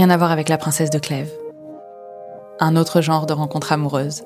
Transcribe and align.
Rien 0.00 0.08
à 0.08 0.16
voir 0.16 0.32
avec 0.32 0.48
la 0.48 0.56
princesse 0.56 0.88
de 0.88 0.98
Clèves. 0.98 1.30
Un 2.58 2.74
autre 2.76 3.02
genre 3.02 3.26
de 3.26 3.34
rencontre 3.34 3.70
amoureuse. 3.70 4.22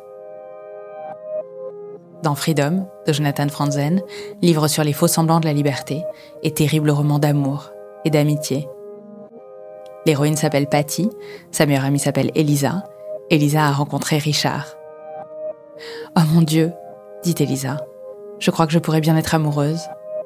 Dans 2.23 2.37
Freedom, 2.37 2.87
de 3.09 3.13
Jonathan 3.13 3.49
Franzen, 3.49 4.01
livre 4.41 4.69
sur 4.69 4.85
les 4.85 4.93
faux 4.93 5.09
semblants 5.09 5.41
de 5.41 5.47
la 5.47 5.53
liberté 5.53 6.05
et 6.45 6.53
terrible 6.53 6.93
roman 6.93 7.19
d'amour 7.19 7.73
et 8.05 8.11
d'amitié. 8.11 8.69
L'héroïne 10.07 10.37
s'appelle 10.37 10.69
Patty, 10.69 11.11
sa 11.51 11.67
meilleure 11.67 11.87
amie 11.87 11.99
s'appelle 11.99 12.31
Elisa. 12.37 12.85
Elisa 13.29 13.65
a 13.65 13.73
rencontré 13.73 14.19
Richard. 14.19 14.77
Oh 16.17 16.23
mon 16.33 16.43
Dieu, 16.43 16.71
dit 17.25 17.35
Elisa. 17.41 17.79
Je 18.39 18.53
crois 18.53 18.69
que 18.69 18.73
je 18.73 18.79
pourrais 18.79 19.01
bien 19.01 19.17
être 19.17 19.35
amoureuse. 19.35 19.83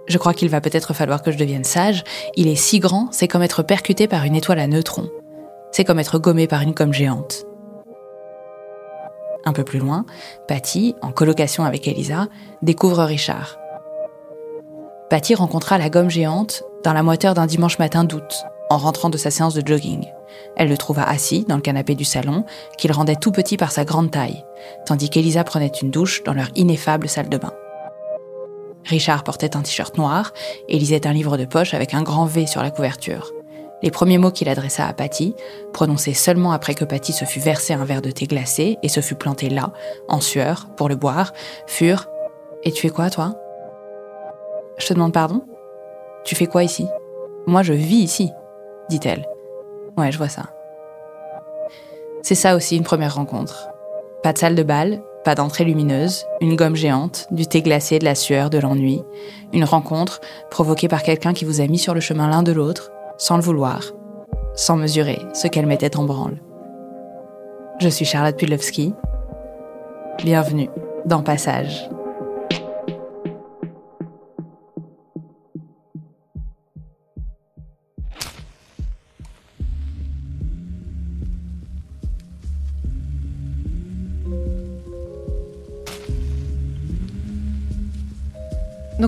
Je 0.09 0.19
crois 0.19 0.35
qu'il 0.35 0.51
va 0.51 0.61
peut-être 0.61 0.93
falloir 0.93 1.23
que 1.23 1.33
je 1.33 1.39
devienne 1.39 1.65
sage. 1.65 2.05
Il 2.37 2.49
est 2.49 2.55
si 2.55 2.81
grand, 2.81 3.09
c'est 3.13 3.29
comme 3.29 3.43
être 3.43 3.63
percuté 3.63 4.09
par 4.09 4.25
une 4.25 4.37
étoile 4.37 4.59
à 4.59 4.67
neutrons. 4.67 5.09
C'est 5.71 5.85
comme 5.85 5.99
être 5.99 6.19
gommé 6.19 6.47
par 6.47 6.63
une 6.63 6.73
gomme 6.73 6.93
géante. 6.93 7.45
Un 9.45 9.53
peu 9.53 9.65
plus 9.65 9.79
loin, 9.79 10.05
Patty, 10.47 10.95
en 11.01 11.13
colocation 11.13 11.65
avec 11.65 11.87
Elisa, 11.89 12.27
découvre 12.63 13.05
Richard. 13.05 13.59
Patty 15.11 15.35
rencontra 15.35 15.79
la 15.79 15.89
gomme 15.89 16.11
géante 16.11 16.65
dans 16.85 16.93
la 16.93 17.03
moiteur 17.03 17.35
d'un 17.35 17.47
dimanche 17.47 17.79
matin 17.79 18.05
d'août, 18.05 18.45
en 18.71 18.77
rentrant 18.77 19.11
de 19.11 19.17
sa 19.17 19.31
séance 19.31 19.55
de 19.55 19.67
jogging. 19.67 20.07
Elle 20.57 20.69
le 20.69 20.77
trouva 20.77 21.09
assis 21.09 21.45
dans 21.49 21.57
le 21.57 21.63
canapé 21.63 21.95
du 21.95 22.05
salon, 22.05 22.45
qu'il 22.77 22.93
rendait 22.93 23.17
tout 23.17 23.33
petit 23.33 23.57
par 23.57 23.73
sa 23.73 23.85
grande 23.85 24.11
taille, 24.11 24.45
tandis 24.87 25.09
qu'Elisa 25.09 25.45
prenait 25.45 25.73
une 25.83 25.91
douche 25.91 26.23
dans 26.25 26.35
leur 26.35 26.49
ineffable 26.55 27.09
salle 27.09 27.29
de 27.29 27.39
bain. 27.39 27.53
Richard 28.85 29.25
portait 29.25 29.57
un 29.57 29.63
t-shirt 29.63 29.97
noir 29.97 30.33
et 30.69 30.79
lisait 30.79 31.07
un 31.07 31.13
livre 31.13 31.37
de 31.37 31.45
poche 31.45 31.75
avec 31.75 31.95
un 31.95 32.03
grand 32.03 32.27
V 32.27 32.47
sur 32.47 32.63
la 32.63 32.71
couverture. 32.71 33.33
Les 33.83 33.91
premiers 33.91 34.19
mots 34.19 34.31
qu'il 34.31 34.49
adressa 34.49 34.87
à 34.87 34.93
Patty, 34.93 35.35
prononcés 35.73 36.15
seulement 36.15 36.53
après 36.53 36.75
que 36.75 36.85
Patty 36.85 37.13
se 37.13 37.25
fut 37.25 37.41
versé 37.41 37.75
un 37.75 37.85
verre 37.85 38.03
de 38.03 38.11
thé 38.11 38.27
glacé 38.27 38.77
et 38.83 38.89
se 38.89 39.01
fut 39.01 39.15
planté 39.15 39.49
là, 39.49 39.73
en 40.09 40.21
sueur, 40.21 40.69
pour 40.77 40.89
le 40.89 40.97
boire, 40.97 41.33
furent 41.67 42.09
Et 42.65 42.73
tu 42.73 42.83
fais 42.83 42.91
quoi, 42.91 43.09
toi 43.11 43.37
Je 44.79 44.87
te 44.87 44.95
demande 44.95 45.13
pardon 45.13 45.43
Tu 46.25 46.35
fais 46.35 46.47
quoi 46.47 46.65
ici 46.65 46.87
Moi, 47.47 47.63
je 47.63 47.73
vis 47.73 48.03
ici, 48.03 48.31
dit-elle. 48.89 49.25
Ouais, 49.97 50.11
je 50.11 50.19
vois 50.19 50.29
ça. 50.29 50.47
C'est 52.23 52.35
ça 52.35 52.57
aussi 52.57 52.77
une 52.77 52.85
première 52.85 53.15
rencontre. 53.15 53.69
Pas 54.23 54.33
de 54.33 54.39
salle 54.39 54.57
de 54.57 54.65
bal, 54.65 55.03
pas 55.25 55.37
d'entrée 55.37 55.65
lumineuse, 55.65 56.27
une 56.41 56.57
gomme 56.57 56.75
géante, 56.75 57.27
du 57.31 57.47
thé 57.47 57.63
glacé, 57.63 57.99
de 57.99 58.05
la 58.05 58.17
sueur, 58.17 58.51
de 58.51 58.59
l'ennui. 58.59 59.03
Une 59.53 59.65
rencontre 59.65 60.21
provoquée 60.51 60.89
par 60.89 61.03
quelqu'un 61.05 61.33
qui 61.33 61.45
vous 61.45 61.61
a 61.61 61.67
mis 61.67 61.79
sur 61.79 61.95
le 61.95 62.01
chemin 62.01 62.29
l'un 62.29 62.43
de 62.43 62.53
l'autre, 62.53 62.91
sans 63.19 63.37
le 63.37 63.43
vouloir, 63.43 63.93
sans 64.55 64.77
mesurer 64.77 65.19
ce 65.35 65.49
qu'elle 65.49 65.67
mettait 65.67 65.97
en 65.97 66.05
branle. 66.05 66.39
Je 67.81 67.89
suis 67.89 68.05
Charlotte 68.05 68.37
Pudlowski. 68.37 68.95
Bienvenue 70.19 70.71
dans 71.05 71.23
Passage. 71.23 71.91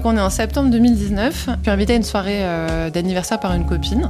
Donc 0.03 0.15
on 0.15 0.16
est 0.16 0.21
en 0.22 0.31
septembre 0.31 0.71
2019. 0.71 1.50
Je 1.59 1.61
suis 1.61 1.71
invitée 1.71 1.93
à 1.93 1.97
une 1.97 2.03
soirée 2.05 2.38
euh, 2.41 2.88
d'anniversaire 2.88 3.38
par 3.38 3.53
une 3.53 3.66
copine. 3.66 4.09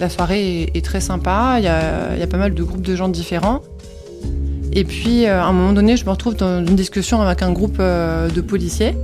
La 0.00 0.08
soirée 0.08 0.68
est, 0.74 0.84
très 0.84 1.00
sympa, 1.00 1.58
il 1.58 1.64
y, 1.64 1.68
a, 1.68 2.26
pas 2.26 2.36
mal 2.36 2.52
de 2.52 2.62
groupes 2.64 2.82
de 2.82 2.96
gens 2.96 3.08
différents. 3.08 3.60
Et 4.72 4.82
puis 4.82 5.26
euh, 5.26 5.40
à 5.40 5.44
un 5.44 5.52
moment 5.52 5.72
donné, 5.72 5.96
je 5.96 6.04
me 6.04 6.10
retrouve 6.10 6.34
dans 6.34 6.58
une 6.58 6.74
discussion 6.74 7.22
avec 7.22 7.40
un 7.42 7.52
groupe 7.52 7.76
euh, 7.78 8.28
de 8.28 8.40
policiers. 8.40 8.96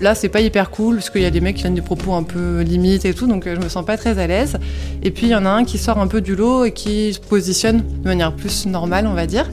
Là, 0.00 0.14
c'est 0.16 0.28
pas 0.28 0.40
hyper 0.40 0.70
cool 0.70 0.96
parce 0.96 1.10
qu'il 1.10 1.22
y 1.22 1.26
a 1.26 1.30
des 1.30 1.40
mecs 1.40 1.56
qui 1.56 1.62
viennent 1.62 1.74
des 1.74 1.80
propos 1.80 2.14
un 2.14 2.24
peu 2.24 2.62
limites 2.62 3.04
et 3.04 3.14
tout, 3.14 3.26
donc 3.26 3.44
je 3.46 3.60
me 3.60 3.68
sens 3.68 3.84
pas 3.84 3.96
très 3.96 4.18
à 4.18 4.26
l'aise. 4.26 4.56
Et 5.02 5.12
puis 5.12 5.26
il 5.26 5.30
y 5.30 5.34
en 5.34 5.46
a 5.46 5.50
un 5.50 5.64
qui 5.64 5.78
sort 5.78 5.98
un 5.98 6.08
peu 6.08 6.20
du 6.20 6.34
lot 6.34 6.64
et 6.64 6.72
qui 6.72 7.12
se 7.12 7.20
positionne 7.20 7.84
de 8.02 8.08
manière 8.08 8.32
plus 8.34 8.66
normale, 8.66 9.06
on 9.06 9.14
va 9.14 9.26
dire. 9.26 9.48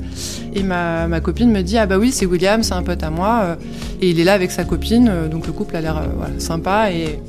Et 0.55 0.63
ma, 0.63 1.07
ma 1.07 1.19
copine 1.19 1.51
me 1.51 1.61
dit 1.61 1.77
Ah 1.77 1.85
bah 1.85 1.97
oui, 1.99 2.11
c'est 2.11 2.25
William, 2.25 2.63
c'est 2.63 2.73
un 2.73 2.81
pote 2.81 3.03
à 3.03 3.11
moi. 3.11 3.57
Et 4.01 4.09
il 4.09 4.19
est 4.19 4.23
là 4.23 4.33
avec 4.33 4.51
sa 4.51 4.63
copine, 4.63 5.09
euh, 5.09 5.27
donc 5.27 5.45
le 5.45 5.53
couple 5.53 5.75
a 5.75 5.81
l'air 5.81 5.97
euh, 5.97 6.39
sympa. 6.39 6.91
Et 6.91 7.19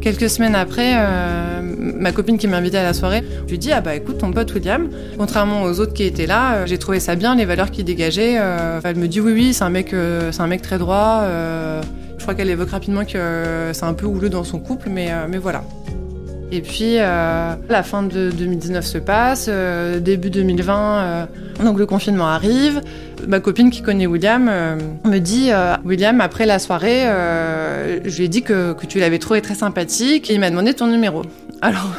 quelques 0.00 0.28
semaines 0.28 0.54
après, 0.54 0.94
euh, 0.96 1.60
ma 1.98 2.10
copine 2.12 2.36
qui 2.36 2.48
m'a 2.48 2.56
invité 2.56 2.78
à 2.78 2.82
la 2.82 2.94
soirée, 2.94 3.22
je 3.46 3.50
lui 3.50 3.58
dis 3.58 3.72
ah 3.72 3.80
bah 3.80 3.94
écoute 3.94 4.18
ton 4.18 4.32
pote 4.32 4.52
William, 4.54 4.88
contrairement 5.16 5.62
aux 5.62 5.78
autres 5.78 5.94
qui 5.94 6.02
étaient 6.02 6.26
là, 6.26 6.66
j'ai 6.66 6.78
trouvé 6.78 6.98
ça 6.98 7.14
bien 7.14 7.36
les 7.36 7.44
valeurs 7.44 7.70
qu'il 7.70 7.84
dégageait. 7.84 8.34
elle 8.84 8.96
me 8.96 9.06
dit 9.06 9.20
oui 9.20 9.32
oui 9.32 9.54
c'est 9.54 9.64
un 9.64 9.72
c'est 10.32 10.40
un 10.40 10.46
mec 10.46 10.62
très 10.62 10.78
droit. 10.78 11.24
Je 12.18 12.22
crois 12.22 12.34
qu'elle 12.34 12.50
évoque 12.50 12.70
rapidement 12.70 13.04
que 13.04 13.70
c'est 13.72 13.84
un 13.84 13.94
peu 13.94 14.06
houleux 14.06 14.28
dans 14.28 14.44
son 14.44 14.58
couple, 14.58 14.90
mais 14.90 15.10
mais 15.28 15.38
voilà. 15.38 15.64
Et 16.50 16.60
puis, 16.60 16.96
la 16.96 17.82
fin 17.84 18.02
de 18.02 18.30
2019 18.30 18.84
se 18.84 18.98
passe, 18.98 19.48
début 20.00 20.30
2020, 20.30 21.28
donc 21.64 21.78
le 21.78 21.86
confinement 21.86 22.28
arrive. 22.28 22.82
Ma 23.26 23.40
copine 23.40 23.70
qui 23.70 23.82
connaît 23.82 24.06
William 24.06 24.48
euh, 24.48 24.76
me 25.04 25.18
dit 25.18 25.48
euh, 25.50 25.76
William, 25.84 26.20
après 26.20 26.46
la 26.46 26.58
soirée, 26.58 27.08
euh, 27.08 27.98
je 28.04 28.16
lui 28.16 28.24
ai 28.24 28.28
dit 28.28 28.42
que, 28.42 28.74
tu 28.86 29.00
l'avais 29.00 29.18
trouvé 29.18 29.42
très 29.42 29.54
sympathique 29.54 30.30
et 30.30 30.34
il 30.34 30.40
m'a 30.40 30.50
demandé 30.50 30.74
ton 30.74 30.86
numéro. 30.86 31.22
Alors, 31.60 31.90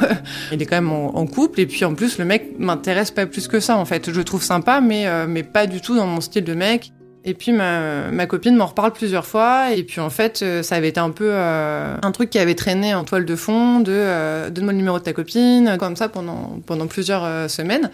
il 0.52 0.62
est 0.62 0.66
quand 0.66 0.80
même 0.80 0.90
en, 0.90 1.26
couple 1.26 1.60
et 1.60 1.66
puis 1.66 1.84
en 1.84 1.94
plus, 1.94 2.18
le 2.18 2.24
mec 2.24 2.58
m'intéresse 2.58 3.10
pas 3.10 3.26
plus 3.26 3.46
que 3.46 3.60
ça 3.60 3.76
en 3.76 3.84
fait. 3.84 4.10
Je 4.10 4.16
le 4.16 4.24
trouve 4.24 4.42
sympa, 4.42 4.80
mais, 4.80 5.06
mais 5.26 5.42
pas 5.42 5.66
du 5.66 5.82
tout 5.82 5.94
dans 5.94 6.06
mon 6.06 6.22
style 6.22 6.44
de 6.44 6.54
mec. 6.54 6.92
Et 7.24 7.34
puis 7.34 7.52
ma, 7.52 8.10
ma 8.10 8.26
copine 8.26 8.56
m'en 8.56 8.66
reparle 8.66 8.92
plusieurs 8.92 9.26
fois. 9.26 9.72
Et 9.72 9.82
puis 9.82 10.00
en 10.00 10.10
fait, 10.10 10.40
euh, 10.42 10.62
ça 10.62 10.76
avait 10.76 10.88
été 10.88 11.00
un 11.00 11.10
peu 11.10 11.30
euh, 11.30 11.96
un 12.00 12.12
truc 12.12 12.30
qui 12.30 12.38
avait 12.38 12.54
traîné 12.54 12.94
en 12.94 13.04
toile 13.04 13.24
de 13.24 13.36
fond 13.36 13.80
de 13.80 13.92
euh, 13.92 14.50
donne-moi 14.50 14.72
le 14.72 14.78
numéro 14.78 14.98
de 14.98 15.04
ta 15.04 15.12
copine, 15.12 15.76
comme 15.78 15.96
ça 15.96 16.08
pendant, 16.08 16.60
pendant 16.66 16.86
plusieurs 16.86 17.50
semaines. 17.50 17.90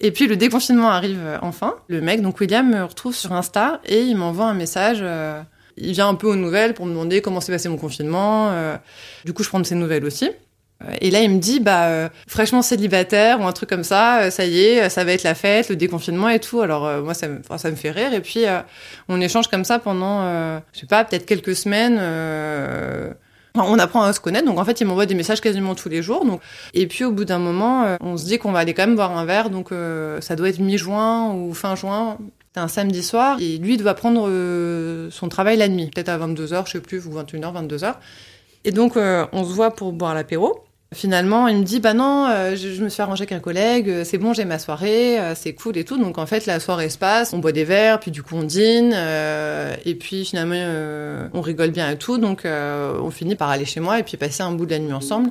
Et 0.00 0.10
puis 0.10 0.26
le 0.26 0.36
déconfinement 0.36 0.88
arrive 0.88 1.20
enfin. 1.42 1.74
Le 1.88 2.00
mec, 2.00 2.22
donc 2.22 2.40
William, 2.40 2.68
me 2.68 2.84
retrouve 2.84 3.14
sur 3.14 3.32
Insta 3.32 3.80
et 3.84 4.02
il 4.02 4.16
m'envoie 4.16 4.46
un 4.46 4.54
message. 4.54 5.04
il 5.76 5.92
vient 5.92 6.08
un 6.08 6.14
peu 6.14 6.26
aux 6.26 6.36
nouvelles 6.36 6.74
pour 6.74 6.86
me 6.86 6.90
demander 6.90 7.20
comment 7.20 7.40
s'est 7.40 7.52
passé 7.52 7.68
mon 7.68 7.76
confinement. 7.76 8.52
du 9.24 9.32
coup, 9.32 9.42
je 9.42 9.48
prends 9.48 9.60
de 9.60 9.66
ses 9.66 9.76
nouvelles 9.76 10.04
aussi. 10.04 10.30
Et 11.00 11.10
là, 11.10 11.20
il 11.22 11.30
me 11.30 11.38
dit, 11.38 11.60
bah, 11.60 11.86
euh, 11.86 12.08
fraîchement 12.28 12.62
célibataire 12.62 13.40
ou 13.40 13.44
un 13.44 13.52
truc 13.52 13.68
comme 13.68 13.84
ça, 13.84 14.22
euh, 14.22 14.30
ça 14.30 14.44
y 14.44 14.60
est, 14.60 14.88
ça 14.88 15.04
va 15.04 15.12
être 15.12 15.22
la 15.22 15.34
fête, 15.34 15.68
le 15.68 15.76
déconfinement 15.76 16.28
et 16.28 16.40
tout. 16.40 16.60
Alors 16.60 16.86
euh, 16.86 17.02
moi, 17.02 17.14
ça 17.14 17.28
me, 17.28 17.40
ça 17.56 17.70
me 17.70 17.76
fait 17.76 17.90
rire. 17.90 18.12
Et 18.12 18.20
puis, 18.20 18.44
on 19.08 19.20
échange 19.20 19.48
comme 19.48 19.64
ça 19.64 19.78
pendant, 19.78 20.24
je 20.72 20.80
sais 20.80 20.86
pas, 20.86 21.04
peut-être 21.04 21.26
quelques 21.26 21.56
semaines. 21.56 21.98
on 23.54 23.78
apprend 23.78 24.02
à 24.02 24.12
se 24.12 24.20
connaître. 24.20 24.46
Donc 24.46 24.58
en 24.58 24.64
fait, 24.64 24.80
il 24.80 24.86
m'envoie 24.86 25.06
des 25.06 25.14
messages 25.14 25.40
quasiment 25.40 25.74
tous 25.74 25.88
les 25.88 26.02
jours. 26.02 26.24
Donc 26.24 26.40
et 26.74 26.86
puis 26.86 27.04
au 27.04 27.12
bout 27.12 27.24
d'un 27.24 27.38
moment, 27.38 27.96
on 28.00 28.16
se 28.16 28.24
dit 28.24 28.38
qu'on 28.38 28.52
va 28.52 28.60
aller 28.60 28.74
quand 28.74 28.86
même 28.86 28.96
boire 28.96 29.16
un 29.16 29.24
verre. 29.24 29.50
Donc 29.50 29.70
ça 30.20 30.36
doit 30.36 30.48
être 30.48 30.58
mi-juin 30.58 31.32
ou 31.32 31.54
fin 31.54 31.74
juin. 31.76 32.18
C'est 32.54 32.60
un 32.60 32.68
samedi 32.68 33.02
soir 33.02 33.38
et 33.40 33.58
lui 33.58 33.76
doit 33.76 33.94
prendre 33.94 34.28
son 35.10 35.28
travail 35.28 35.56
la 35.56 35.68
nuit, 35.68 35.90
peut-être 35.92 36.08
à 36.08 36.18
22h, 36.18 36.66
je 36.66 36.72
sais 36.72 36.80
plus, 36.80 37.04
ou 37.06 37.10
21h, 37.10 37.66
22h. 37.66 37.94
Et 38.64 38.70
donc 38.70 38.96
on 38.96 39.44
se 39.44 39.52
voit 39.52 39.72
pour 39.72 39.92
boire 39.92 40.14
l'apéro. 40.14 40.64
Finalement, 40.94 41.48
il 41.48 41.58
me 41.58 41.64
dit 41.64 41.80
bah 41.80 41.92
non, 41.92 42.26
euh, 42.28 42.54
je, 42.54 42.82
me 42.82 42.88
suis 42.88 43.02
arrangé 43.02 43.22
avec 43.22 43.32
un 43.32 43.40
collègue, 43.40 43.90
euh, 43.90 44.04
c'est 44.04 44.16
bon, 44.16 44.32
j'ai 44.32 44.44
ma 44.44 44.60
soirée, 44.60 45.18
euh, 45.18 45.34
c'est 45.34 45.52
cool 45.52 45.76
et 45.76 45.84
tout. 45.84 45.98
Donc 45.98 46.18
en 46.18 46.26
fait, 46.26 46.46
la 46.46 46.60
soirée 46.60 46.88
se 46.88 46.98
passe, 46.98 47.32
on 47.32 47.38
boit 47.38 47.52
des 47.52 47.64
verres, 47.64 47.98
puis 47.98 48.12
du 48.12 48.22
coup 48.22 48.36
on 48.36 48.44
dîne, 48.44 48.94
et 49.84 49.94
puis 49.94 50.24
finalement 50.24 50.54
on 51.34 51.40
rigole 51.40 51.70
bien 51.70 51.90
et 51.90 51.98
tout. 51.98 52.18
Donc 52.18 52.44
on 52.46 53.10
finit 53.10 53.34
par 53.34 53.50
aller 53.50 53.64
chez 53.64 53.80
moi 53.80 53.98
et 53.98 54.02
puis 54.02 54.16
passer 54.16 54.42
un 54.42 54.52
bout 54.52 54.66
de 54.66 54.70
la 54.70 54.78
nuit 54.78 54.92
ensemble. 54.92 55.30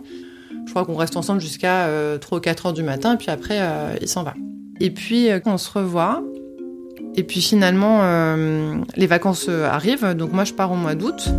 Je 0.65 0.69
crois 0.71 0.85
qu'on 0.85 0.95
reste 0.95 1.17
ensemble 1.17 1.41
jusqu'à 1.41 1.87
3 2.19 2.37
ou 2.37 2.41
4 2.41 2.67
heures 2.67 2.73
du 2.73 2.83
matin, 2.83 3.15
puis 3.15 3.29
après 3.29 3.59
il 4.01 4.07
s'en 4.07 4.23
va. 4.23 4.33
Et 4.79 4.91
puis 4.91 5.29
on 5.45 5.57
se 5.57 5.71
revoit. 5.71 6.21
Et 7.15 7.23
puis 7.23 7.41
finalement, 7.41 8.35
les 8.95 9.07
vacances 9.07 9.47
arrivent, 9.49 10.13
donc 10.13 10.33
moi 10.33 10.43
je 10.43 10.53
pars 10.53 10.71
au 10.71 10.75
mois 10.75 10.95
d'août. 10.95 11.29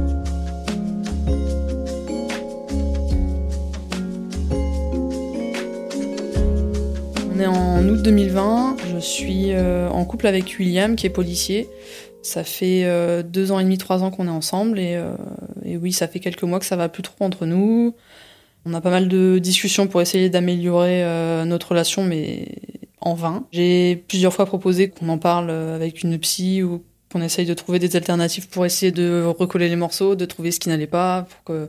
On 7.34 7.40
est 7.40 7.46
en 7.46 7.88
août 7.88 8.00
2020. 8.00 8.76
Je 8.94 8.98
suis 9.00 9.46
euh, 9.50 9.88
en 9.88 10.04
couple 10.04 10.28
avec 10.28 10.54
William, 10.60 10.94
qui 10.94 11.06
est 11.06 11.10
policier. 11.10 11.68
Ça 12.22 12.44
fait 12.44 12.84
euh, 12.84 13.24
deux 13.24 13.50
ans 13.50 13.58
et 13.58 13.64
demi, 13.64 13.76
trois 13.76 14.04
ans 14.04 14.12
qu'on 14.12 14.28
est 14.28 14.30
ensemble. 14.30 14.78
Euh, 14.78 15.16
et, 15.64 15.76
oui, 15.76 15.92
ça 15.92 16.06
fait 16.06 16.20
quelques 16.20 16.44
mois 16.44 16.60
que 16.60 16.64
ça 16.64 16.76
va 16.76 16.88
plus 16.88 17.02
trop 17.02 17.24
entre 17.24 17.44
nous. 17.44 17.96
On 18.64 18.72
a 18.72 18.80
pas 18.80 18.90
mal 18.90 19.08
de 19.08 19.40
discussions 19.40 19.88
pour 19.88 20.00
essayer 20.00 20.30
d'améliorer 20.30 21.04
notre 21.44 21.70
relation, 21.70 22.04
mais 22.04 22.46
en 23.00 23.14
vain. 23.14 23.46
J'ai 23.52 23.96
plusieurs 24.08 24.32
fois 24.32 24.46
proposé 24.46 24.88
qu'on 24.88 25.08
en 25.08 25.18
parle 25.18 25.50
avec 25.50 26.02
une 26.02 26.18
psy 26.18 26.62
ou 26.62 26.82
qu'on 27.12 27.20
essaye 27.20 27.44
de 27.44 27.52
trouver 27.52 27.78
des 27.78 27.96
alternatives 27.96 28.48
pour 28.48 28.64
essayer 28.64 28.90
de 28.90 29.24
recoller 29.26 29.68
les 29.68 29.76
morceaux, 29.76 30.14
de 30.14 30.24
trouver 30.24 30.50
ce 30.50 30.60
qui 30.60 30.70
n'allait 30.70 30.86
pas, 30.86 31.26
pour 31.28 31.44
que 31.44 31.68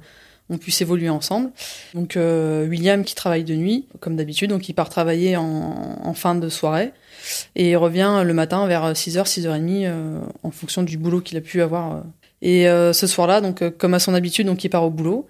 on 0.50 0.58
puisse 0.58 0.82
évoluer 0.82 1.10
ensemble. 1.10 1.52
Donc 1.94 2.18
euh, 2.18 2.68
William 2.68 3.04
qui 3.04 3.16
travaille 3.16 3.44
de 3.44 3.56
nuit, 3.56 3.86
comme 4.00 4.16
d'habitude, 4.16 4.50
donc 4.50 4.70
il 4.70 4.74
part 4.74 4.90
travailler 4.90 5.38
en, 5.38 6.14
fin 6.14 6.36
de 6.36 6.48
soirée 6.50 6.92
et 7.56 7.72
il 7.72 7.78
revient 7.78 8.22
le 8.24 8.34
matin 8.34 8.68
vers 8.68 8.94
6h, 8.94 9.26
6h30 9.26 9.86
euh, 9.86 10.20
en 10.44 10.52
fonction 10.52 10.84
du 10.84 10.98
boulot 10.98 11.22
qu'il 11.22 11.38
a 11.38 11.42
pu 11.42 11.62
avoir. 11.62 12.04
Et 12.42 12.70
euh, 12.70 12.94
ce 12.94 13.08
soir-là, 13.08 13.42
donc 13.42 13.68
comme 13.78 13.94
à 13.94 14.00
son 14.00 14.14
habitude, 14.14 14.46
donc 14.46 14.64
il 14.64 14.70
part 14.70 14.84
au 14.84 14.90
boulot. 14.90 15.28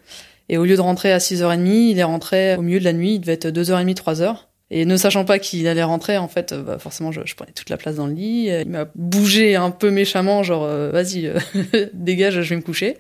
Et 0.47 0.59
au 0.59 0.65
lieu 0.65 0.75
de 0.75 0.81
rentrer 0.81 1.12
à 1.12 1.17
6h30, 1.17 1.65
il 1.65 1.97
est 1.97 2.03
rentré 2.03 2.56
au 2.56 2.62
milieu 2.62 2.79
de 2.79 2.83
la 2.83 2.94
nuit, 2.94 3.15
il 3.15 3.19
devait 3.19 3.33
être 3.33 3.47
2h30, 3.47 3.95
3h. 3.95 4.35
Et 4.69 4.85
ne 4.85 4.97
sachant 4.97 5.25
pas 5.25 5.39
qu'il 5.39 5.67
allait 5.67 5.83
rentrer, 5.83 6.17
en 6.17 6.27
fait, 6.27 6.53
bah 6.53 6.77
forcément, 6.77 7.12
je, 7.12 7.21
je, 7.23 7.35
prenais 7.35 7.51
toute 7.51 7.69
la 7.69 7.77
place 7.77 7.95
dans 7.95 8.07
le 8.07 8.13
lit. 8.13 8.50
Il 8.50 8.69
m'a 8.69 8.85
bougé 8.95 9.56
un 9.56 9.71
peu 9.71 9.89
méchamment, 9.89 10.44
genre, 10.44 10.67
vas-y, 10.67 11.31
dégage, 11.94 12.41
je 12.41 12.50
vais 12.50 12.56
me 12.56 12.62
coucher. 12.62 12.97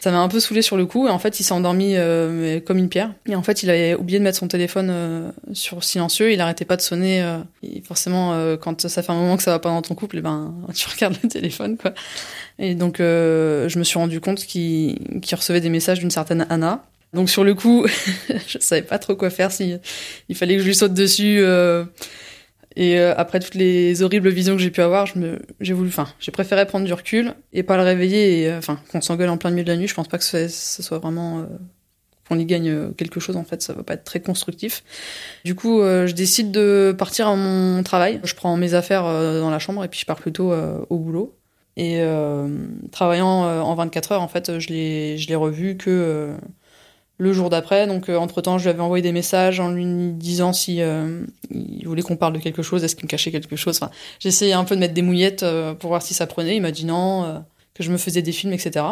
Ça 0.00 0.12
m'a 0.12 0.20
un 0.20 0.28
peu 0.28 0.38
saoulé 0.38 0.62
sur 0.62 0.76
le 0.76 0.86
coup 0.86 1.08
et 1.08 1.10
en 1.10 1.18
fait 1.18 1.40
il 1.40 1.44
s'est 1.44 1.52
endormi 1.52 1.94
euh, 1.96 2.60
comme 2.60 2.78
une 2.78 2.88
pierre. 2.88 3.12
Et 3.26 3.34
en 3.34 3.42
fait 3.42 3.62
il 3.62 3.70
avait 3.70 3.94
oublié 3.94 4.18
de 4.18 4.24
mettre 4.24 4.38
son 4.38 4.48
téléphone 4.48 4.88
euh, 4.90 5.30
sur 5.52 5.82
silencieux, 5.82 6.32
il 6.32 6.40
arrêtait 6.40 6.64
pas 6.64 6.76
de 6.76 6.82
sonner. 6.82 7.22
Euh, 7.22 7.38
et 7.62 7.82
forcément 7.82 8.56
quand 8.60 8.86
ça 8.86 9.02
fait 9.02 9.12
un 9.12 9.16
moment 9.16 9.36
que 9.36 9.42
ça 9.42 9.50
va 9.50 9.58
pas 9.58 9.70
dans 9.70 9.82
ton 9.82 9.94
couple, 9.94 10.18
et 10.18 10.20
ben 10.20 10.54
tu 10.74 10.88
regardes 10.88 11.16
le 11.22 11.28
téléphone 11.28 11.76
quoi. 11.76 11.94
Et 12.58 12.74
donc 12.74 12.96
je 12.98 13.78
me 13.78 13.84
suis 13.84 13.98
rendu 13.98 14.20
compte 14.20 14.44
qu'il 14.44 14.98
recevait 15.32 15.60
des 15.60 15.70
messages 15.70 15.98
d'une 15.98 16.10
certaine 16.10 16.46
Anna. 16.50 16.84
Donc 17.14 17.30
sur 17.30 17.42
le 17.42 17.54
coup, 17.54 17.86
je 18.46 18.58
savais 18.60 18.82
pas 18.82 18.98
trop 18.98 19.16
quoi 19.16 19.30
faire 19.30 19.50
si 19.50 19.76
il 20.28 20.36
fallait 20.36 20.56
que 20.56 20.62
je 20.62 20.66
lui 20.66 20.74
saute 20.74 20.94
dessus. 20.94 21.42
Et 22.76 22.98
euh, 22.98 23.14
après 23.16 23.40
toutes 23.40 23.54
les 23.54 24.02
horribles 24.02 24.28
visions 24.28 24.54
que 24.54 24.62
j'ai 24.62 24.70
pu 24.70 24.80
avoir, 24.80 25.06
je 25.06 25.18
me, 25.18 25.38
j'ai 25.60 25.72
voulu, 25.72 25.88
enfin, 25.88 26.06
j'ai 26.20 26.30
préféré 26.30 26.66
prendre 26.66 26.86
du 26.86 26.92
recul 26.92 27.34
et 27.52 27.62
pas 27.62 27.76
le 27.76 27.82
réveiller. 27.82 28.42
Et 28.42 28.48
euh, 28.48 28.58
enfin, 28.58 28.78
qu'on 28.90 29.00
s'engueule 29.00 29.30
en 29.30 29.36
plein 29.36 29.50
milieu 29.50 29.64
de 29.64 29.70
la 29.70 29.76
nuit, 29.76 29.88
je 29.88 29.94
pense 29.94 30.08
pas 30.08 30.18
que 30.18 30.24
ce, 30.24 30.48
soit 30.48 30.98
vraiment 30.98 31.40
euh, 31.40 31.44
qu'on 32.28 32.38
y 32.38 32.44
gagne 32.44 32.92
quelque 32.94 33.20
chose. 33.20 33.36
En 33.36 33.44
fait, 33.44 33.62
ça 33.62 33.72
va 33.72 33.82
pas 33.82 33.94
être 33.94 34.04
très 34.04 34.20
constructif. 34.20 34.84
Du 35.44 35.54
coup, 35.54 35.80
je 35.80 36.12
décide 36.12 36.50
de 36.50 36.94
partir 36.96 37.26
à 37.26 37.36
mon 37.36 37.82
travail. 37.82 38.20
Je 38.22 38.34
prends 38.34 38.56
mes 38.56 38.74
affaires 38.74 39.04
dans 39.04 39.50
la 39.50 39.58
chambre 39.58 39.82
et 39.82 39.88
puis 39.88 40.00
je 40.00 40.06
pars 40.06 40.18
plutôt 40.18 40.52
au 40.52 40.98
boulot. 40.98 41.34
Et 41.78 42.02
travaillant 42.92 43.62
en 43.62 43.74
24 43.74 44.12
heures, 44.12 44.22
en 44.22 44.28
fait, 44.28 44.58
je 44.58 44.68
l'ai, 44.68 45.16
je 45.16 45.28
l'ai 45.28 45.36
revu 45.36 45.78
que 45.78 46.34
le 47.18 47.32
jour 47.32 47.50
d'après. 47.50 47.86
Donc, 47.86 48.08
euh, 48.08 48.16
entre-temps, 48.16 48.58
je 48.58 48.64
lui 48.64 48.70
avais 48.70 48.80
envoyé 48.80 49.02
des 49.02 49.12
messages 49.12 49.60
en 49.60 49.70
lui 49.70 49.84
disant 50.12 50.52
si 50.52 50.80
euh, 50.80 51.24
il 51.50 51.86
voulait 51.86 52.02
qu'on 52.02 52.16
parle 52.16 52.32
de 52.32 52.38
quelque 52.38 52.62
chose, 52.62 52.82
est-ce 52.84 52.96
qu'il 52.96 53.04
me 53.04 53.10
cachait 53.10 53.32
quelque 53.32 53.56
chose. 53.56 53.76
Enfin, 53.76 53.90
j'essayais 54.20 54.54
un 54.54 54.64
peu 54.64 54.76
de 54.76 54.80
mettre 54.80 54.94
des 54.94 55.02
mouillettes 55.02 55.42
euh, 55.42 55.74
pour 55.74 55.88
voir 55.88 56.02
si 56.02 56.14
ça 56.14 56.26
prenait. 56.26 56.56
Il 56.56 56.62
m'a 56.62 56.70
dit 56.70 56.86
non, 56.86 57.44
que 57.74 57.82
je 57.82 57.90
me 57.90 57.98
faisais 57.98 58.22
des 58.22 58.32
films, 58.32 58.52
etc. 58.52 58.84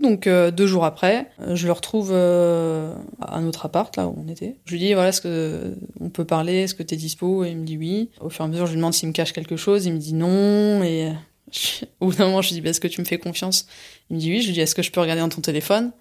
Donc 0.00 0.26
deux 0.28 0.66
jours 0.66 0.84
après, 0.84 1.28
je 1.52 1.66
le 1.66 1.72
retrouve 1.72 2.12
à 2.12 3.40
notre 3.40 3.66
appart, 3.66 3.94
là 3.96 4.08
où 4.08 4.16
on 4.18 4.28
était. 4.28 4.56
Je 4.64 4.72
lui 4.72 4.80
dis 4.80 4.94
voilà, 4.94 5.10
est-ce 5.10 5.20
que 5.20 5.76
on 6.00 6.08
peut 6.08 6.24
parler, 6.24 6.62
est-ce 6.62 6.74
que 6.74 6.82
t'es 6.82 6.96
dispo? 6.96 7.44
Et 7.44 7.50
il 7.50 7.58
me 7.58 7.64
dit 7.64 7.76
oui. 7.76 8.10
Au 8.20 8.28
fur 8.28 8.44
et 8.44 8.48
à 8.48 8.48
mesure, 8.48 8.66
je 8.66 8.72
lui 8.72 8.78
demande 8.78 8.94
s'il 8.94 9.08
me 9.08 9.12
cache 9.12 9.32
quelque 9.32 9.56
chose. 9.56 9.86
Il 9.86 9.92
me 9.92 9.98
dit 9.98 10.14
non. 10.14 10.82
Et 10.82 11.12
au 12.00 12.06
bout 12.06 12.14
d'un 12.14 12.26
moment, 12.26 12.42
je 12.42 12.48
lui 12.48 12.54
dis 12.54 12.60
bah, 12.62 12.70
est-ce 12.70 12.80
que 12.80 12.88
tu 12.88 13.00
me 13.00 13.06
fais 13.06 13.18
confiance? 13.18 13.66
Il 14.10 14.16
me 14.16 14.20
dit 14.20 14.30
oui. 14.30 14.40
Je 14.40 14.46
lui 14.46 14.54
dis 14.54 14.60
est-ce 14.60 14.74
que 14.74 14.82
je 14.82 14.90
peux 14.90 15.00
regarder 15.00 15.20
dans 15.20 15.28
ton 15.28 15.40
téléphone? 15.40 15.92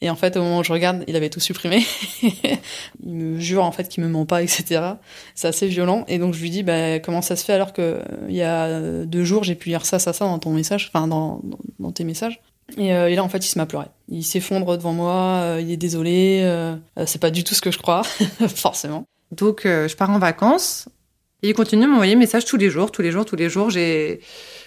Et 0.00 0.10
en 0.10 0.16
fait, 0.16 0.36
au 0.36 0.42
moment 0.42 0.58
où 0.58 0.64
je 0.64 0.72
regarde, 0.72 1.04
il 1.08 1.16
avait 1.16 1.28
tout 1.28 1.40
supprimé. 1.40 1.84
il 2.22 3.12
me 3.12 3.40
jure 3.40 3.64
en 3.64 3.72
fait 3.72 3.88
qu'il 3.88 4.02
me 4.04 4.08
ment 4.08 4.26
pas, 4.26 4.42
etc. 4.42 4.80
C'est 5.34 5.48
assez 5.48 5.66
violent. 5.66 6.04
Et 6.06 6.18
donc 6.18 6.34
je 6.34 6.40
lui 6.40 6.50
dis, 6.50 6.62
bah, 6.62 7.00
comment 7.00 7.22
ça 7.22 7.34
se 7.34 7.44
fait 7.44 7.52
alors 7.52 7.72
que 7.72 8.00
il 8.28 8.36
y 8.36 8.42
a 8.42 8.80
deux 9.04 9.24
jours 9.24 9.42
j'ai 9.42 9.56
pu 9.56 9.70
lire 9.70 9.84
ça, 9.84 9.98
ça, 9.98 10.12
ça 10.12 10.24
dans 10.24 10.38
ton 10.38 10.50
message, 10.52 10.90
enfin 10.92 11.08
dans, 11.08 11.40
dans, 11.78 11.92
tes 11.92 12.04
messages. 12.04 12.40
Et, 12.76 12.94
euh, 12.94 13.08
et, 13.08 13.14
là, 13.14 13.24
en 13.24 13.28
fait, 13.28 13.38
il 13.38 13.48
se 13.48 13.58
met 13.58 13.62
à 13.62 13.66
pleurer. 13.66 13.86
Il 14.08 14.22
s'effondre 14.22 14.76
devant 14.76 14.92
moi. 14.92 15.40
Euh, 15.42 15.60
il 15.60 15.70
est 15.72 15.78
désolé. 15.78 16.42
Euh, 16.42 16.76
c'est 17.06 17.20
pas 17.20 17.30
du 17.30 17.42
tout 17.42 17.54
ce 17.54 17.62
que 17.62 17.70
je 17.70 17.78
crois, 17.78 18.02
forcément. 18.54 19.04
Donc, 19.32 19.62
je 19.64 19.94
pars 19.96 20.10
en 20.10 20.18
vacances. 20.18 20.88
Et 21.42 21.50
il 21.50 21.54
continue 21.54 21.84
à 21.84 21.86
m'envoyer 21.86 22.12
des 22.12 22.18
messages 22.18 22.44
tous 22.44 22.56
les 22.56 22.68
jours, 22.68 22.90
tous 22.90 23.00
les 23.00 23.10
jours, 23.10 23.24
tous 23.24 23.36
les 23.36 23.48
jours. 23.48 23.70
J'ai 23.70 24.20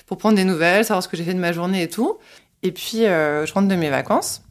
pour 0.08 0.17
prendre 0.17 0.36
des 0.36 0.44
nouvelles, 0.44 0.84
savoir 0.84 1.03
ce 1.03 1.08
que 1.08 1.15
j'ai 1.15 1.24
fait 1.24 1.34
de 1.34 1.39
ma 1.39 1.53
journée 1.53 1.84
et 1.84 1.88
tout. 1.88 2.17
Et 2.63 2.72
puis, 2.72 3.00
je 3.00 3.53
rentre 3.53 3.67
de 3.67 3.75
mes 3.75 3.89
vacances. 3.89 4.41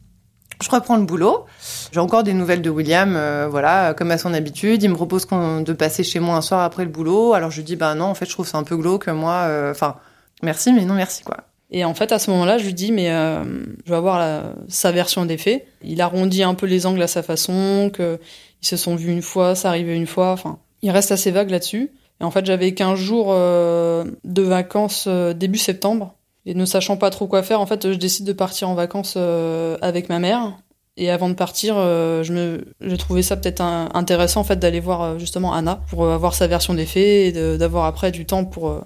Je 0.61 0.69
reprends 0.69 0.97
le 0.97 1.03
boulot. 1.03 1.45
J'ai 1.91 1.99
encore 1.99 2.23
des 2.23 2.33
nouvelles 2.33 2.61
de 2.61 2.69
William, 2.69 3.15
euh, 3.15 3.47
voilà, 3.49 3.93
comme 3.95 4.11
à 4.11 4.17
son 4.17 4.33
habitude. 4.33 4.83
Il 4.83 4.89
me 4.89 4.95
propose 4.95 5.27
de 5.27 5.73
passer 5.73 6.03
chez 6.03 6.19
moi 6.19 6.35
un 6.35 6.41
soir 6.41 6.61
après 6.61 6.83
le 6.83 6.89
boulot. 6.89 7.33
Alors 7.33 7.51
je 7.51 7.61
dis, 7.61 7.75
bah 7.75 7.95
non, 7.95 8.05
en 8.05 8.13
fait, 8.13 8.25
je 8.25 8.31
trouve 8.31 8.47
ça 8.47 8.57
un 8.57 8.63
peu 8.63 8.77
glauque, 8.77 9.07
moi. 9.07 9.45
Euh, 9.47 9.71
enfin, 9.71 9.97
merci, 10.43 10.71
mais 10.71 10.85
non, 10.85 10.93
merci, 10.93 11.23
quoi. 11.23 11.37
Et 11.71 11.85
en 11.85 11.93
fait, 11.93 12.11
à 12.11 12.19
ce 12.19 12.29
moment-là, 12.31 12.57
je 12.57 12.65
lui 12.65 12.73
dis, 12.73 12.91
mais 12.91 13.11
euh, 13.11 13.43
je 13.85 13.89
vais 13.89 13.95
avoir 13.95 14.43
sa 14.67 14.91
version 14.91 15.25
des 15.25 15.37
faits. 15.37 15.65
Il 15.83 16.01
arrondit 16.01 16.43
un 16.43 16.53
peu 16.53 16.65
les 16.65 16.85
angles 16.85 17.01
à 17.01 17.07
sa 17.07 17.23
façon, 17.23 17.89
que 17.91 18.19
ils 18.61 18.67
se 18.67 18.77
sont 18.77 18.95
vus 18.95 19.11
une 19.11 19.21
fois, 19.21 19.55
ça 19.55 19.69
arrivait 19.69 19.95
une 19.95 20.07
fois. 20.07 20.31
Enfin, 20.31 20.59
il 20.81 20.91
reste 20.91 21.11
assez 21.11 21.31
vague 21.31 21.49
là-dessus. 21.49 21.91
Et 22.19 22.23
en 22.23 22.29
fait, 22.29 22.45
j'avais 22.45 22.73
15 22.73 22.99
jours 22.99 23.33
de 23.33 24.41
vacances 24.41 25.07
début 25.07 25.57
septembre. 25.57 26.15
Et 26.45 26.53
ne 26.55 26.65
sachant 26.65 26.97
pas 26.97 27.09
trop 27.09 27.27
quoi 27.27 27.43
faire, 27.43 27.61
en 27.61 27.65
fait, 27.65 27.91
je 27.91 27.97
décide 27.97 28.25
de 28.25 28.33
partir 28.33 28.67
en 28.69 28.73
vacances 28.73 29.13
euh, 29.17 29.77
avec 29.81 30.09
ma 30.09 30.19
mère. 30.19 30.57
Et 30.97 31.09
avant 31.09 31.29
de 31.29 31.35
partir, 31.35 31.75
euh, 31.77 32.23
je 32.23 32.33
me, 32.33 32.65
j'ai 32.81 32.97
trouvé 32.97 33.21
ça 33.21 33.37
peut-être 33.37 33.61
intéressant 33.61 34.41
en 34.41 34.43
fait 34.43 34.57
d'aller 34.57 34.81
voir 34.81 35.01
euh, 35.01 35.19
justement 35.19 35.53
Anna 35.53 35.81
pour 35.89 36.05
avoir 36.05 36.33
sa 36.33 36.47
version 36.47 36.73
des 36.73 36.85
faits 36.85 37.35
et 37.35 37.57
d'avoir 37.57 37.85
après 37.85 38.11
du 38.11 38.25
temps 38.25 38.43
pour 38.43 38.81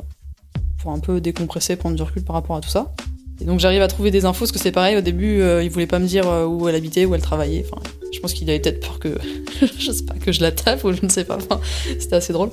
pour 0.77 0.91
un 0.91 0.99
peu 0.99 1.19
décompresser, 1.19 1.75
prendre 1.77 1.95
du 1.95 2.03
recul 2.03 2.23
par 2.23 2.35
rapport 2.35 2.55
à 2.55 2.61
tout 2.61 2.69
ça. 2.69 2.93
Et 3.41 3.45
donc 3.45 3.59
j'arrive 3.59 3.81
à 3.81 3.87
trouver 3.87 4.11
des 4.11 4.25
infos 4.25 4.41
parce 4.41 4.51
que 4.51 4.59
c'est 4.59 4.71
pareil 4.71 4.95
au 4.95 5.01
début, 5.01 5.41
il 5.63 5.69
voulait 5.69 5.87
pas 5.87 5.97
me 5.97 6.05
dire 6.05 6.25
où 6.47 6.69
elle 6.69 6.75
habitait, 6.75 7.05
où 7.05 7.15
elle 7.15 7.21
travaillait. 7.21 7.65
Enfin, 7.65 7.81
je 8.13 8.19
pense 8.19 8.33
qu'il 8.33 8.47
avait 8.49 8.59
peut-être 8.59 8.81
peur 8.81 8.99
que 8.99 9.17
je 9.79 9.91
sais 9.91 10.05
pas 10.05 10.13
que 10.13 10.31
je 10.31 10.41
la 10.41 10.51
tape 10.51 10.83
ou 10.83 10.93
je 10.93 11.01
ne 11.01 11.09
sais 11.09 11.23
pas. 11.23 11.37
Enfin, 11.37 11.59
c'était 11.99 12.17
assez 12.17 12.33
drôle. 12.33 12.51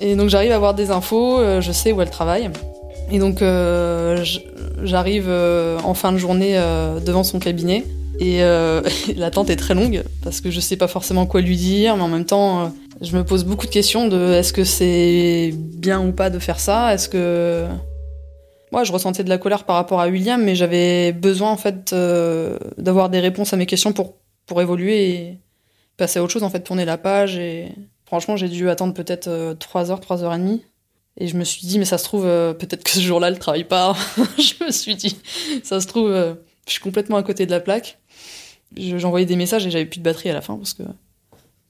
Et 0.00 0.16
donc 0.16 0.30
j'arrive 0.30 0.52
à 0.52 0.56
avoir 0.56 0.72
des 0.72 0.90
infos, 0.90 1.38
je 1.60 1.70
sais 1.72 1.92
où 1.92 2.00
elle 2.00 2.10
travaille. 2.10 2.50
Et 3.10 3.18
donc 3.18 3.42
j'arrive 4.82 5.30
en 5.30 5.94
fin 5.94 6.12
de 6.12 6.18
journée 6.18 6.54
devant 7.04 7.24
son 7.24 7.38
cabinet. 7.38 7.84
Et 8.20 8.40
l'attente 9.16 9.50
est 9.50 9.56
très 9.56 9.74
longue 9.74 10.02
parce 10.22 10.40
que 10.40 10.50
je 10.50 10.60
sais 10.60 10.76
pas 10.76 10.88
forcément 10.88 11.26
quoi 11.26 11.40
lui 11.40 11.56
dire, 11.56 11.96
mais 11.96 12.02
en 12.02 12.08
même 12.08 12.24
temps 12.24 12.72
je 13.00 13.16
me 13.16 13.24
pose 13.24 13.44
beaucoup 13.44 13.66
de 13.66 13.70
questions 13.70 14.08
de 14.08 14.32
est-ce 14.32 14.52
que 14.52 14.64
c'est 14.64 15.52
bien 15.54 16.04
ou 16.04 16.12
pas 16.12 16.30
de 16.30 16.38
faire 16.38 16.60
ça? 16.60 16.94
Est-ce 16.94 17.08
que 17.08 17.66
moi 18.72 18.84
je 18.84 18.92
ressentais 18.92 19.24
de 19.24 19.28
la 19.28 19.38
colère 19.38 19.64
par 19.64 19.76
rapport 19.76 20.00
à 20.00 20.08
William, 20.08 20.42
mais 20.42 20.54
j'avais 20.54 21.12
besoin 21.12 21.50
en 21.50 21.56
fait 21.56 21.92
euh, 21.92 22.58
d'avoir 22.78 23.08
des 23.10 23.20
réponses 23.20 23.52
à 23.52 23.56
mes 23.56 23.66
questions 23.66 23.92
pour 23.92 24.14
pour 24.46 24.60
évoluer 24.60 25.10
et 25.10 25.38
passer 25.96 26.18
à 26.18 26.22
autre 26.22 26.32
chose 26.32 26.42
en 26.42 26.50
fait, 26.50 26.60
tourner 26.60 26.84
la 26.84 26.98
page. 26.98 27.36
Et 27.36 27.72
franchement 28.06 28.36
j'ai 28.36 28.48
dû 28.48 28.68
attendre 28.70 28.94
peut-être 28.94 29.54
3 29.58 29.90
euh, 29.90 29.92
heures, 29.92 30.00
3 30.00 30.24
heures 30.24 30.34
et 30.34 30.38
demie. 30.38 30.64
Et 31.18 31.28
je 31.28 31.36
me 31.36 31.44
suis 31.44 31.66
dit 31.66 31.78
mais 31.78 31.84
ça 31.84 31.98
se 31.98 32.04
trouve 32.04 32.26
euh, 32.26 32.52
peut-être 32.52 32.84
que 32.84 32.90
ce 32.90 33.00
jour-là 33.00 33.28
elle 33.28 33.38
travaille 33.38 33.64
pas. 33.64 33.96
je 34.38 34.64
me 34.64 34.70
suis 34.70 34.96
dit 34.96 35.16
ça 35.62 35.80
se 35.80 35.86
trouve 35.86 36.10
je 36.66 36.72
suis 36.72 36.80
complètement 36.80 37.16
à 37.16 37.22
côté 37.22 37.46
de 37.46 37.50
la 37.50 37.60
plaque. 37.60 37.98
J'envoyais 38.76 39.26
des 39.26 39.36
messages 39.36 39.66
et 39.66 39.70
j'avais 39.70 39.86
plus 39.86 39.98
de 39.98 40.04
batterie 40.04 40.30
à 40.30 40.34
la 40.34 40.40
fin 40.40 40.56
parce 40.56 40.74
que 40.74 40.82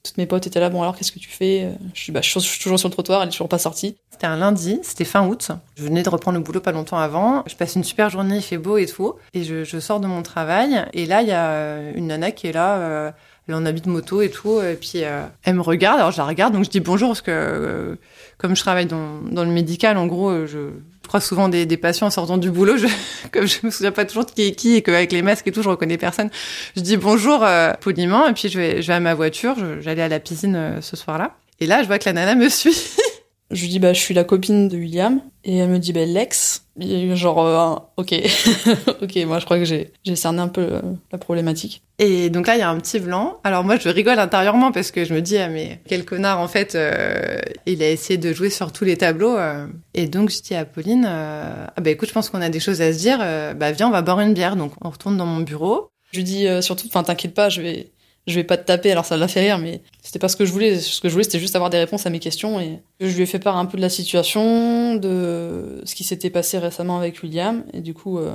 toutes 0.03 0.17
mes 0.17 0.25
potes 0.25 0.45
étaient 0.45 0.59
là, 0.59 0.69
bon 0.69 0.81
alors 0.81 0.95
qu'est-ce 0.95 1.11
que 1.11 1.19
tu 1.19 1.29
fais? 1.29 1.71
Je 1.93 1.99
suis, 1.99 2.11
bah, 2.11 2.21
je 2.21 2.39
suis 2.39 2.59
toujours 2.59 2.79
sur 2.79 2.87
le 2.87 2.93
trottoir, 2.93 3.21
elle 3.21 3.29
est 3.29 3.31
toujours 3.31 3.49
pas 3.49 3.57
sortie. 3.57 3.97
C'était 4.11 4.27
un 4.27 4.37
lundi, 4.37 4.79
c'était 4.81 5.03
fin 5.03 5.27
août. 5.27 5.51
Je 5.75 5.83
venais 5.83 6.01
de 6.01 6.09
reprendre 6.09 6.37
le 6.37 6.43
boulot 6.43 6.61
pas 6.61 6.71
longtemps 6.71 6.97
avant. 6.97 7.43
Je 7.47 7.55
passe 7.55 7.75
une 7.75 7.83
super 7.83 8.09
journée, 8.09 8.37
il 8.37 8.41
fait 8.41 8.57
beau 8.57 8.77
et 8.77 8.85
tout. 8.85 9.15
Et 9.33 9.43
je, 9.43 9.79
sors 9.79 9.99
de 9.99 10.07
mon 10.07 10.21
travail. 10.21 10.85
Et 10.93 11.05
là, 11.05 11.21
il 11.21 11.27
y 11.27 11.33
a 11.33 11.91
une 11.95 12.07
nana 12.07 12.31
qui 12.31 12.47
est 12.47 12.53
là. 12.53 12.77
Euh, 12.77 13.11
elle 13.47 13.55
en 13.55 13.65
habite 13.65 13.85
moto 13.85 14.21
et 14.21 14.29
tout. 14.29 14.61
Et 14.61 14.75
puis, 14.75 15.03
euh, 15.03 15.23
elle 15.43 15.55
me 15.55 15.61
regarde. 15.61 15.99
Alors, 15.99 16.11
je 16.11 16.17
la 16.17 16.25
regarde. 16.25 16.53
Donc, 16.53 16.65
je 16.65 16.69
dis 16.69 16.79
bonjour 16.79 17.09
parce 17.09 17.21
que, 17.21 17.31
euh, 17.31 17.95
comme 18.37 18.55
je 18.55 18.61
travaille 18.61 18.85
dans, 18.85 19.21
dans 19.21 19.43
le 19.43 19.51
médical, 19.51 19.97
en 19.97 20.07
gros, 20.07 20.45
je, 20.45 20.69
crois 21.07 21.21
souvent 21.21 21.49
des, 21.49 21.67
des, 21.67 21.77
patients 21.77 22.07
en 22.07 22.11
sortant 22.11 22.37
du 22.37 22.49
boulot. 22.49 22.77
Je, 22.77 22.87
comme 23.31 23.47
je 23.47 23.57
me 23.63 23.69
souviens 23.69 23.91
pas 23.91 24.05
toujours 24.05 24.25
de 24.25 24.31
qui 24.31 24.43
est 24.47 24.51
qui 24.53 24.75
et 24.75 24.81
qu'avec 24.81 25.11
les 25.11 25.21
masques 25.21 25.47
et 25.47 25.51
tout, 25.51 25.61
je 25.61 25.69
reconnais 25.69 25.97
personne. 25.97 26.29
Je 26.75 26.81
dis 26.81 26.97
bonjour 26.97 27.43
euh, 27.43 27.73
poliment. 27.73 28.27
Et 28.27 28.33
puis, 28.33 28.49
je 28.49 28.57
vais, 28.57 28.81
je 28.81 28.87
vais 28.87 28.93
à 28.93 28.99
ma 28.99 29.13
voiture. 29.13 29.55
J'allais 29.81 30.01
à 30.01 30.07
la 30.07 30.19
piscine 30.19 30.77
ce 30.81 30.95
soir-là. 30.95 31.35
Et 31.59 31.67
là, 31.67 31.83
je 31.83 31.87
vois 31.87 31.99
que 31.99 32.05
la 32.05 32.13
nana 32.13 32.35
me 32.35 32.49
suit. 32.49 32.95
Je 33.51 33.61
lui 33.61 33.69
dis 33.69 33.79
bah 33.79 33.93
je 33.93 33.99
suis 33.99 34.13
la 34.13 34.23
copine 34.23 34.67
de 34.67 34.77
William 34.77 35.21
et 35.43 35.57
elle 35.57 35.69
me 35.69 35.77
dit 35.77 35.93
bah 35.93 36.05
l'ex. 36.05 36.63
Genre 36.77 37.39
euh, 37.39 37.75
ok 37.95 38.13
ok 39.01 39.15
moi 39.27 39.39
je 39.39 39.45
crois 39.45 39.57
que 39.57 39.63
j'ai 39.63 39.93
j'ai 40.03 40.17
cerné 40.17 40.41
un 40.41 40.49
peu 40.49 40.61
euh, 40.61 40.81
la 41.11 41.17
problématique. 41.17 41.83
Et 41.99 42.29
donc 42.29 42.47
là 42.47 42.55
il 42.55 42.59
y 42.59 42.63
a 42.63 42.69
un 42.69 42.77
petit 42.79 42.99
blanc. 42.99 43.37
Alors 43.43 43.63
moi 43.63 43.77
je 43.77 43.87
rigole 43.87 44.19
intérieurement 44.19 44.71
parce 44.71 44.91
que 44.91 45.05
je 45.05 45.13
me 45.13 45.21
dis 45.21 45.37
ah 45.37 45.47
mais 45.47 45.79
quel 45.87 46.03
connard 46.03 46.39
en 46.39 46.47
fait 46.47 46.75
euh, 46.75 47.39
il 47.65 47.81
a 47.83 47.89
essayé 47.89 48.17
de 48.17 48.33
jouer 48.33 48.49
sur 48.49 48.73
tous 48.73 48.83
les 48.83 48.97
tableaux 48.97 49.37
et 49.93 50.07
donc 50.07 50.31
je 50.31 50.41
dis 50.41 50.55
à 50.55 50.65
Pauline 50.65 51.05
ah 51.05 51.71
bah 51.79 51.91
écoute 51.91 52.09
je 52.09 52.13
pense 52.13 52.29
qu'on 52.29 52.41
a 52.41 52.49
des 52.49 52.59
choses 52.59 52.81
à 52.81 52.91
se 52.91 52.97
dire 52.97 53.19
bah 53.19 53.71
viens 53.71 53.87
on 53.87 53.91
va 53.91 54.01
boire 54.01 54.19
une 54.19 54.33
bière 54.33 54.55
donc 54.55 54.73
on 54.81 54.89
retourne 54.89 55.17
dans 55.17 55.25
mon 55.27 55.41
bureau. 55.41 55.89
Je 56.11 56.17
lui 56.17 56.23
dis 56.23 56.47
surtout 56.61 56.87
enfin 56.87 57.03
t'inquiète 57.03 57.33
pas 57.33 57.47
je 57.49 57.61
vais 57.61 57.91
je 58.27 58.35
vais 58.35 58.43
pas 58.43 58.57
te 58.57 58.65
taper, 58.65 58.91
alors 58.91 59.05
ça 59.05 59.17
l'a 59.17 59.27
fait 59.27 59.41
rire, 59.41 59.59
mais 59.59 59.81
c'était 60.01 60.19
pas 60.19 60.29
ce 60.29 60.35
que 60.35 60.45
je 60.45 60.51
voulais. 60.51 60.79
Ce 60.79 60.99
que 60.99 61.09
je 61.09 61.13
voulais, 61.13 61.23
c'était 61.23 61.39
juste 61.39 61.55
avoir 61.55 61.69
des 61.69 61.77
réponses 61.77 62.05
à 62.05 62.09
mes 62.09 62.19
questions. 62.19 62.59
Et 62.59 62.81
je 62.99 63.15
lui 63.15 63.23
ai 63.23 63.25
fait 63.25 63.39
part 63.39 63.57
un 63.57 63.65
peu 63.65 63.77
de 63.77 63.81
la 63.81 63.89
situation, 63.89 64.95
de 64.95 65.81
ce 65.85 65.93
qui 65.93 66.03
s'était 66.03 66.31
passé 66.31 66.57
récemment 66.57 66.97
avec 66.97 67.21
William. 67.21 67.63
Et 67.73 67.81
du 67.81 67.93
coup, 67.93 68.17
euh, 68.17 68.33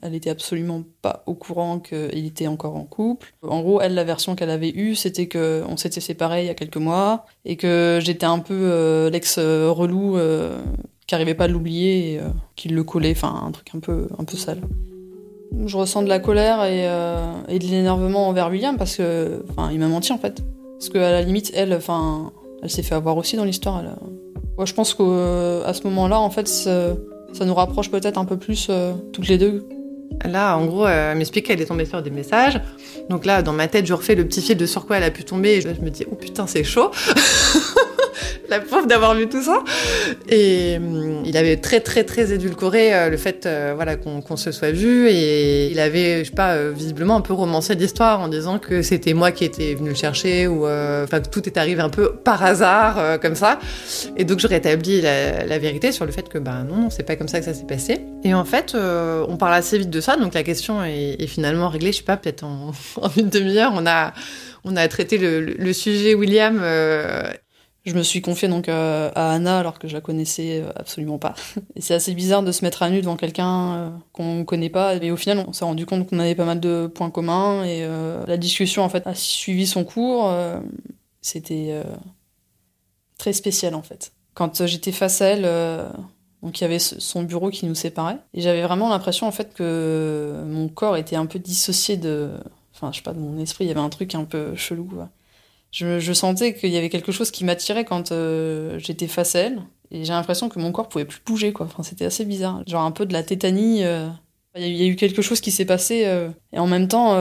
elle 0.00 0.14
était 0.14 0.30
absolument 0.30 0.84
pas 1.02 1.24
au 1.26 1.34
courant 1.34 1.80
qu'il 1.80 2.24
était 2.24 2.46
encore 2.46 2.76
en 2.76 2.84
couple. 2.84 3.34
En 3.42 3.62
gros, 3.62 3.80
elle, 3.80 3.94
la 3.94 4.04
version 4.04 4.36
qu'elle 4.36 4.50
avait 4.50 4.70
eue, 4.70 4.94
c'était 4.94 5.26
que 5.26 5.64
on 5.68 5.76
s'était 5.76 6.00
séparés 6.00 6.44
il 6.44 6.46
y 6.46 6.50
a 6.50 6.54
quelques 6.54 6.76
mois 6.76 7.26
et 7.44 7.56
que 7.56 7.98
j'étais 8.00 8.26
un 8.26 8.38
peu 8.38 8.54
euh, 8.54 9.10
l'ex 9.10 9.38
relou 9.38 10.16
euh, 10.16 10.62
qui 11.08 11.16
arrivait 11.16 11.34
pas 11.34 11.44
à 11.44 11.48
l'oublier 11.48 12.14
et 12.14 12.20
qui 12.54 12.68
le 12.68 12.84
collait, 12.84 13.12
enfin 13.12 13.42
un 13.44 13.50
truc 13.50 13.68
un 13.74 13.80
peu 13.80 14.08
un 14.18 14.24
peu 14.24 14.36
sale. 14.36 14.60
Je 15.66 15.76
ressens 15.76 16.02
de 16.02 16.08
la 16.08 16.18
colère 16.18 16.64
et, 16.64 16.88
euh, 16.88 17.32
et 17.48 17.58
de 17.58 17.64
l'énervement 17.64 18.28
envers 18.28 18.50
William 18.50 18.76
parce 18.76 18.96
que, 18.96 19.42
enfin, 19.50 19.70
il 19.72 19.78
m'a 19.78 19.88
menti 19.88 20.12
en 20.12 20.18
fait. 20.18 20.42
Parce 20.78 20.90
qu'à 20.90 21.10
la 21.10 21.22
limite, 21.22 21.52
elle, 21.54 21.72
enfin, 21.72 22.32
elle 22.62 22.70
s'est 22.70 22.82
fait 22.82 22.94
avoir 22.94 23.16
aussi 23.16 23.36
dans 23.36 23.44
l'histoire. 23.44 23.82
Ouais, 24.58 24.66
je 24.66 24.74
pense 24.74 24.94
qu'à 24.94 25.02
euh, 25.02 25.72
ce 25.72 25.82
moment-là, 25.84 26.18
en 26.20 26.30
fait, 26.30 26.48
ça, 26.48 26.94
nous 27.44 27.54
rapproche 27.54 27.90
peut-être 27.90 28.18
un 28.18 28.24
peu 28.24 28.36
plus 28.36 28.68
euh, 28.70 28.92
toutes 29.12 29.28
les 29.28 29.38
deux. 29.38 29.66
Là, 30.24 30.56
en 30.56 30.66
gros, 30.66 30.86
elle 30.86 31.16
m'explique 31.18 31.46
qu'elle 31.46 31.60
est 31.60 31.66
tombée 31.66 31.84
sur 31.84 32.02
des 32.02 32.10
messages. 32.10 32.60
Donc 33.10 33.26
là, 33.26 33.42
dans 33.42 33.52
ma 33.52 33.68
tête, 33.68 33.86
je 33.86 33.92
refais 33.92 34.14
le 34.14 34.26
petit 34.26 34.40
fil 34.40 34.56
de 34.56 34.66
sur 34.66 34.86
quoi 34.86 34.96
elle 34.96 35.02
a 35.02 35.10
pu 35.10 35.24
tomber. 35.24 35.56
Et 35.56 35.60
je 35.60 35.68
me 35.68 35.90
dis, 35.90 36.04
oh 36.10 36.14
putain, 36.14 36.46
c'est 36.46 36.64
chaud. 36.64 36.90
la 38.48 38.60
pauvre 38.60 38.86
d'avoir 38.86 39.14
vu 39.14 39.28
tout 39.28 39.42
ça. 39.42 39.62
Et 40.28 40.76
hum, 40.78 41.22
il 41.24 41.36
avait 41.36 41.56
très 41.56 41.80
très 41.80 42.04
très 42.04 42.32
édulcoré 42.32 42.94
euh, 42.94 43.10
le 43.10 43.16
fait 43.16 43.46
euh, 43.46 43.72
voilà 43.74 43.96
qu'on 43.96 44.36
se 44.36 44.52
soit 44.52 44.70
vu 44.70 45.08
et 45.08 45.70
il 45.70 45.80
avait 45.80 46.24
je 46.24 46.30
sais 46.30 46.34
pas 46.34 46.54
euh, 46.54 46.72
visiblement 46.74 47.16
un 47.16 47.20
peu 47.20 47.32
romancé 47.32 47.74
l'histoire 47.74 48.20
en 48.20 48.28
disant 48.28 48.58
que 48.58 48.82
c'était 48.82 49.14
moi 49.14 49.32
qui 49.32 49.44
étais 49.44 49.74
venu 49.74 49.90
le 49.90 49.94
chercher 49.94 50.46
ou 50.46 50.66
enfin 50.66 51.20
que 51.20 51.28
tout 51.28 51.46
est 51.46 51.56
arrivé 51.56 51.80
un 51.80 51.88
peu 51.88 52.14
par 52.14 52.42
hasard 52.44 53.20
comme 53.20 53.34
ça. 53.34 53.58
Et 54.16 54.24
donc 54.24 54.38
je 54.38 54.46
rétablis 54.46 55.00
la, 55.00 55.44
la, 55.44 55.58
vérité 55.58 55.92
sur 55.92 56.04
le 56.04 56.12
fait 56.12 56.28
que 56.28 56.38
ben 56.38 56.64
non, 56.64 56.90
c'est 56.90 57.02
pas 57.02 57.16
comme 57.16 57.28
ça 57.28 57.38
que 57.38 57.44
ça 57.44 57.54
s'est 57.54 57.66
passé. 57.66 58.00
Et 58.24 58.34
en 58.34 58.44
fait 58.44 58.74
on 58.74 59.36
parle 59.36 59.54
assez 59.54 59.78
vite 59.78 59.90
de 59.90 60.00
ça 60.00 60.16
donc 60.16 60.34
la 60.34 60.42
question 60.42 60.84
est, 60.84 61.16
est 61.18 61.26
finalement 61.26 61.68
réglée. 61.68 61.92
Je 61.92 61.98
sais 61.98 62.02
pas 62.02 62.16
peut-être 62.16 62.44
en, 62.44 62.72
en, 63.00 63.10
une 63.16 63.28
demi-heure 63.28 63.72
on 63.74 63.86
a 63.86 64.12
on 64.64 64.76
a 64.76 64.86
traité 64.88 65.18
le, 65.18 65.40
le 65.40 65.72
sujet 65.72 66.14
William 66.14 66.60
je 67.86 67.94
me 67.94 68.02
suis 68.02 68.20
confiée 68.20 68.48
donc 68.48 68.68
euh, 68.68 69.10
à 69.14 69.30
Anna 69.30 69.60
alors 69.60 69.78
que 69.78 69.86
je 69.86 69.94
la 69.94 70.00
connaissais 70.00 70.60
euh, 70.60 70.70
absolument 70.74 71.18
pas. 71.18 71.34
Et 71.76 71.80
c'est 71.80 71.94
assez 71.94 72.12
bizarre 72.14 72.42
de 72.42 72.50
se 72.50 72.64
mettre 72.64 72.82
à 72.82 72.90
nu 72.90 73.00
devant 73.00 73.16
quelqu'un 73.16 73.74
euh, 73.74 73.90
qu'on 74.12 74.44
connaît 74.44 74.68
pas. 74.68 74.96
Et 74.96 75.10
au 75.12 75.16
final, 75.16 75.44
on 75.46 75.52
s'est 75.52 75.64
rendu 75.64 75.86
compte 75.86 76.08
qu'on 76.08 76.18
avait 76.18 76.34
pas 76.34 76.44
mal 76.44 76.58
de 76.58 76.88
points 76.92 77.10
communs 77.10 77.64
et 77.64 77.86
la 78.26 78.36
discussion 78.36 78.82
en 78.82 78.88
fait 78.88 79.06
a 79.06 79.14
suivi 79.14 79.66
son 79.66 79.84
cours. 79.84 80.32
C'était 81.20 81.80
très 83.18 83.32
spécial 83.32 83.74
en 83.74 83.82
fait. 83.82 84.12
Quand 84.34 84.66
j'étais 84.66 84.92
face 84.92 85.22
à 85.22 85.26
elle, 85.26 85.42
donc 86.42 86.60
il 86.60 86.62
y 86.62 86.64
avait 86.64 86.78
son 86.78 87.22
bureau 87.22 87.50
qui 87.50 87.66
nous 87.66 87.74
séparait 87.74 88.18
et 88.34 88.40
j'avais 88.40 88.62
vraiment 88.62 88.88
l'impression 88.88 89.26
en 89.26 89.32
fait 89.32 89.54
que 89.54 90.42
mon 90.46 90.68
corps 90.68 90.96
était 90.96 91.16
un 91.16 91.26
peu 91.26 91.38
dissocié 91.38 91.96
de, 91.96 92.30
enfin 92.74 92.90
je 92.92 92.96
sais 92.96 93.02
pas, 93.02 93.12
de 93.12 93.20
mon 93.20 93.38
esprit. 93.38 93.64
Il 93.64 93.68
y 93.68 93.70
avait 93.70 93.80
un 93.80 93.88
truc 93.88 94.14
un 94.14 94.24
peu 94.24 94.54
chelou. 94.56 94.90
Je, 95.76 96.12
sentais 96.12 96.54
qu'il 96.54 96.70
y 96.70 96.76
avait 96.78 96.88
quelque 96.88 97.12
chose 97.12 97.30
qui 97.30 97.44
m'attirait 97.44 97.84
quand 97.84 98.10
euh, 98.10 98.78
j'étais 98.78 99.08
face 99.08 99.34
à 99.34 99.40
elle. 99.40 99.62
Et 99.90 100.04
j'ai 100.04 100.12
l'impression 100.12 100.48
que 100.48 100.58
mon 100.58 100.72
corps 100.72 100.88
pouvait 100.88 101.04
plus 101.04 101.20
bouger, 101.24 101.52
quoi. 101.52 101.66
Enfin, 101.66 101.82
c'était 101.82 102.06
assez 102.06 102.24
bizarre. 102.24 102.62
Genre 102.66 102.82
un 102.82 102.90
peu 102.90 103.04
de 103.04 103.12
la 103.12 103.22
tétanie. 103.22 103.84
Euh. 103.84 104.08
Il 104.58 104.74
y, 104.74 104.84
a 104.84 104.86
eu 104.86 104.96
quelque 104.96 105.20
chose 105.20 105.42
qui 105.42 105.50
s'est 105.50 105.66
passé. 105.66 106.06
Euh. 106.06 106.30
Et 106.54 106.58
en 106.58 106.66
même 106.66 106.88
temps, 106.88 107.12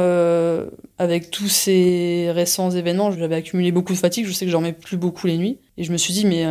avec 0.98 1.32
tous 1.32 1.50
ces 1.50 2.32
récents 2.32 2.72
événements, 2.72 3.12
j'avais 3.12 3.36
accumulé 3.36 3.74
beaucoup 3.74 3.92
de 3.92 3.98
fatigue. 3.98 4.26
Je 4.26 4.32
sais 4.32 4.46
que 4.46 4.52
j'en 4.52 4.62
mets 4.62 4.72
plus 4.72 4.96
beaucoup 4.96 5.28
les 5.28 5.38
nuits. 5.38 5.60
Et 5.76 5.84
je 5.84 5.92
me 5.92 5.98
suis 5.98 6.14
dit, 6.14 6.26
mais 6.26 6.46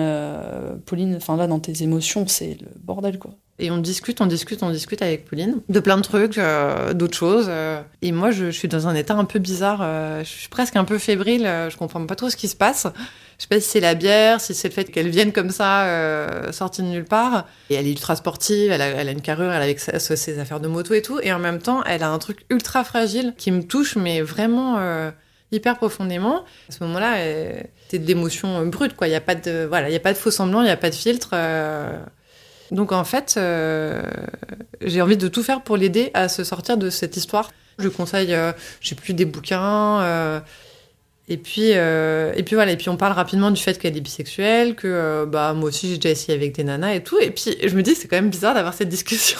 Pauline, 0.85 1.17
enfin 1.17 1.37
là, 1.37 1.47
dans 1.47 1.59
tes 1.59 1.83
émotions, 1.83 2.27
c'est 2.27 2.59
le 2.61 2.69
bordel, 2.83 3.19
quoi. 3.19 3.35
Et 3.61 3.71
on 3.71 3.79
discute, 3.79 4.21
on 4.21 4.27
discute, 4.27 4.65
on 4.65 4.71
discute 4.71 5.01
avec 5.01 5.27
Pauline 5.27 5.61
de 5.69 5.79
plein 5.79 5.97
de 5.97 6.03
trucs, 6.03 6.39
euh, 6.39 6.93
d'autres 6.93 7.17
choses. 7.17 7.47
Euh. 7.49 7.81
et 8.03 8.11
moi, 8.11 8.33
je, 8.33 8.51
suis 8.51 8.67
dans 8.67 8.89
un 8.89 8.97
état 8.97 9.15
un 9.15 9.25
peu 9.25 9.39
bizarre. 9.39 9.79
Euh, 9.83 10.25
je 10.25 10.29
suis 10.29 10.49
presque 10.49 10.75
un 10.75 10.85
peu 10.85 10.99
fébrile. 10.99 11.49
je 11.71 11.77
comprends 11.77 12.05
pas 12.05 12.17
trop 12.17 12.31
ce 12.31 12.37
qui 12.37 12.49
se 12.49 12.57
passe. 12.57 12.89
Je 13.39 13.43
sais 13.43 13.49
pas 13.49 13.61
si 13.61 13.69
c'est 13.69 13.81
la 13.81 13.95
bière, 13.95 14.41
si 14.41 14.55
c'est 14.55 14.69
le 14.69 14.75
fait 14.75 14.91
qu'elle 14.91 15.09
vienne 15.09 15.33
comme 15.33 15.51
ça, 15.51 15.87
sortie 16.53 16.83
de 16.83 16.89
nulle 16.89 17.05
part. 17.05 17.47
Et 17.71 17.75
elle 17.75 17.87
est 17.87 17.91
ultra 17.91 18.17
sportive, 18.17 18.73
elle 18.73 18.83
a, 18.83 19.11
une 19.11 19.23
carrure, 19.23 19.53
elle 19.53 19.61
a 19.61 19.65
avec 19.65 19.79
ses 19.81 20.39
affaires 20.39 20.61
de 20.61 20.69
moto 20.69 20.95
et 20.95 21.03
tout. 21.03 21.21
Et 21.21 21.33
en 21.33 21.39
même 21.39 21.61
temps, 21.61 21.83
elle 21.85 22.03
a 22.03 22.11
un 22.11 22.19
truc 22.19 22.45
ultra 22.51 22.83
fragile 22.85 23.35
qui 23.37 23.51
me 23.51 23.63
touche, 23.63 23.97
mais 23.97 24.21
vraiment 24.21 24.79
hyper 25.53 25.77
profondément. 25.77 26.45
À 26.69 26.73
ce 26.73 26.83
moment-là, 26.85 27.17
c'est 27.89 27.99
de 28.01 28.07
l'émotion 28.07 28.67
brute, 28.67 28.95
quoi. 28.97 29.09
Il 29.09 29.13
y 29.13 29.17
a 29.17 29.21
pas 29.21 29.35
de, 29.37 29.65
voilà, 29.65 29.91
il 29.91 29.93
y 29.93 29.97
a 29.97 30.01
pas 30.01 30.13
de 30.13 30.19
faux 30.19 30.33
semblant, 30.33 30.63
il 30.63 30.69
y 30.69 30.71
a 30.71 30.77
pas 30.77 30.91
de 30.91 30.95
filtre. 30.97 31.35
Donc 32.71 32.93
en 32.93 33.05
fait, 33.05 33.35
euh, 33.37 34.03
j'ai 34.81 35.03
envie 35.03 35.17
de 35.17 35.29
tout 35.29 35.43
faire 35.43 35.63
pour 35.63 35.77
l'aider 35.77 36.11
à 36.15 36.29
se 36.29 36.45
sortir 36.45 36.77
de 36.77 36.91
cette 36.91 37.17
histoire. 37.17 37.51
Je 37.79 37.89
conseille, 37.89 38.35
euh, 38.35 38.53
j'ai 38.81 38.95
plus 38.95 39.15
des 39.15 39.25
bouquins. 39.25 40.01
Euh, 40.03 40.41
et 41.27 41.39
puis, 41.39 41.71
et 41.71 42.43
puis 42.45 42.55
voilà. 42.55 42.73
Et 42.73 42.77
puis 42.77 42.91
on 42.91 42.99
parle 42.99 43.13
rapidement 43.13 43.51
du 43.51 43.61
fait 43.61 43.79
qu'elle 43.79 43.97
est 43.97 44.01
bisexuelle, 44.01 44.75
que 44.75 45.25
bah 45.25 45.55
moi 45.55 45.71
aussi 45.71 45.89
j'ai 45.89 45.97
déjà 45.97 46.11
essayé 46.11 46.35
avec 46.37 46.55
des 46.55 46.65
nanas 46.65 46.95
et 46.95 47.03
tout. 47.03 47.19
Et 47.19 47.31
puis 47.31 47.57
je 47.65 47.75
me 47.75 47.83
dis 47.83 47.95
c'est 47.95 48.09
quand 48.09 48.17
même 48.17 48.29
bizarre 48.29 48.53
d'avoir 48.53 48.75
cette 48.75 48.91
discussion. 48.91 49.39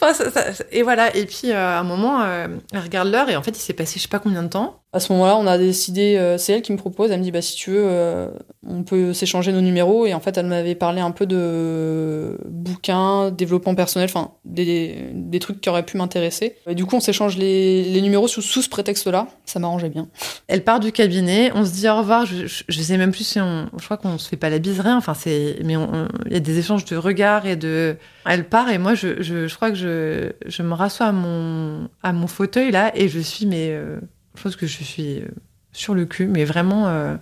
et 0.70 0.82
voilà. 0.84 1.14
Et 1.16 1.26
puis 1.26 1.50
à 1.50 1.80
un 1.80 1.82
moment, 1.82 2.24
elle 2.24 2.80
regarde 2.80 3.10
l'heure 3.10 3.28
et 3.28 3.34
en 3.34 3.42
fait 3.42 3.50
il 3.50 3.60
s'est 3.60 3.72
passé 3.72 3.94
je 3.96 4.04
sais 4.04 4.08
pas 4.08 4.20
combien 4.20 4.44
de 4.44 4.48
temps. 4.48 4.80
À 4.92 5.00
ce 5.00 5.12
moment-là, 5.12 5.36
on 5.36 5.46
a 5.46 5.58
décidé, 5.58 6.36
c'est 6.38 6.54
elle 6.54 6.62
qui 6.62 6.72
me 6.72 6.78
propose, 6.78 7.10
elle 7.10 7.18
me 7.18 7.24
dit 7.24 7.30
bah 7.30 7.42
si 7.42 7.54
tu 7.56 7.70
veux, 7.70 8.30
on 8.66 8.82
peut 8.82 9.12
s'échanger 9.12 9.52
nos 9.52 9.60
numéros 9.60 10.06
et 10.06 10.14
en 10.14 10.20
fait 10.20 10.36
elle 10.38 10.46
m'avait 10.46 10.74
parlé 10.74 11.00
un 11.00 11.10
peu 11.10 11.26
de 11.26 12.38
bouquins, 12.46 13.30
développement 13.30 13.74
personnel, 13.74 14.08
enfin 14.10 14.32
des, 14.44 15.10
des, 15.12 15.38
trucs 15.38 15.60
qui 15.60 15.68
auraient 15.68 15.84
pu 15.84 15.96
m'intéresser. 15.96 16.56
Du 16.68 16.84
coup 16.86 16.96
on 16.96 17.00
s'échange 17.00 17.36
les, 17.36 17.84
les 17.84 18.00
numéros 18.00 18.28
sous, 18.28 18.42
sous 18.42 18.62
ce 18.62 18.68
prétexte-là, 18.68 19.28
ça 19.44 19.58
m'arrangeait 19.58 19.88
bien. 19.88 20.08
Elle 20.48 20.62
barre 20.62 20.80
du 20.80 20.92
cabinet, 20.92 21.52
on 21.54 21.64
se 21.64 21.72
dit 21.72 21.88
au 21.88 21.96
revoir. 21.96 22.26
Je, 22.26 22.46
je, 22.46 22.80
sais 22.80 22.96
même 22.96 23.12
plus 23.12 23.24
si 23.24 23.40
on, 23.40 23.68
je 23.78 23.84
crois 23.84 23.96
qu'on 23.96 24.18
se 24.18 24.28
fait 24.28 24.36
pas 24.36 24.50
la 24.50 24.58
bise, 24.58 24.80
rien. 24.80 24.96
Enfin, 24.96 25.14
c'est, 25.14 25.58
mais 25.64 25.74
il 26.26 26.32
y 26.32 26.36
a 26.36 26.40
des 26.40 26.58
échanges 26.58 26.84
de 26.84 26.96
regards 26.96 27.46
et 27.46 27.56
de. 27.56 27.96
Elle 28.24 28.48
part 28.48 28.70
et 28.70 28.78
moi, 28.78 28.94
je, 28.94 29.22
je, 29.22 29.54
crois 29.54 29.70
que 29.70 29.76
je, 29.76 30.32
je 30.46 30.62
me 30.62 30.74
rassois 30.74 31.06
à 31.06 31.12
mon, 31.12 31.88
à 32.02 32.12
mon 32.12 32.26
fauteuil 32.26 32.70
là 32.70 32.92
et 32.94 33.08
je 33.08 33.20
suis, 33.20 33.46
mais 33.46 33.70
euh, 33.70 33.98
je 34.36 34.42
pense 34.42 34.56
que 34.56 34.66
je 34.66 34.82
suis 34.82 35.20
euh, 35.20 35.28
sur 35.72 35.94
le 35.94 36.04
cul, 36.06 36.26
mais 36.26 36.44
vraiment, 36.44 36.88
euh, 36.88 37.16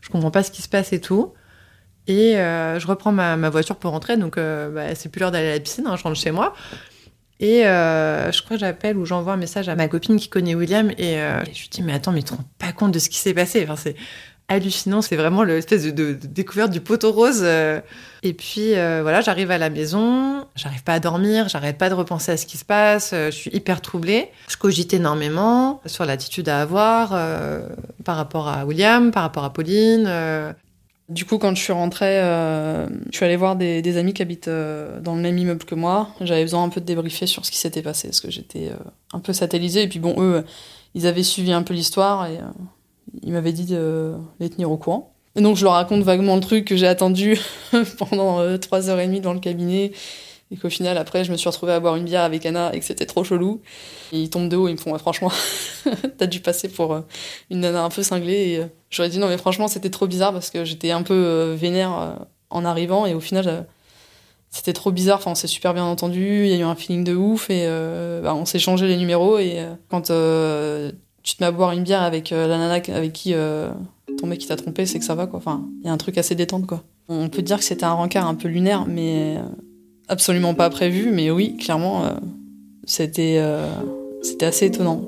je 0.00 0.08
comprends 0.08 0.30
pas 0.30 0.42
ce 0.42 0.50
qui 0.50 0.62
se 0.62 0.68
passe 0.68 0.92
et 0.92 1.00
tout. 1.00 1.32
Et 2.06 2.36
euh, 2.36 2.78
je 2.78 2.86
reprends 2.86 3.12
ma, 3.12 3.36
ma, 3.36 3.48
voiture 3.48 3.76
pour 3.76 3.92
rentrer, 3.92 4.16
donc 4.16 4.36
bah, 4.36 4.94
c'est 4.94 5.08
plus 5.08 5.20
l'heure 5.20 5.30
d'aller 5.30 5.48
à 5.48 5.52
la 5.54 5.60
piscine, 5.60 5.86
hein, 5.86 5.96
je 5.96 6.02
rentre 6.02 6.20
chez 6.20 6.30
moi. 6.30 6.54
Et 7.40 7.62
je 7.62 8.42
crois 8.42 8.56
que 8.56 8.60
j'appelle 8.60 8.96
ou 8.96 9.04
j'envoie 9.04 9.32
un 9.32 9.38
message 9.38 9.68
à 9.68 9.74
ma 9.74 9.88
copine 9.88 10.18
qui 10.18 10.28
connaît 10.28 10.54
William 10.54 10.90
et, 10.98 11.16
je 11.16 11.60
lui 11.60 11.68
dis 11.70 11.82
mais 11.82 11.92
attends 11.92 12.12
mais 12.12 12.22
tu 12.22 12.30
te 12.30 12.34
rends 12.34 12.44
pas 12.58 12.72
compte 12.72 12.92
de 12.92 12.98
ce 12.98 13.08
qui 13.08 13.18
s'est 13.18 13.34
passé? 13.34 13.66
Hallucinant 14.48 15.02
c'est 15.02 15.16
vraiment 15.16 15.42
l'espèce 15.42 15.84
de, 15.84 16.12
découverte 16.12 16.70
du 16.70 16.80
poteau 16.80 17.12
rose 17.12 17.40
euh. 17.42 17.80
et 18.22 18.34
puis 18.34 18.74
euh, 18.74 19.00
voilà 19.02 19.20
j'arrive 19.20 19.50
à 19.50 19.58
la 19.58 19.70
maison 19.70 20.44
j'arrive 20.54 20.82
pas 20.82 20.94
à 20.94 21.00
dormir 21.00 21.48
j'arrête 21.48 21.78
pas 21.78 21.88
de 21.88 21.94
repenser 21.94 22.32
à 22.32 22.36
ce 22.36 22.44
qui 22.46 22.58
se 22.58 22.64
passe 22.64 23.10
je 23.12 23.30
suis 23.30 23.50
hyper 23.52 23.80
troublée 23.80 24.28
je 24.48 24.56
cogite 24.56 24.92
énormément 24.92 25.80
sur 25.86 26.04
l'attitude 26.04 26.48
à 26.48 26.60
avoir 26.60 27.10
euh, 27.12 27.68
par 28.04 28.16
rapport 28.16 28.48
à 28.48 28.66
William 28.66 29.10
par 29.12 29.22
rapport 29.22 29.44
à 29.44 29.52
Pauline 29.52 30.06
du 31.08 31.26
coup, 31.26 31.36
quand 31.36 31.54
je 31.54 31.62
suis 31.62 31.72
rentrée, 31.72 32.18
euh, 32.20 32.88
je 33.10 33.16
suis 33.16 33.24
allée 33.26 33.36
voir 33.36 33.56
des, 33.56 33.82
des 33.82 33.98
amis 33.98 34.14
qui 34.14 34.22
habitent 34.22 34.48
euh, 34.48 35.00
dans 35.00 35.14
le 35.14 35.20
même 35.20 35.36
immeuble 35.36 35.64
que 35.64 35.74
moi. 35.74 36.08
J'avais 36.22 36.42
besoin 36.42 36.64
un 36.64 36.70
peu 36.70 36.80
de 36.80 36.86
débriefer 36.86 37.26
sur 37.26 37.44
ce 37.44 37.50
qui 37.50 37.58
s'était 37.58 37.82
passé, 37.82 38.08
parce 38.08 38.22
que 38.22 38.30
j'étais 38.30 38.68
euh, 38.68 38.76
un 39.12 39.20
peu 39.20 39.34
satellisée. 39.34 39.82
Et 39.82 39.88
puis 39.88 39.98
bon, 39.98 40.14
eux, 40.18 40.44
ils 40.94 41.06
avaient 41.06 41.22
suivi 41.22 41.52
un 41.52 41.62
peu 41.62 41.74
l'histoire 41.74 42.26
et 42.26 42.38
ils 43.22 43.32
m'avaient 43.32 43.52
dit 43.52 43.66
de 43.66 44.14
les 44.40 44.50
tenir 44.50 44.70
au 44.70 44.76
courant. 44.76 45.14
Et 45.36 45.40
donc, 45.40 45.56
je 45.56 45.64
leur 45.64 45.72
raconte 45.72 46.02
vaguement 46.02 46.36
le 46.36 46.40
truc 46.40 46.64
que 46.64 46.76
j'ai 46.76 46.86
attendu 46.86 47.38
pendant 47.98 48.58
trois 48.58 48.88
heures 48.88 49.00
et 49.00 49.06
demie 49.06 49.20
dans 49.20 49.32
le 49.32 49.40
cabinet. 49.40 49.92
Et 50.50 50.56
qu'au 50.56 50.70
final, 50.70 50.96
après, 50.98 51.24
je 51.24 51.32
me 51.32 51.36
suis 51.36 51.48
retrouvée 51.48 51.72
à 51.72 51.80
boire 51.80 51.96
une 51.96 52.04
bière 52.04 52.22
avec 52.22 52.46
Anna 52.46 52.72
et 52.74 52.78
que 52.78 52.84
c'était 52.84 53.06
trop 53.06 53.24
chelou. 53.24 53.60
Et 54.12 54.20
ils 54.20 54.30
tombent 54.30 54.48
de 54.48 54.56
haut, 54.56 54.68
ils 54.68 54.74
me 54.74 54.78
font, 54.78 54.96
franchement, 54.98 55.32
t'as 56.18 56.26
dû 56.26 56.40
passer 56.40 56.68
pour 56.68 57.02
une 57.50 57.60
nana 57.60 57.82
un 57.82 57.88
peu 57.88 58.04
cinglée. 58.04 58.32
Et 58.32 58.62
j'aurais 58.90 59.08
dit 59.08 59.18
non, 59.18 59.26
mais 59.26 59.38
franchement, 59.38 59.66
c'était 59.66 59.90
trop 59.90 60.06
bizarre 60.06 60.32
parce 60.32 60.50
que 60.50 60.64
j'étais 60.64 60.92
un 60.92 61.02
peu 61.02 61.54
vénère 61.58 62.18
en 62.50 62.64
arrivant. 62.64 63.06
Et 63.06 63.14
au 63.14 63.20
final, 63.20 63.66
c'était 64.54 64.72
trop 64.72 64.92
bizarre. 64.92 65.18
Enfin, 65.18 65.32
on 65.32 65.34
s'est 65.34 65.48
super 65.48 65.74
bien 65.74 65.84
entendu. 65.84 66.44
Il 66.44 66.48
y 66.48 66.54
a 66.54 66.58
eu 66.58 66.62
un 66.62 66.76
feeling 66.76 67.02
de 67.02 67.16
ouf. 67.16 67.50
Et 67.50 67.64
euh, 67.66 68.22
bah, 68.22 68.36
on 68.36 68.44
s'est 68.44 68.60
changé 68.60 68.86
les 68.86 68.96
numéros. 68.96 69.38
Et 69.38 69.54
euh, 69.58 69.74
quand 69.90 70.10
euh, 70.10 70.92
tu 71.24 71.34
te 71.34 71.42
mets 71.42 71.48
à 71.48 71.50
boire 71.50 71.72
une 71.72 71.82
bière 71.82 72.02
avec 72.02 72.30
la 72.30 72.46
nana 72.46 72.74
avec 72.74 73.12
qui 73.12 73.34
ton 74.18 74.26
mec 74.26 74.46
t'a 74.46 74.54
trompé, 74.54 74.86
c'est 74.86 75.00
que 75.00 75.04
ça 75.04 75.16
va, 75.16 75.26
quoi. 75.26 75.38
Enfin, 75.38 75.66
il 75.80 75.86
y 75.86 75.88
a 75.88 75.92
un 75.92 75.96
truc 75.96 76.18
assez 76.18 76.36
détente, 76.36 76.66
quoi. 76.66 76.84
On 77.08 77.28
peut 77.28 77.42
dire 77.42 77.58
que 77.58 77.64
c'était 77.64 77.84
un 77.84 77.92
rencard 77.92 78.26
un 78.26 78.34
peu 78.34 78.48
lunaire, 78.48 78.86
mais 78.86 79.36
absolument 80.08 80.54
pas 80.54 80.70
prévu, 80.70 81.10
mais 81.10 81.30
oui, 81.30 81.56
clairement, 81.56 82.04
euh, 82.04 82.10
c'était 82.84 83.36
euh, 83.38 83.68
c'était 84.22 84.46
assez 84.46 84.66
étonnant. 84.66 85.02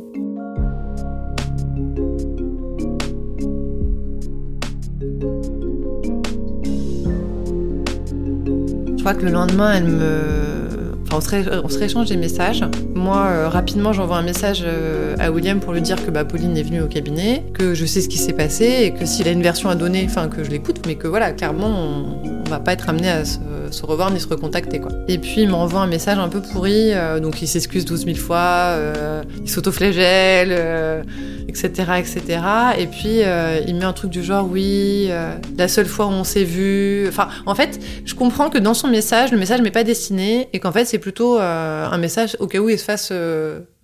Je 8.96 9.12
crois 9.12 9.14
que 9.14 9.25
le 9.25 9.30
lendemain, 9.30 9.75
elle 9.75 9.85
me. 9.85 10.65
Enfin, 11.08 11.18
on 11.18 11.68
se, 11.68 11.75
se 11.75 11.78
rééchange 11.78 12.08
des 12.08 12.16
messages. 12.16 12.64
Moi, 12.94 13.16
euh, 13.16 13.48
rapidement, 13.48 13.92
j'envoie 13.92 14.16
un 14.16 14.22
message 14.22 14.62
euh, 14.64 15.14
à 15.18 15.30
William 15.30 15.60
pour 15.60 15.72
lui 15.72 15.82
dire 15.82 16.04
que 16.04 16.10
bah, 16.10 16.25
Pauline 16.25 16.56
est 16.56 16.62
venue 16.62 16.82
au 16.82 16.88
cabinet, 16.88 17.44
que 17.54 17.75
je 17.75 17.84
sais 17.86 18.00
ce 18.00 18.08
qui 18.08 18.18
s'est 18.18 18.32
passé 18.32 18.64
et 18.82 18.92
que 18.92 19.06
s'il 19.06 19.28
a 19.28 19.30
une 19.30 19.42
version 19.42 19.68
à 19.68 19.75
donner, 19.75 20.04
enfin, 20.08 20.28
que 20.28 20.42
je 20.42 20.50
l'écoute, 20.50 20.80
mais 20.86 20.96
que 20.96 21.06
voilà, 21.06 21.32
clairement, 21.32 21.68
on, 21.68 22.40
on 22.46 22.50
va 22.50 22.58
pas 22.58 22.72
être 22.72 22.88
amené 22.88 23.08
à 23.08 23.25
se, 23.25 23.38
se, 23.70 23.85
revoir 23.85 24.11
ni 24.11 24.20
se 24.20 24.28
recontacter, 24.28 24.80
quoi. 24.80 24.92
Et 25.08 25.18
puis, 25.18 25.42
il 25.42 25.49
m'envoie 25.49 25.80
un 25.80 25.87
message 25.87 26.18
un 26.18 26.28
peu 26.28 26.40
pourri, 26.40 26.92
euh, 26.92 27.20
donc 27.20 27.42
il 27.42 27.49
s'excuse 27.49 27.85
12 27.85 28.04
000 28.04 28.16
fois, 28.16 28.37
euh, 28.38 29.23
il 29.42 29.50
s'autoflagelle, 29.50 31.04
etc., 31.49 31.68
etc. 31.99 32.40
Et 32.78 32.87
puis, 32.87 33.23
euh, 33.23 33.61
il 33.66 33.76
met 33.76 33.85
un 33.85 33.92
truc 33.92 34.11
du 34.11 34.23
genre, 34.23 34.49
oui, 34.50 35.08
la 35.56 35.69
seule 35.69 35.86
fois 35.86 36.06
où 36.06 36.10
on 36.10 36.25
s'est 36.25 36.45
vu. 36.45 37.06
Enfin, 37.08 37.28
en 37.47 37.54
fait, 37.54 37.80
je 38.04 38.14
comprends 38.14 38.50
que 38.50 38.58
dans 38.58 38.75
son 38.75 38.88
message, 38.88 39.32
le 39.32 39.38
message 39.38 39.60
m'est 39.60 39.71
pas 39.71 39.84
destiné 39.84 40.49
et 40.52 40.58
qu'en 40.60 40.73
fait, 40.73 40.84
c'est 40.84 40.99
plutôt 40.99 41.38
un 41.38 41.99
message 41.99 42.36
au 42.41 42.47
cas 42.47 42.58
où 42.58 42.69
il 42.69 42.78
se 42.78 42.84
fasse 42.84 43.12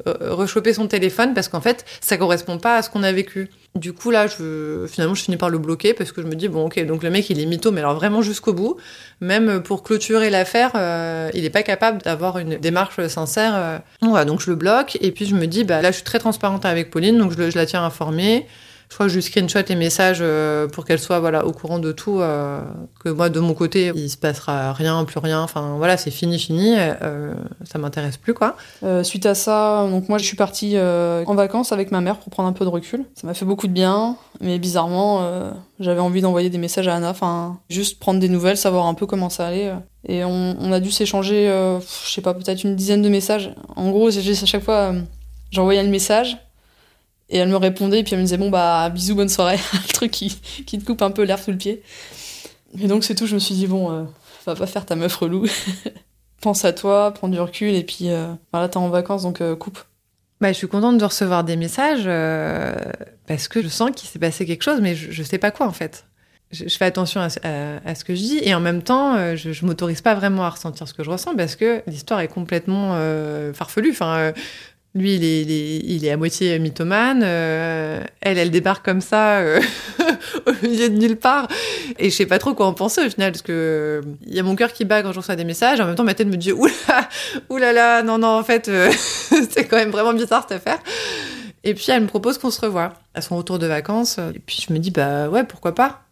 rechoper 0.06 0.72
son 0.72 0.86
téléphone 0.86 1.34
parce 1.34 1.48
qu'en 1.48 1.60
fait, 1.60 1.84
ça 2.00 2.16
correspond 2.16 2.58
pas 2.58 2.76
à 2.76 2.82
ce 2.82 2.90
qu'on 2.90 3.02
a 3.02 3.12
vécu. 3.12 3.50
Du 3.74 3.94
coup, 3.94 4.10
là, 4.10 4.26
je, 4.26 4.86
finalement, 4.86 5.14
je 5.14 5.22
finis 5.22 5.38
par 5.38 5.48
le 5.48 5.58
bloquer 5.58 5.94
parce 5.94 6.12
que 6.12 6.20
je 6.20 6.26
me 6.26 6.34
dis, 6.34 6.48
bon, 6.48 6.66
ok, 6.66 6.84
donc 6.84 7.02
le 7.02 7.10
mec, 7.10 7.30
il 7.30 7.40
est 7.40 7.46
mytho, 7.46 7.72
mais 7.72 7.80
alors 7.80 7.94
vraiment 7.94 8.20
jusqu'au 8.20 8.52
bout. 8.52 8.76
Même 9.20 9.62
pour 9.62 9.82
clôturer 9.82 10.28
l'affaire, 10.28 10.72
euh, 10.74 11.30
il 11.32 11.44
est 11.44 11.50
pas 11.50 11.62
capable 11.62 12.02
d'avoir 12.02 12.38
une 12.38 12.58
démarche 12.58 13.06
sincère. 13.06 13.52
Euh. 13.54 14.24
Donc 14.24 14.40
je 14.40 14.50
le 14.50 14.56
bloque. 14.56 14.98
Et 15.00 15.10
puis, 15.10 15.24
je 15.24 15.34
me 15.34 15.46
dis, 15.46 15.64
bah 15.64 15.80
là, 15.80 15.90
je 15.90 15.96
suis 15.96 16.04
très 16.04 16.18
transparente 16.18 16.66
avec 16.66 16.90
Pauline, 16.90 17.18
donc 17.18 17.32
je 17.32 17.56
la 17.56 17.66
tiens 17.66 17.82
informée. 17.82 18.46
Je 18.92 18.96
crois 18.98 19.06
que 19.06 19.10
je 19.12 19.16
lui 19.16 19.22
screenshot 19.22 19.62
les 19.66 19.74
messages 19.74 20.18
euh, 20.20 20.68
pour 20.68 20.84
qu'elle 20.84 20.98
soit 20.98 21.18
voilà, 21.18 21.46
au 21.46 21.52
courant 21.52 21.78
de 21.78 21.92
tout. 21.92 22.20
Euh, 22.20 22.60
que 23.02 23.08
moi, 23.08 23.30
de 23.30 23.40
mon 23.40 23.54
côté, 23.54 23.90
il 23.94 24.10
se 24.10 24.18
passera 24.18 24.74
rien, 24.74 25.02
plus 25.06 25.18
rien. 25.18 25.40
Enfin, 25.40 25.76
voilà, 25.78 25.96
c'est 25.96 26.10
fini, 26.10 26.38
fini. 26.38 26.74
Euh, 26.76 27.32
ça 27.64 27.78
m'intéresse 27.78 28.18
plus, 28.18 28.34
quoi. 28.34 28.54
suite 29.02 29.24
à 29.24 29.34
ça, 29.34 29.88
donc 29.88 30.10
moi, 30.10 30.18
je 30.18 30.24
suis 30.24 30.36
partie 30.36 30.76
en 30.78 31.34
vacances 31.34 31.72
avec 31.72 31.90
ma 31.90 32.02
mère 32.02 32.18
pour 32.18 32.28
prendre 32.28 32.50
un 32.50 32.52
peu 32.52 32.66
de 32.66 32.70
recul. 32.70 33.06
Ça 33.14 33.26
m'a 33.26 33.32
fait 33.32 33.46
beaucoup 33.46 33.66
de 33.66 33.72
bien, 33.72 34.18
mais 34.42 34.58
bizarrement, 34.58 35.54
j'avais 35.80 36.00
envie 36.00 36.20
d'envoyer 36.20 36.50
des 36.50 36.58
messages 36.58 36.86
à 36.86 36.94
Anna. 36.94 37.08
Enfin, 37.08 37.60
juste 37.70 37.98
prendre 37.98 38.20
des 38.20 38.28
nouvelles, 38.28 38.58
savoir 38.58 38.84
un 38.84 38.94
peu 38.94 39.06
comment 39.06 39.30
ça 39.30 39.46
allait. 39.46 39.72
Et 40.06 40.22
on, 40.22 40.70
a 40.70 40.80
dû 40.80 40.90
s'échanger, 40.90 41.46
je 41.80 42.10
sais 42.12 42.20
pas, 42.20 42.34
peut-être 42.34 42.62
une 42.62 42.76
dizaine 42.76 43.00
de 43.00 43.08
messages. 43.08 43.54
En 43.74 43.88
gros, 43.88 44.08
à 44.08 44.44
chaque 44.44 44.64
fois, 44.64 44.92
j'envoyais 45.50 45.82
le 45.82 45.88
message. 45.88 46.36
Et 47.32 47.38
elle 47.38 47.48
me 47.48 47.56
répondait, 47.56 48.00
et 48.00 48.04
puis 48.04 48.12
elle 48.12 48.20
me 48.20 48.24
disait, 48.24 48.36
bon, 48.36 48.50
bah, 48.50 48.88
bisous, 48.90 49.16
bonne 49.16 49.28
soirée. 49.28 49.58
le 49.72 49.92
truc 49.92 50.12
qui, 50.12 50.38
qui 50.66 50.78
te 50.78 50.84
coupe 50.84 51.02
un 51.02 51.10
peu 51.10 51.22
l'air 51.22 51.40
sous 51.40 51.50
le 51.50 51.56
pied. 51.56 51.82
Et 52.78 52.86
donc, 52.86 53.02
c'est 53.02 53.16
tout. 53.16 53.26
Je 53.26 53.34
me 53.34 53.40
suis 53.40 53.54
dit, 53.54 53.66
bon, 53.66 53.90
euh, 53.90 54.04
va 54.46 54.54
pas 54.54 54.66
faire 54.66 54.86
ta 54.86 54.96
meuf 54.96 55.16
relou. 55.16 55.46
Pense 56.40 56.64
à 56.64 56.72
toi, 56.72 57.12
prends 57.12 57.28
du 57.28 57.38
recul, 57.38 57.74
et 57.74 57.84
puis 57.84 58.10
euh, 58.10 58.32
voilà, 58.52 58.68
t'es 58.68 58.76
en 58.76 58.88
vacances, 58.88 59.22
donc 59.22 59.40
euh, 59.40 59.54
coupe. 59.54 59.78
Bah, 60.40 60.48
je 60.50 60.56
suis 60.56 60.66
contente 60.66 60.98
de 60.98 61.04
recevoir 61.04 61.44
des 61.44 61.56
messages 61.56 62.02
euh, 62.06 62.74
parce 63.28 63.46
que 63.46 63.62
je 63.62 63.68
sens 63.68 63.92
qu'il 63.94 64.08
s'est 64.08 64.18
passé 64.18 64.44
quelque 64.44 64.62
chose, 64.62 64.80
mais 64.80 64.96
je, 64.96 65.12
je, 65.12 65.22
sais 65.22 65.38
pas 65.38 65.52
quoi 65.52 65.66
en 65.68 65.72
fait. 65.72 66.04
Je, 66.50 66.64
fais 66.68 66.84
attention 66.84 67.20
à, 67.20 67.28
ce 67.30 68.04
que 68.04 68.14
je 68.16 68.20
dis 68.20 68.40
et 68.42 68.52
en 68.52 68.60
même 68.60 68.82
temps, 68.82 69.36
je, 69.36 69.52
je 69.52 69.64
m'autorise 69.64 70.02
pas 70.02 70.14
vraiment 70.14 70.42
à 70.44 70.50
ressentir 70.50 70.86
ce 70.86 70.92
que 70.92 71.02
je 71.02 71.08
ressens 71.08 71.34
parce 71.36 71.56
que 71.56 71.82
l'histoire 71.86 72.20
est 72.20 72.28
complètement 72.28 72.90
farfelue. 73.54 73.92
Enfin, 73.92 74.32
lui, 74.94 75.14
il 75.14 76.04
est, 76.04 76.10
à 76.10 76.16
moitié 76.16 76.58
mythomane. 76.58 77.22
Euh, 77.24 78.02
elle, 78.20 78.38
elle 78.38 78.50
débarque 78.50 78.84
comme 78.84 79.00
ça 79.00 79.38
euh, 79.38 79.60
au 80.46 80.66
milieu 80.66 80.90
de 80.90 80.96
nulle 80.96 81.16
part. 81.16 81.48
Et 81.98 82.10
je 82.10 82.14
sais 82.14 82.26
pas 82.26 82.38
trop 82.38 82.54
quoi 82.54 82.66
en 82.66 82.74
penser 82.74 83.06
au 83.06 83.08
final, 83.10 83.32
parce 83.32 83.42
que 83.42 84.02
il 84.26 84.34
y 84.34 84.38
a 84.38 84.42
mon 84.42 84.54
cœur 84.54 84.72
qui 84.72 84.84
bat 84.84 85.02
quand 85.02 85.12
je 85.12 85.18
reçois 85.18 85.36
des 85.36 85.44
messages. 85.44 85.80
En 85.80 85.86
même 85.86 85.94
temps, 85.94 86.04
ma 86.04 86.14
tête 86.14 86.28
me 86.28 86.36
dit 86.36 86.52
oula, 86.52 86.72
oulala, 87.48 88.02
non, 88.02 88.18
non, 88.18 88.38
en 88.38 88.44
fait, 88.44 88.68
euh, 88.68 88.90
c'est 89.50 89.66
quand 89.66 89.76
même 89.76 89.90
vraiment 89.90 90.12
bizarre 90.12 90.46
cette 90.48 90.58
affaire. 90.58 90.78
Et 91.64 91.74
puis 91.74 91.86
elle 91.88 92.02
me 92.02 92.08
propose 92.08 92.38
qu'on 92.38 92.50
se 92.50 92.60
revoie 92.60 92.92
à 93.14 93.20
son 93.20 93.36
retour 93.36 93.58
de 93.58 93.66
vacances. 93.66 94.18
Et 94.34 94.40
puis 94.40 94.64
je 94.66 94.72
me 94.72 94.78
dis 94.78 94.90
bah 94.90 95.28
ouais, 95.28 95.44
pourquoi 95.44 95.74
pas. 95.74 96.02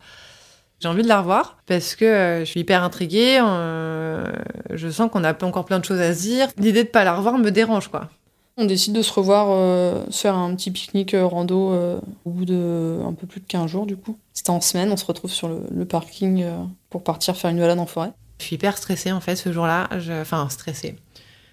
J'ai 0.81 0.89
envie 0.89 1.03
de 1.03 1.09
la 1.09 1.21
revoir 1.21 1.59
parce 1.67 1.95
que 1.95 2.07
euh, 2.07 2.41
je 2.41 2.45
suis 2.47 2.61
hyper 2.61 2.83
intriguée. 2.83 3.39
Euh, 3.43 4.25
je 4.73 4.89
sens 4.89 5.11
qu'on 5.11 5.25
a 5.25 5.45
encore 5.45 5.67
plein 5.67 5.79
de 5.79 5.85
choses 5.85 6.01
à 6.01 6.15
se 6.15 6.23
dire. 6.23 6.49
L'idée 6.57 6.85
de 6.85 6.89
pas 6.89 7.05
la 7.05 7.15
revoir 7.15 7.37
me 7.37 7.51
dérange 7.51 7.89
quoi. 7.89 8.09
On 8.57 8.67
décide 8.67 8.93
de 8.93 9.03
se 9.03 9.13
revoir, 9.13 9.49
euh, 9.51 10.05
se 10.11 10.21
faire 10.23 10.37
un 10.37 10.55
petit 10.55 10.71
pique-nique 10.71 11.15
euh, 11.15 11.25
rando 11.25 11.73
euh, 11.73 11.99
au 12.25 12.31
bout 12.31 12.45
de 12.45 12.99
un 13.07 13.13
peu 13.13 13.27
plus 13.27 13.41
de 13.41 13.47
15 13.47 13.71
jours 13.71 13.87
du 13.87 13.97
coup. 13.97 14.19
C'était 14.33 14.51
en 14.51 14.61
semaine, 14.61 14.91
on 14.93 14.97
se 14.97 15.05
retrouve 15.05 15.31
sur 15.31 15.49
le, 15.49 15.85
parking 15.85 16.45
pour 16.91 17.03
partir 17.03 17.37
faire 17.37 17.51
une 17.51 17.59
balade 17.59 17.79
en 17.79 17.87
forêt. 17.87 18.13
Je 18.39 18.45
suis 18.45 18.57
hyper 18.57 18.77
stressée 18.77 19.13
en 19.13 19.21
fait 19.21 19.37
ce 19.37 19.53
jour-là, 19.53 19.89
je... 19.99 20.13
enfin 20.21 20.49
stressée. 20.51 20.97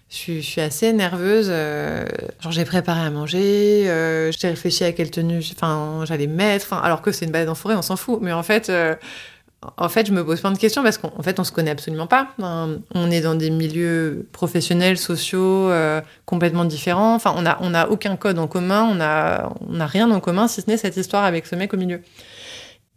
Je 0.10 0.40
suis 0.40 0.62
assez 0.62 0.94
nerveuse. 0.94 1.48
genre 1.48 2.52
j'ai 2.52 2.66
préparé 2.66 3.02
à 3.02 3.10
manger, 3.10 3.84
j'ai 4.38 4.48
réfléchi 4.48 4.84
à 4.84 4.94
quelle 4.94 5.12
tenue, 5.12 5.44
enfin 5.56 6.04
j'allais 6.06 6.28
mettre. 6.28 6.74
alors 6.74 7.02
que 7.02 7.12
c'est 7.12 7.26
une 7.26 7.32
balade 7.32 7.50
en 7.50 7.56
forêt, 7.56 7.76
on 7.76 7.82
s'en 7.82 7.98
fout. 7.98 8.20
Mais 8.22 8.32
en 8.32 8.44
fait, 8.44 8.72
en 9.78 9.90
fait, 9.90 10.06
je 10.06 10.12
me 10.12 10.24
pose 10.24 10.40
plein 10.40 10.52
de 10.52 10.58
questions 10.58 10.84
parce 10.84 10.98
qu'en 10.98 11.24
fait, 11.24 11.40
on 11.40 11.44
se 11.44 11.52
connaît 11.52 11.72
absolument 11.72 12.08
pas. 12.08 12.30
On 12.40 13.12
est 13.12 13.22
dans 13.22 13.36
des 13.36 13.50
milieux 13.50 14.28
professionnels, 14.32 14.98
sociaux, 14.98 15.70
euh, 15.70 16.02
complètement 16.26 16.66
différents. 16.66 17.16
Enfin, 17.16 17.34
on 17.36 17.46
a, 17.46 17.58
on 17.62 17.74
a 17.74 17.88
aucun 17.88 18.16
code 18.18 18.38
en 18.38 18.48
commun, 18.48 18.88
on 18.92 19.02
a, 19.02 19.52
on 19.68 19.80
a 19.80 19.88
rien 19.88 20.12
en 20.12 20.20
commun 20.20 20.48
si 20.48 20.62
ce 20.62 20.70
n'est 20.70 20.78
cette 20.78 20.96
histoire 20.96 21.24
avec 21.24 21.48
ce 21.48 21.56
mec 21.56 21.74
au 21.74 21.78
milieu. 21.78 22.02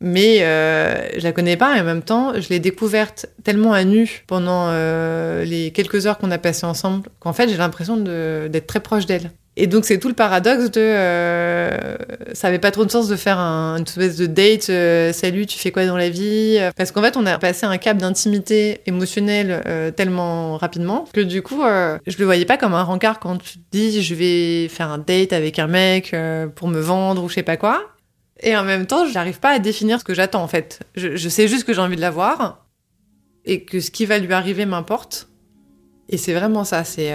Mais 0.03 0.43
euh, 0.43 1.19
je 1.19 1.23
la 1.25 1.33
connais 1.33 1.57
pas 1.57 1.77
et 1.77 1.81
en 1.81 1.85
même 1.85 2.03
temps, 2.03 2.33
je 2.39 2.49
l'ai 2.49 2.59
découverte 2.59 3.27
tellement 3.43 3.73
à 3.73 3.85
nu 3.85 4.25
pendant 4.27 4.69
euh, 4.69 5.45
les 5.45 5.73
quelques 5.73 6.07
heures 6.07 6.19
qu'on 6.19 6.31
a 6.31 6.39
passées 6.39 6.67
ensemble 6.67 7.09
qu'en 7.21 7.33
fait, 7.33 7.49
j'ai 7.49 7.57
l'impression 7.57 7.97
d'être 7.97 8.67
très 8.67 8.81
proche 8.81 9.07
d'elle. 9.07 9.31
Et 9.57 9.67
donc 9.67 9.85
c'est 9.85 9.99
tout 9.99 10.09
le 10.09 10.15
paradoxe 10.15 10.71
de 10.71 10.81
euh, 10.81 11.97
ça 12.35 12.49
avait 12.49 12.61
pas 12.61 12.71
trop 12.71 12.85
de 12.85 12.91
sens 12.91 13.09
de 13.09 13.17
faire 13.17 13.39
un, 13.39 13.79
une 13.79 13.83
espèce 13.83 14.17
de 14.17 14.27
date 14.27 14.71
euh, 14.71 15.13
salut 15.13 15.45
tu 15.45 15.59
fais 15.59 15.73
quoi 15.73 15.85
dans 15.87 15.97
la 15.97 16.09
vie 16.09 16.59
parce 16.77 16.93
qu'en 16.93 17.03
fait 17.03 17.17
on 17.17 17.27
a 17.27 17.37
passé 17.37 17.67
un 17.67 17.77
cap 17.77 17.99
d'intimité 17.99 18.81
émotionnelle 18.87 19.63
euh, 19.67 19.91
tellement 19.91 20.57
rapidement 20.57 21.05
que 21.13 21.21
du 21.21 21.43
coup 21.43 21.63
je 21.63 22.19
le 22.19 22.25
voyais 22.25 22.45
pas 22.45 22.59
comme 22.59 22.75
un 22.75 22.85
rencard 22.85 23.19
quand 23.19 23.39
tu 23.39 23.59
te 23.59 23.65
dis 23.73 24.03
je 24.03 24.15
vais 24.15 24.69
faire 24.69 24.89
un 24.89 24.99
date 24.99 25.33
avec 25.33 25.59
un 25.59 25.67
mec 25.67 26.15
pour 26.55 26.69
me 26.69 26.81
vendre 26.81 27.25
ou 27.25 27.29
je 27.29 27.35
sais 27.35 27.43
pas 27.43 27.57
quoi. 27.57 27.83
Et 28.43 28.57
en 28.57 28.63
même 28.63 28.87
temps 28.87 29.05
j'arrive 29.07 29.41
pas 29.41 29.51
à 29.51 29.59
définir 29.59 29.99
ce 29.99 30.05
que 30.05 30.15
j'attends 30.15 30.45
en 30.45 30.49
fait. 30.49 30.81
Je, 30.95 31.17
je 31.17 31.29
sais 31.29 31.49
juste 31.49 31.65
que 31.65 31.75
j'ai 31.75 31.81
envie 31.81 31.97
de 31.97 32.01
la 32.01 32.11
voir 32.11 32.67
et 33.45 33.65
que 33.65 33.81
ce 33.81 33.91
qui 33.91 34.07
va 34.07 34.19
lui 34.19 34.33
arriver 34.33 34.65
m'importe. 34.65 35.29
Et 36.09 36.19
c'est 36.19 36.35
vraiment 36.35 36.65
ça 36.65 36.85
c'est 36.85 37.13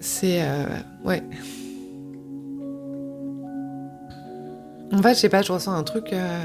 c'est. 0.00 0.42
Euh, 0.42 0.64
ouais. 1.04 1.22
En 4.92 5.02
fait, 5.02 5.14
je 5.14 5.18
sais 5.20 5.28
pas, 5.28 5.42
je 5.42 5.52
ressens 5.52 5.72
un 5.72 5.82
truc. 5.84 6.12
Euh, 6.12 6.40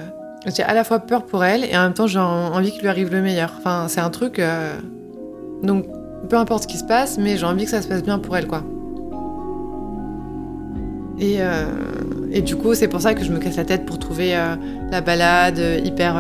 j'ai 0.46 0.62
à 0.62 0.74
la 0.74 0.84
fois 0.84 1.00
peur 1.00 1.26
pour 1.26 1.44
elle 1.44 1.64
et 1.64 1.76
en 1.76 1.84
même 1.84 1.94
temps 1.94 2.06
j'ai 2.06 2.20
envie 2.20 2.72
qu'il 2.72 2.82
lui 2.82 2.90
arrive 2.90 3.12
le 3.12 3.22
meilleur. 3.22 3.54
Enfin, 3.58 3.86
c'est 3.88 4.02
un 4.02 4.12
truc. 4.12 4.38
Euh, 4.38 4.76
donc, 5.64 5.86
peu 6.30 6.38
importe 6.38 6.64
ce 6.64 6.68
qui 6.68 6.78
se 6.78 6.84
passe, 6.84 7.18
mais 7.18 7.38
j'ai 7.38 7.46
envie 7.46 7.64
que 7.64 7.72
ça 7.72 7.82
se 7.82 7.88
passe 7.88 8.04
bien 8.04 8.20
pour 8.20 8.38
elle, 8.38 8.46
quoi. 8.46 8.62
Et, 11.18 11.38
et 12.32 12.42
du 12.42 12.58
coup, 12.58 12.74
c'est 12.74 12.90
pour 12.90 13.00
ça 13.00 13.14
que 13.14 13.24
je 13.24 13.32
me 13.32 13.40
casse 13.40 13.56
la 13.56 13.64
tête 13.64 13.86
pour 13.86 14.00
trouver 14.00 14.36
la 14.92 15.00
balade 15.00 15.62
hyper. 15.84 16.16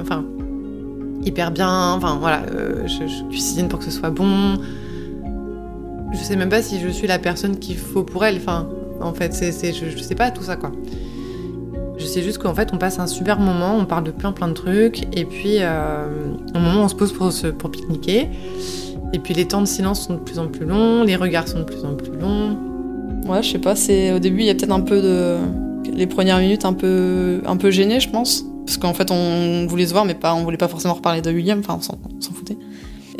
Enfin. 0.00 0.24
hyper 1.24 1.50
bien. 1.50 1.94
Enfin, 1.94 2.16
voilà. 2.20 2.42
Je, 2.84 3.08
je, 3.08 3.24
cuisine 3.28 3.66
pour 3.66 3.80
que 3.80 3.84
ce 3.86 3.90
soit 3.90 4.10
bon. 4.10 4.60
Je 6.12 6.18
sais 6.18 6.36
même 6.36 6.48
pas 6.48 6.62
si 6.62 6.80
je 6.80 6.88
suis 6.88 7.06
la 7.06 7.18
personne 7.18 7.58
qu'il 7.58 7.76
faut 7.76 8.02
pour 8.02 8.24
elle. 8.24 8.36
Enfin, 8.36 8.68
en 9.00 9.14
fait, 9.14 9.32
c'est, 9.32 9.72
je, 9.72 9.98
sais 9.98 10.14
pas 10.14 10.30
tout 10.30 10.42
ça, 10.42 10.56
quoi. 10.56 10.72
Je 11.98 12.04
sais 12.06 12.22
juste 12.22 12.38
qu'en 12.38 12.54
fait, 12.54 12.70
on 12.72 12.78
passe 12.78 12.98
un 12.98 13.06
super 13.06 13.38
moment, 13.38 13.76
on 13.76 13.84
parle 13.84 14.04
de 14.04 14.10
plein 14.10 14.32
plein 14.32 14.48
de 14.48 14.54
trucs, 14.54 15.02
et 15.16 15.24
puis 15.24 15.56
euh, 15.60 16.06
au 16.54 16.58
moment 16.58 16.80
où 16.80 16.84
on 16.84 16.88
se 16.88 16.94
pose 16.94 17.12
pour, 17.12 17.30
se, 17.30 17.48
pour 17.48 17.70
pique-niquer, 17.70 18.28
et 19.12 19.18
puis 19.18 19.34
les 19.34 19.46
temps 19.46 19.60
de 19.60 19.66
silence 19.66 20.06
sont 20.06 20.14
de 20.14 20.20
plus 20.20 20.38
en 20.38 20.48
plus 20.48 20.64
longs, 20.64 21.02
les 21.02 21.16
regards 21.16 21.46
sont 21.46 21.58
de 21.58 21.64
plus 21.64 21.84
en 21.84 21.94
plus 21.94 22.12
longs. 22.12 22.56
Ouais, 23.26 23.42
je 23.42 23.50
sais 23.52 23.58
pas, 23.58 23.76
c'est 23.76 24.12
au 24.12 24.18
début, 24.18 24.40
il 24.40 24.46
y 24.46 24.50
a 24.50 24.54
peut-être 24.54 24.72
un 24.72 24.80
peu 24.80 25.02
de. 25.02 25.36
Les 25.92 26.06
premières 26.06 26.38
minutes 26.38 26.64
un 26.64 26.72
peu, 26.72 27.42
un 27.44 27.56
peu 27.56 27.70
gênées, 27.70 28.00
je 28.00 28.08
pense. 28.08 28.44
Parce 28.64 28.78
qu'en 28.78 28.94
fait, 28.94 29.10
on 29.10 29.66
voulait 29.66 29.86
se 29.86 29.92
voir, 29.92 30.04
mais 30.04 30.14
pas, 30.14 30.34
on 30.34 30.44
voulait 30.44 30.56
pas 30.56 30.68
forcément 30.68 30.94
reparler 30.94 31.20
de 31.20 31.30
William, 31.30 31.58
enfin, 31.58 31.78
on 31.78 31.82
s'en 31.82 32.32
foutait. 32.32 32.56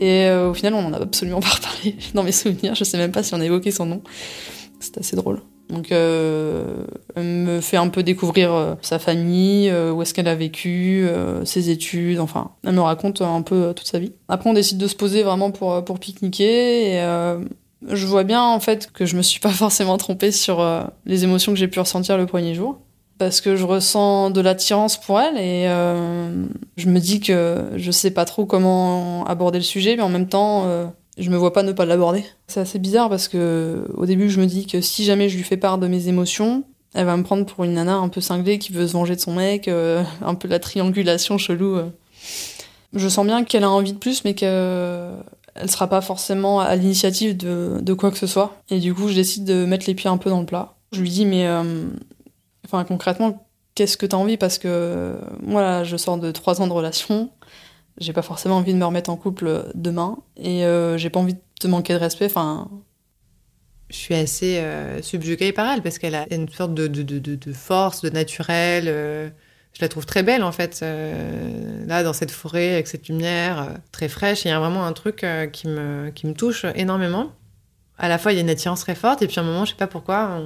Et 0.01 0.25
euh, 0.25 0.51
au 0.51 0.55
final, 0.55 0.75
on 0.75 0.87
en 0.87 0.93
a 0.93 0.97
absolument 0.97 1.41
pas 1.41 1.51
reparlé 1.51 1.95
dans 2.15 2.25
mes 2.25 2.33
souvenirs. 2.33 2.75
Je 2.75 2.85
sais 2.85 2.99
même 2.99 3.13
pas 3.13 3.23
si 3.23 3.35
on 3.35 3.41
a 3.41 3.45
évoqué 3.45 3.71
son 3.71 3.87
nom. 3.87 4.03
C'est 4.81 4.99
assez 4.99 5.15
drôle. 5.15 5.41
Donc, 5.69 5.93
euh, 5.93 6.85
elle 7.15 7.23
me 7.23 7.61
fait 7.61 7.77
un 7.77 7.89
peu 7.89 8.03
découvrir 8.03 8.53
euh, 8.53 8.75
sa 8.81 8.99
famille, 8.99 9.71
où 9.71 10.03
est-ce 10.03 10.15
qu'elle 10.15 10.27
a 10.27 10.35
vécu, 10.35 11.07
ses 11.45 11.71
études, 11.71 12.19
enfin, 12.19 12.53
elle 12.65 12.73
me 12.73 12.81
raconte 12.81 13.21
un 13.21 13.43
peu 13.43 13.73
toute 13.77 13.87
sa 13.87 14.01
vie. 14.01 14.13
Après, 14.29 14.51
on 14.51 14.55
décide 14.55 14.79
de 14.79 14.89
se 14.89 14.97
poser 14.97 15.23
vraiment 15.23 15.53
pour, 15.53 15.85
pour 15.85 16.01
pique-niquer, 16.01 16.95
et 16.95 17.01
je 17.87 18.07
vois 18.07 18.25
bien 18.25 18.43
en 18.43 18.59
fait 18.59 18.91
que 18.93 19.07
je 19.07 19.17
me 19.17 19.23
suis 19.23 19.39
pas 19.39 19.49
forcément 19.51 19.97
trompée 19.97 20.33
sur 20.33 20.67
les 21.07 21.23
émotions 21.23 21.53
que 21.53 21.59
j'ai 21.59 21.69
pu 21.69 21.79
ressentir 21.79 22.19
le 22.19 22.27
premier 22.27 22.55
jour 22.55 22.81
parce 23.21 23.43
que 23.43 23.55
je 23.55 23.67
ressens 23.67 24.31
de 24.31 24.41
l'attirance 24.41 24.97
pour 24.99 25.21
elle 25.21 25.37
et 25.37 25.69
euh, 25.69 26.43
je 26.79 26.89
me 26.89 26.99
dis 27.01 27.21
que 27.21 27.65
je 27.77 27.91
sais 27.91 28.13
pas 28.13 28.25
trop 28.25 28.47
comment 28.47 29.27
aborder 29.27 29.59
le 29.59 29.65
sujet, 29.65 29.95
mais 29.95 30.03
en 30.03 30.09
même 30.09 30.27
temps, 30.27 30.63
euh, 30.65 30.87
je 31.19 31.29
me 31.29 31.37
vois 31.37 31.53
pas 31.53 31.63
ne 31.63 31.73
pas 31.73 31.85
l'aborder. 31.85 32.25
C'est 32.47 32.61
assez 32.61 32.79
bizarre 32.79 33.11
parce 33.11 33.29
que 33.29 33.85
au 33.95 34.07
début, 34.07 34.31
je 34.31 34.41
me 34.41 34.47
dis 34.47 34.67
que 34.67 34.81
si 34.81 35.05
jamais 35.05 35.29
je 35.29 35.37
lui 35.37 35.45
fais 35.45 35.59
part 35.59 35.77
de 35.77 35.87
mes 35.87 36.09
émotions, 36.09 36.65
elle 36.95 37.05
va 37.05 37.15
me 37.19 37.23
prendre 37.23 37.45
pour 37.45 37.65
une 37.65 37.75
nana 37.75 37.97
un 37.97 38.09
peu 38.09 38.23
cinglée 38.23 38.59
qui 38.59 38.73
veut 38.73 38.87
se 38.87 38.95
venger 38.95 39.17
de 39.17 39.21
son 39.21 39.35
mec, 39.35 39.69
euh, 39.69 40.03
un 40.25 40.35
peu 40.35 40.49
la 40.49 40.59
triangulation 40.59 41.37
chelou. 41.37 41.77
Je 42.95 43.07
sens 43.07 43.27
bien 43.27 43.45
qu'elle 43.45 43.65
a 43.65 43.71
envie 43.71 43.93
de 43.93 43.99
plus, 43.99 44.25
mais 44.25 44.33
qu'elle 44.33 45.13
elle 45.57 45.71
sera 45.71 45.89
pas 45.89 46.01
forcément 46.01 46.61
à 46.61 46.75
l'initiative 46.75 47.37
de, 47.37 47.81
de 47.83 47.93
quoi 47.93 48.11
que 48.11 48.19
ce 48.19 48.27
soit. 48.27 48.63
Et 48.71 48.79
du 48.79 48.95
coup, 48.95 49.09
je 49.09 49.15
décide 49.15 49.45
de 49.45 49.67
mettre 49.67 49.85
les 49.87 49.95
pieds 49.95 50.09
un 50.09 50.17
peu 50.17 50.31
dans 50.31 50.41
le 50.41 50.47
plat. 50.47 50.73
Je 50.93 51.03
lui 51.03 51.11
dis, 51.11 51.27
mais 51.27 51.47
Enfin, 52.73 52.85
concrètement, 52.85 53.49
qu'est-ce 53.75 53.97
que 53.97 54.07
tu 54.07 54.15
as 54.15 54.19
envie? 54.19 54.37
Parce 54.37 54.59
que 54.59 55.19
moi, 55.43 55.83
je 55.83 55.97
sors 55.97 56.19
de 56.19 56.31
trois 56.31 56.61
ans 56.63 56.69
de 56.69 56.73
relation. 56.73 57.31
J'ai 57.99 58.13
pas 58.13 58.23
forcément 58.23 58.59
envie 58.59 58.73
de 58.73 58.79
me 58.79 58.85
remettre 58.85 59.11
en 59.11 59.17
couple 59.17 59.67
demain. 59.75 60.19
Et 60.37 60.65
euh, 60.65 60.97
j'ai 60.97 61.11
pas 61.11 61.19
envie 61.19 61.35
de 61.35 61.41
te 61.59 61.67
manquer 61.67 61.95
de 61.95 61.99
respect. 61.99 62.27
Enfin. 62.27 62.71
Je 63.89 63.97
suis 63.97 64.15
assez 64.15 64.59
euh, 64.59 65.03
subjuguée 65.03 65.53
par 65.53 65.69
elle 65.73 65.83
parce 65.83 65.99
qu'elle 65.99 66.15
a 66.15 66.33
une 66.33 66.49
sorte 66.49 66.75
de, 66.75 66.87
de, 66.87 67.03
de, 67.19 67.53
force, 67.53 68.03
de 68.03 68.11
naturel. 68.11 68.85
Euh, 68.87 69.29
je 69.73 69.81
la 69.81 69.89
trouve 69.89 70.07
très 70.07 70.23
belle 70.23 70.45
en 70.45 70.53
fait. 70.53 70.81
là, 70.81 72.05
dans 72.05 72.13
cette 72.13 72.31
forêt, 72.31 72.75
avec 72.75 72.87
cette 72.87 73.09
lumière 73.09 73.79
très 73.91 74.09
fraîche, 74.09 74.45
il 74.45 74.49
y 74.49 74.51
a 74.53 74.61
vraiment 74.61 74.87
un 74.87 74.93
truc 74.93 75.27
qui, 75.53 75.67
me, 75.67 76.11
qui 76.11 76.29
me 76.29 76.35
touche 76.35 76.67
énormément. 76.77 77.33
À 77.99 78.09
la 78.09 78.19
fois, 78.19 78.33
il 78.33 78.37
y 78.37 78.39
a 78.39 78.43
une 78.43 78.51
attirance 78.51 78.81
très 78.81 78.95
forte 78.95 79.23
et 79.23 79.27
puis 79.27 79.41
à 79.41 79.43
un 79.43 79.45
moment, 79.45 79.65
je 79.65 79.71
sais 79.71 79.77
pas 79.77 79.89
pourquoi, 79.89 80.41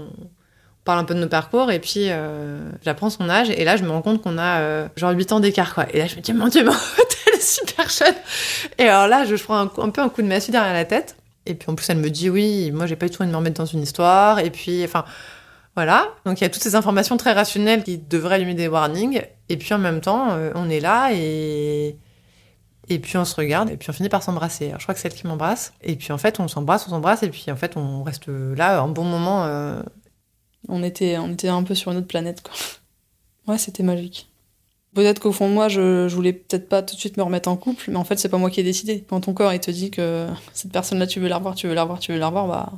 parle 0.85 0.99
un 0.99 1.05
peu 1.05 1.15
de 1.15 1.21
nos 1.21 1.29
parcours 1.29 1.71
et 1.71 1.79
puis 1.79 2.11
euh, 2.11 2.59
j'apprends 2.85 3.11
son 3.11 3.29
âge 3.31 3.51
et 3.51 3.65
là 3.65 3.77
je 3.77 3.85
me 3.85 3.91
rends 3.91 4.03
compte 4.03 4.23
qu'on 4.23 4.37
a 4.37 4.61
euh, 4.61 4.89
genre 4.97 5.13
8 5.13 5.33
ans 5.33 5.41
d'écart 5.41 5.75
quoi. 5.75 5.87
Et 5.93 5.99
là 5.99 6.07
je 6.07 6.17
me 6.17 6.21
dis 6.21 6.33
mon 6.33 6.49
dieu 6.49 6.63
mais 6.63 6.73
elle 7.27 7.35
est 7.35 7.43
super 7.43 7.89
jeune. 7.89 8.15
Et 8.79 8.89
alors 8.89 9.09
là 9.09 9.25
je, 9.25 9.35
prends 9.43 9.59
un, 9.59 9.67
peu 9.67 10.03
un 10.03 10.09
coup 10.09 10.23
de 10.23 10.27
massue 10.27 10.51
derrière 10.51 10.75
la 10.75 10.85
tête. 10.85 11.17
Et 11.47 11.55
puis 11.55 11.71
en 11.71 11.75
plus 11.75 11.89
elle 11.89 11.99
me 11.99 12.11
dit 12.11 12.29
oui 12.29 12.71
moi 12.71 12.87
j'ai 12.87 12.97
pas 12.97 13.09
du 13.09 13.17
tout 13.17 13.23
envie 13.23 13.33
de 13.33 13.39
me 13.39 13.51
dans 13.51 13.65
une 13.65 13.83
histoire. 13.83 14.41
Et 14.41 14.51
puis 14.51 14.85
enfin 14.85 15.05
voilà. 15.75 16.09
Donc 16.27 16.41
il 16.41 16.45
y 16.45 16.47
a 16.47 16.51
toutes 16.51 16.63
ces 16.63 16.75
informations 16.75 17.17
très 17.17 17.33
rationnelles 17.33 17.83
qui 17.83 17.97
devraient 17.97 18.37
allumer 18.37 18.55
des 18.55 18.69
warnings. 18.69 19.23
Et 19.49 19.57
puis 19.57 19.73
en 19.73 19.79
même 19.79 20.03
temps 20.03 20.33
euh, 20.33 20.51
on 20.55 20.69
est 20.69 20.81
là 20.81 21.11
et 21.13 21.97
et 22.91 22.99
puis 22.99 23.17
on 23.17 23.25
se 23.25 23.35
regarde 23.35 23.71
et 23.71 23.79
puis 23.79 23.89
on 23.89 23.95
finit 23.95 24.11
par 24.11 24.23
s'embrasser. 24.23 24.75
je 24.77 24.83
crois 24.83 24.95
que 24.95 25.01
c'est 25.01 25.09
elle 25.09 25.15
qui 25.15 25.27
m'embrasse. 25.27 25.73
Et 25.83 25.97
puis 25.97 26.13
en 26.13 26.19
fait 26.19 26.41
on 26.41 26.49
s'embrasse, 26.49 26.87
on 26.87 26.91
s'embrasse. 26.91 27.23
Et 27.23 27.31
puis 27.31 27.51
en 27.51 27.57
fait 27.57 27.79
on 27.79 28.03
reste 28.03 28.27
là 28.29 28.81
un 28.81 28.89
bon 28.89 29.05
moment 29.05 29.47
on 30.69 30.83
était, 30.83 31.19
on 31.19 31.33
était 31.33 31.49
un 31.49 31.63
peu 31.63 31.75
sur 31.75 31.93
une 31.93 31.99
autre 31.99 32.09
planète, 32.09 32.43
quoi. 32.43 32.53
Ouais, 33.47 33.59
c'était 33.59 33.83
magique. 33.83 34.31
Peut-être 34.95 35.19
qu'au 35.19 35.33
fond 35.33 35.49
de 35.49 35.53
moi, 35.53 35.69
je, 35.69 36.09
voulais 36.09 36.33
peut-être 36.33 36.67
pas 36.67 36.83
tout 36.83 36.95
de 36.95 37.01
suite 37.01 37.19
me 37.19 37.23
remettre 37.23 37.51
en 37.51 37.57
couple, 37.57 37.91
mais 37.91 37.97
en 37.97 38.05
fait, 38.05 38.19
c'est 38.19 38.31
pas 38.31 38.39
moi 38.39 38.49
qui 38.49 38.61
ai 38.61 38.63
décidé. 38.63 39.05
Quand 39.07 39.21
ton 39.21 39.35
corps, 39.35 39.53
il 39.53 39.61
te 39.61 39.71
dit 39.71 39.91
que 39.91 40.29
cette 40.55 40.73
personne-là, 40.73 41.07
tu 41.07 41.21
veux 41.21 41.29
la 41.29 41.37
revoir, 41.37 41.55
tu 41.55 41.67
veux 41.67 41.75
la 41.75 41.83
revoir, 41.83 41.99
tu 41.99 42.13
veux 42.13 42.19
la 42.19 42.29
revoir, 42.29 42.47
bah, 42.47 42.73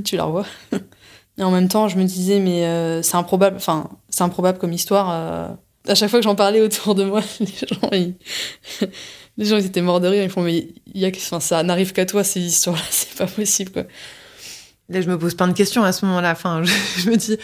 tu 0.04 0.16
la 0.16 0.24
revois. 0.24 0.46
Et 1.38 1.42
en 1.42 1.52
même 1.52 1.68
temps, 1.68 1.86
je 1.86 1.96
me 1.96 2.04
disais, 2.04 2.40
mais 2.40 2.66
euh, 2.66 3.02
c'est 3.02 3.16
improbable, 3.16 3.56
enfin, 3.56 3.90
c'est 4.08 4.22
improbable 4.22 4.58
comme 4.58 4.72
histoire. 4.72 5.10
Euh. 5.10 5.48
À 5.86 5.94
chaque 5.94 6.10
fois 6.10 6.18
que 6.18 6.24
j'en 6.24 6.34
parlais 6.34 6.60
autour 6.60 6.94
de 6.94 7.04
moi, 7.04 7.22
les 7.40 7.46
gens, 7.46 7.88
ils, 7.92 8.14
les 9.36 9.44
gens, 9.44 9.56
ils 9.56 9.66
étaient 9.66 9.80
morts 9.80 10.00
de 10.00 10.08
rire. 10.08 10.24
Ils 10.24 10.30
font, 10.30 10.42
mais 10.42 10.68
y 10.94 11.04
a, 11.06 11.10
ça 11.14 11.62
n'arrive 11.62 11.92
qu'à 11.92 12.04
toi, 12.06 12.24
ces 12.24 12.40
histoires-là, 12.40 12.82
c'est 12.90 13.16
pas 13.16 13.26
possible, 13.26 13.70
quoi. 13.70 13.84
Là, 14.90 15.02
je 15.02 15.08
me 15.10 15.18
pose 15.18 15.34
plein 15.34 15.48
de 15.48 15.52
questions 15.52 15.84
à 15.84 15.92
ce 15.92 16.06
moment-là. 16.06 16.32
Enfin, 16.32 16.62
je, 16.96 17.10
me 17.10 17.16
dis, 17.16 17.34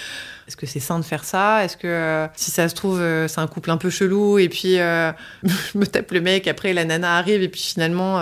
est-ce 0.48 0.56
que 0.56 0.64
c'est 0.64 0.80
sain 0.80 0.98
de 0.98 1.04
faire 1.04 1.24
ça? 1.24 1.62
Est-ce 1.62 1.76
que, 1.76 1.86
euh, 1.86 2.26
si 2.36 2.50
ça 2.50 2.70
se 2.70 2.74
trouve, 2.74 2.98
euh, 3.00 3.28
c'est 3.28 3.40
un 3.40 3.46
couple 3.46 3.70
un 3.70 3.76
peu 3.76 3.90
chelou 3.90 4.38
et 4.38 4.48
puis 4.48 4.78
euh, 4.78 5.12
je 5.42 5.78
me 5.78 5.84
tape 5.86 6.10
le 6.12 6.22
mec, 6.22 6.48
après 6.48 6.72
la 6.72 6.86
nana 6.86 7.18
arrive 7.18 7.42
et 7.42 7.48
puis 7.48 7.60
finalement, 7.60 8.18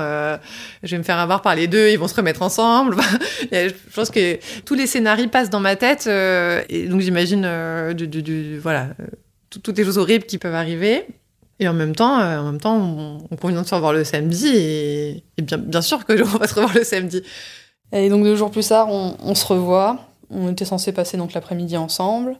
je 0.82 0.90
vais 0.90 0.98
me 0.98 1.04
faire 1.04 1.18
avoir 1.18 1.40
par 1.40 1.54
les 1.54 1.68
deux, 1.68 1.90
ils 1.90 1.98
vont 1.98 2.08
se 2.08 2.16
remettre 2.16 2.42
ensemble. 2.42 2.96
je 3.52 3.72
pense 3.94 4.10
que 4.10 4.38
tous 4.64 4.74
les 4.74 4.88
scénarios 4.88 5.28
passent 5.28 5.50
dans 5.50 5.60
ma 5.60 5.76
tête 5.76 6.08
et 6.08 6.88
donc 6.88 7.00
j'imagine, 7.00 7.46
voilà, 8.60 8.88
toutes 9.50 9.78
les 9.78 9.84
choses 9.84 9.98
horribles 9.98 10.24
qui 10.24 10.38
peuvent 10.38 10.54
arriver. 10.54 11.06
Et 11.60 11.68
en 11.68 11.74
même 11.74 11.94
temps, 11.94 12.18
en 12.18 12.50
même 12.50 12.60
temps, 12.60 12.76
on, 12.76 13.18
on 13.30 13.36
convient 13.36 13.62
de 13.62 13.66
se 13.68 13.74
revoir 13.74 13.92
le 13.92 14.02
samedi 14.02 14.48
et, 14.48 15.22
bien 15.38 15.82
sûr 15.82 16.04
que 16.04 16.20
on 16.20 16.38
va 16.38 16.48
se 16.48 16.54
revoir 16.54 16.74
le 16.74 16.82
samedi. 16.82 17.22
Et 17.92 18.08
donc 18.08 18.24
deux 18.24 18.36
jours 18.36 18.50
plus 18.50 18.66
tard, 18.66 18.88
on, 18.88 19.34
se 19.34 19.46
revoit. 19.46 19.98
On 20.30 20.50
était 20.50 20.64
censé 20.64 20.92
passer 20.92 21.18
donc 21.18 21.34
l'après-midi 21.34 21.76
ensemble, 21.76 22.36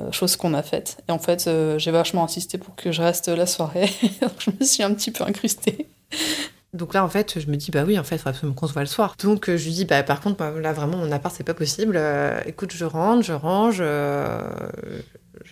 euh, 0.00 0.10
chose 0.10 0.36
qu'on 0.36 0.54
a 0.54 0.62
faite. 0.62 1.02
Et 1.08 1.12
en 1.12 1.18
fait, 1.18 1.44
euh, 1.46 1.78
j'ai 1.78 1.90
vachement 1.90 2.24
insisté 2.24 2.56
pour 2.56 2.74
que 2.74 2.92
je 2.92 3.02
reste 3.02 3.28
la 3.28 3.46
soirée. 3.46 3.90
je 4.38 4.50
me 4.58 4.64
suis 4.64 4.82
un 4.82 4.94
petit 4.94 5.10
peu 5.10 5.24
incrustée. 5.24 5.86
Donc 6.72 6.94
là, 6.94 7.04
en 7.04 7.08
fait, 7.10 7.38
je 7.38 7.46
me 7.50 7.56
dis, 7.56 7.70
bah 7.70 7.84
oui, 7.86 7.98
en 7.98 8.04
fait, 8.04 8.16
il 8.16 8.18
faudrait 8.18 8.30
absolument 8.30 8.54
qu'on 8.54 8.66
se 8.66 8.72
voit 8.72 8.82
le 8.82 8.88
soir. 8.88 9.16
Donc 9.22 9.50
euh, 9.50 9.58
je 9.58 9.66
lui 9.66 9.72
dis, 9.72 9.84
bah 9.84 10.02
par 10.02 10.22
contre, 10.22 10.42
là, 10.42 10.72
vraiment, 10.72 10.96
mon 10.96 11.12
appart, 11.12 11.34
c'est 11.34 11.44
pas 11.44 11.54
possible. 11.54 12.00
écoute, 12.46 12.72
je 12.72 12.86
rentre, 12.86 13.22
je 13.22 13.34
range, 13.34 13.82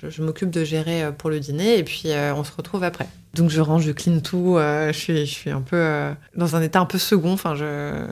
je, 0.02 0.22
m'occupe 0.22 0.50
de 0.50 0.64
gérer 0.64 1.12
pour 1.18 1.28
le 1.28 1.38
dîner, 1.38 1.76
et 1.76 1.84
puis 1.84 2.08
on 2.34 2.44
se 2.44 2.52
retrouve 2.56 2.82
après. 2.82 3.06
Donc 3.34 3.50
je 3.50 3.60
range, 3.60 3.84
je 3.84 3.92
clean 3.92 4.20
tout, 4.20 4.56
je, 4.58 4.92
suis, 4.92 5.26
je 5.26 5.32
suis 5.32 5.50
un 5.50 5.60
peu 5.60 6.14
dans 6.34 6.56
un 6.56 6.62
état 6.62 6.80
un 6.80 6.86
peu 6.86 6.98
second, 6.98 7.32
enfin, 7.32 7.54
je 7.54 8.06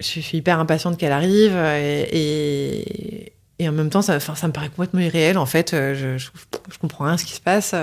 je 0.00 0.20
suis 0.20 0.38
hyper 0.38 0.58
impatiente 0.58 0.98
qu'elle 0.98 1.12
arrive 1.12 1.56
et, 1.56 3.32
et, 3.58 3.68
en 3.68 3.72
même 3.72 3.90
temps, 3.90 4.02
ça, 4.02 4.16
me 4.16 4.52
paraît 4.52 4.68
complètement 4.68 5.00
irréel. 5.00 5.38
En 5.38 5.46
fait, 5.46 5.72
je, 5.72 6.16
je 6.16 6.78
comprends 6.80 7.04
rien 7.04 7.16
ce 7.16 7.24
qui 7.24 7.34
se 7.34 7.40
passe. 7.40 7.74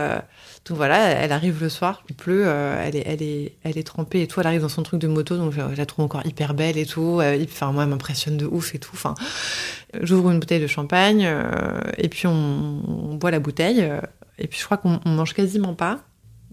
Donc 0.66 0.76
voilà, 0.76 0.98
elle 0.98 1.32
arrive 1.32 1.62
le 1.62 1.70
soir, 1.70 2.04
il 2.10 2.16
pleut, 2.16 2.46
elle 2.48 2.96
est 2.96 3.86
trempée 3.86 4.24
et 4.24 4.28
tout. 4.28 4.40
Elle 4.40 4.48
arrive 4.48 4.62
dans 4.62 4.70
son 4.70 4.84
truc 4.84 5.00
de 5.00 5.08
moto, 5.08 5.38
donc 5.38 5.54
je, 5.54 5.62
la 5.62 5.86
trouve 5.86 6.06
encore 6.06 6.26
hyper 6.26 6.54
belle 6.56 6.78
et 6.78 6.86
tout. 6.86 7.22
Enfin, 7.44 7.72
moi, 7.72 7.84
elle 7.84 7.90
m'impressionne 7.90 8.38
de 8.38 8.46
ouf 8.46 8.74
et 8.74 8.80
tout. 8.80 8.92
Enfin, 8.94 9.14
j'ouvre 10.02 10.32
une 10.32 10.40
bouteille 10.40 10.62
de 10.62 10.68
champagne 10.68 11.32
et 11.98 12.10
puis 12.10 12.28
on, 12.28 12.32
on, 12.32 13.16
boit 13.16 13.32
la 13.32 13.40
bouteille. 13.40 13.88
et 14.40 14.48
puis 14.48 14.60
je 14.60 14.66
crois 14.66 14.78
qu'on 14.78 15.00
mange 15.06 15.34
quasiment 15.34 15.76
pas 15.76 16.00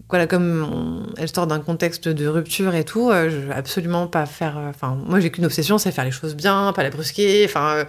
voilà, 0.09 0.27
comme 0.27 1.07
elle 1.17 1.29
sort 1.29 1.47
d'un 1.47 1.59
contexte 1.59 2.07
de 2.07 2.27
rupture 2.27 2.75
et 2.75 2.83
tout, 2.83 3.09
euh, 3.09 3.29
veux 3.29 3.51
absolument 3.51 4.07
pas 4.07 4.25
faire. 4.25 4.57
Euh, 4.57 4.69
enfin, 4.69 4.97
moi, 5.05 5.19
j'ai 5.19 5.31
qu'une 5.31 5.45
obsession, 5.45 5.77
c'est 5.77 5.91
faire 5.91 6.05
les 6.05 6.11
choses 6.11 6.35
bien, 6.35 6.71
pas 6.73 6.83
la 6.83 6.91
brusquer. 6.91 7.43
Enfin, 7.45 7.77
euh, 7.77 7.85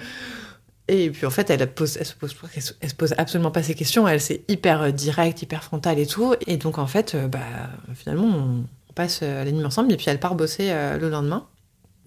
et 0.88 1.10
puis 1.10 1.26
en 1.26 1.30
fait, 1.30 1.50
elle, 1.50 1.66
pose, 1.72 1.98
se 1.98 2.14
pose, 2.14 2.34
se 2.58 2.94
pose 2.94 3.14
absolument 3.18 3.50
pas 3.50 3.62
ces 3.62 3.74
questions. 3.74 4.08
Elle 4.08 4.20
c'est 4.20 4.42
hyper 4.48 4.92
directe, 4.92 5.42
hyper 5.42 5.62
frontale 5.62 5.98
et 5.98 6.06
tout. 6.06 6.34
Et 6.46 6.56
donc 6.56 6.78
en 6.78 6.86
fait, 6.86 7.16
bah 7.28 7.40
finalement, 7.94 8.26
on, 8.26 8.64
passe 8.94 9.20
la 9.20 9.44
nuit 9.44 9.62
ensemble 9.62 9.92
et 9.92 9.98
puis 9.98 10.06
elle 10.08 10.18
part 10.18 10.36
bosser 10.36 10.72
le 10.98 11.10
lendemain. 11.10 11.44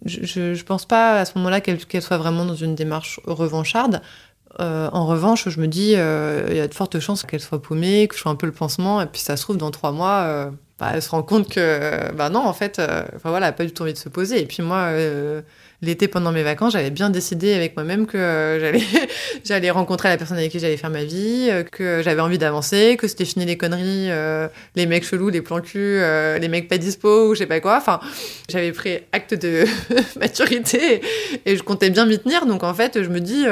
Je, 0.05 0.25
je, 0.25 0.55
je, 0.55 0.63
pense 0.63 0.87
pas 0.87 1.19
à 1.19 1.25
ce 1.25 1.37
moment-là 1.37 1.61
qu'elle 1.61 2.01
soit 2.01 2.17
vraiment 2.17 2.45
dans 2.45 2.55
une 2.55 2.73
démarche 2.73 3.19
revancharde. 3.25 4.01
Euh, 4.59 4.89
en 4.91 5.05
revanche, 5.05 5.47
je 5.47 5.59
me 5.59 5.67
dis, 5.67 5.93
euh, 5.95 6.47
il 6.49 6.57
y 6.57 6.59
a 6.59 6.67
de 6.67 6.73
fortes 6.73 6.99
chances 6.99 7.23
qu'elle 7.23 7.39
soit 7.39 7.61
paumée, 7.61 8.07
que 8.07 8.15
je 8.15 8.21
sois 8.21 8.31
un 8.31 8.35
peu 8.35 8.45
le 8.45 8.51
pansement, 8.51 9.01
et 9.01 9.05
puis 9.05 9.21
ça 9.21 9.37
se 9.37 9.43
trouve, 9.43 9.57
dans 9.57 9.71
trois 9.71 9.91
mois, 9.91 10.23
euh, 10.23 10.49
bah, 10.79 10.91
elle 10.93 11.01
se 11.01 11.09
rend 11.09 11.23
compte 11.23 11.49
que, 11.49 12.11
bah 12.13 12.29
non, 12.29 12.39
en 12.39 12.53
fait, 12.53 12.81
enfin 13.15 13.29
voilà, 13.29 13.47
elle 13.47 13.51
n'a 13.51 13.57
pas 13.57 13.65
du 13.65 13.71
tout 13.71 13.83
envie 13.83 13.93
de 13.93 13.97
se 13.97 14.09
poser. 14.09 14.41
Et 14.41 14.45
puis 14.45 14.63
moi, 14.63 14.91
l'été 15.81 16.07
pendant 16.07 16.31
mes 16.31 16.43
vacances, 16.43 16.71
j'avais 16.71 16.89
bien 16.89 17.09
décidé 17.09 17.53
avec 17.53 17.75
moi-même 17.75 18.05
que 18.05 18.17
j'allais, 18.61 18.83
j'allais 19.43 19.71
rencontrer 19.71 20.07
la 20.07 20.15
personne 20.15 20.37
avec 20.37 20.51
qui 20.51 20.59
j'allais 20.59 20.77
faire 20.77 20.89
ma 20.89 21.03
vie, 21.03 21.49
que 21.71 22.01
j'avais 22.01 22.21
envie 22.21 22.37
d'avancer, 22.37 22.95
que 22.97 23.09
c'était 23.09 23.25
fini 23.25 23.45
les 23.45 23.57
conneries, 23.57 24.09
les 24.75 24.85
mecs 24.85 25.03
chelous, 25.03 25.29
les 25.29 25.41
plans 25.41 25.59
cul, 25.59 25.99
les 26.39 26.47
mecs 26.47 26.69
pas 26.69 26.77
dispo 26.77 27.29
ou 27.29 27.33
je 27.33 27.39
sais 27.39 27.45
pas 27.45 27.59
quoi. 27.59 27.75
Enfin, 27.75 27.99
j'avais 28.49 28.71
pris 28.71 28.99
acte 29.11 29.33
de 29.33 29.65
maturité 30.19 31.01
et, 31.45 31.51
et, 31.51 31.57
je 31.57 31.63
comptais 31.63 31.89
bien 31.89 32.05
m'y 32.05 32.19
tenir. 32.19 32.45
Donc 32.45 32.63
en 32.63 32.73
fait, 32.73 33.03
je 33.03 33.09
me 33.09 33.19
dis 33.19 33.45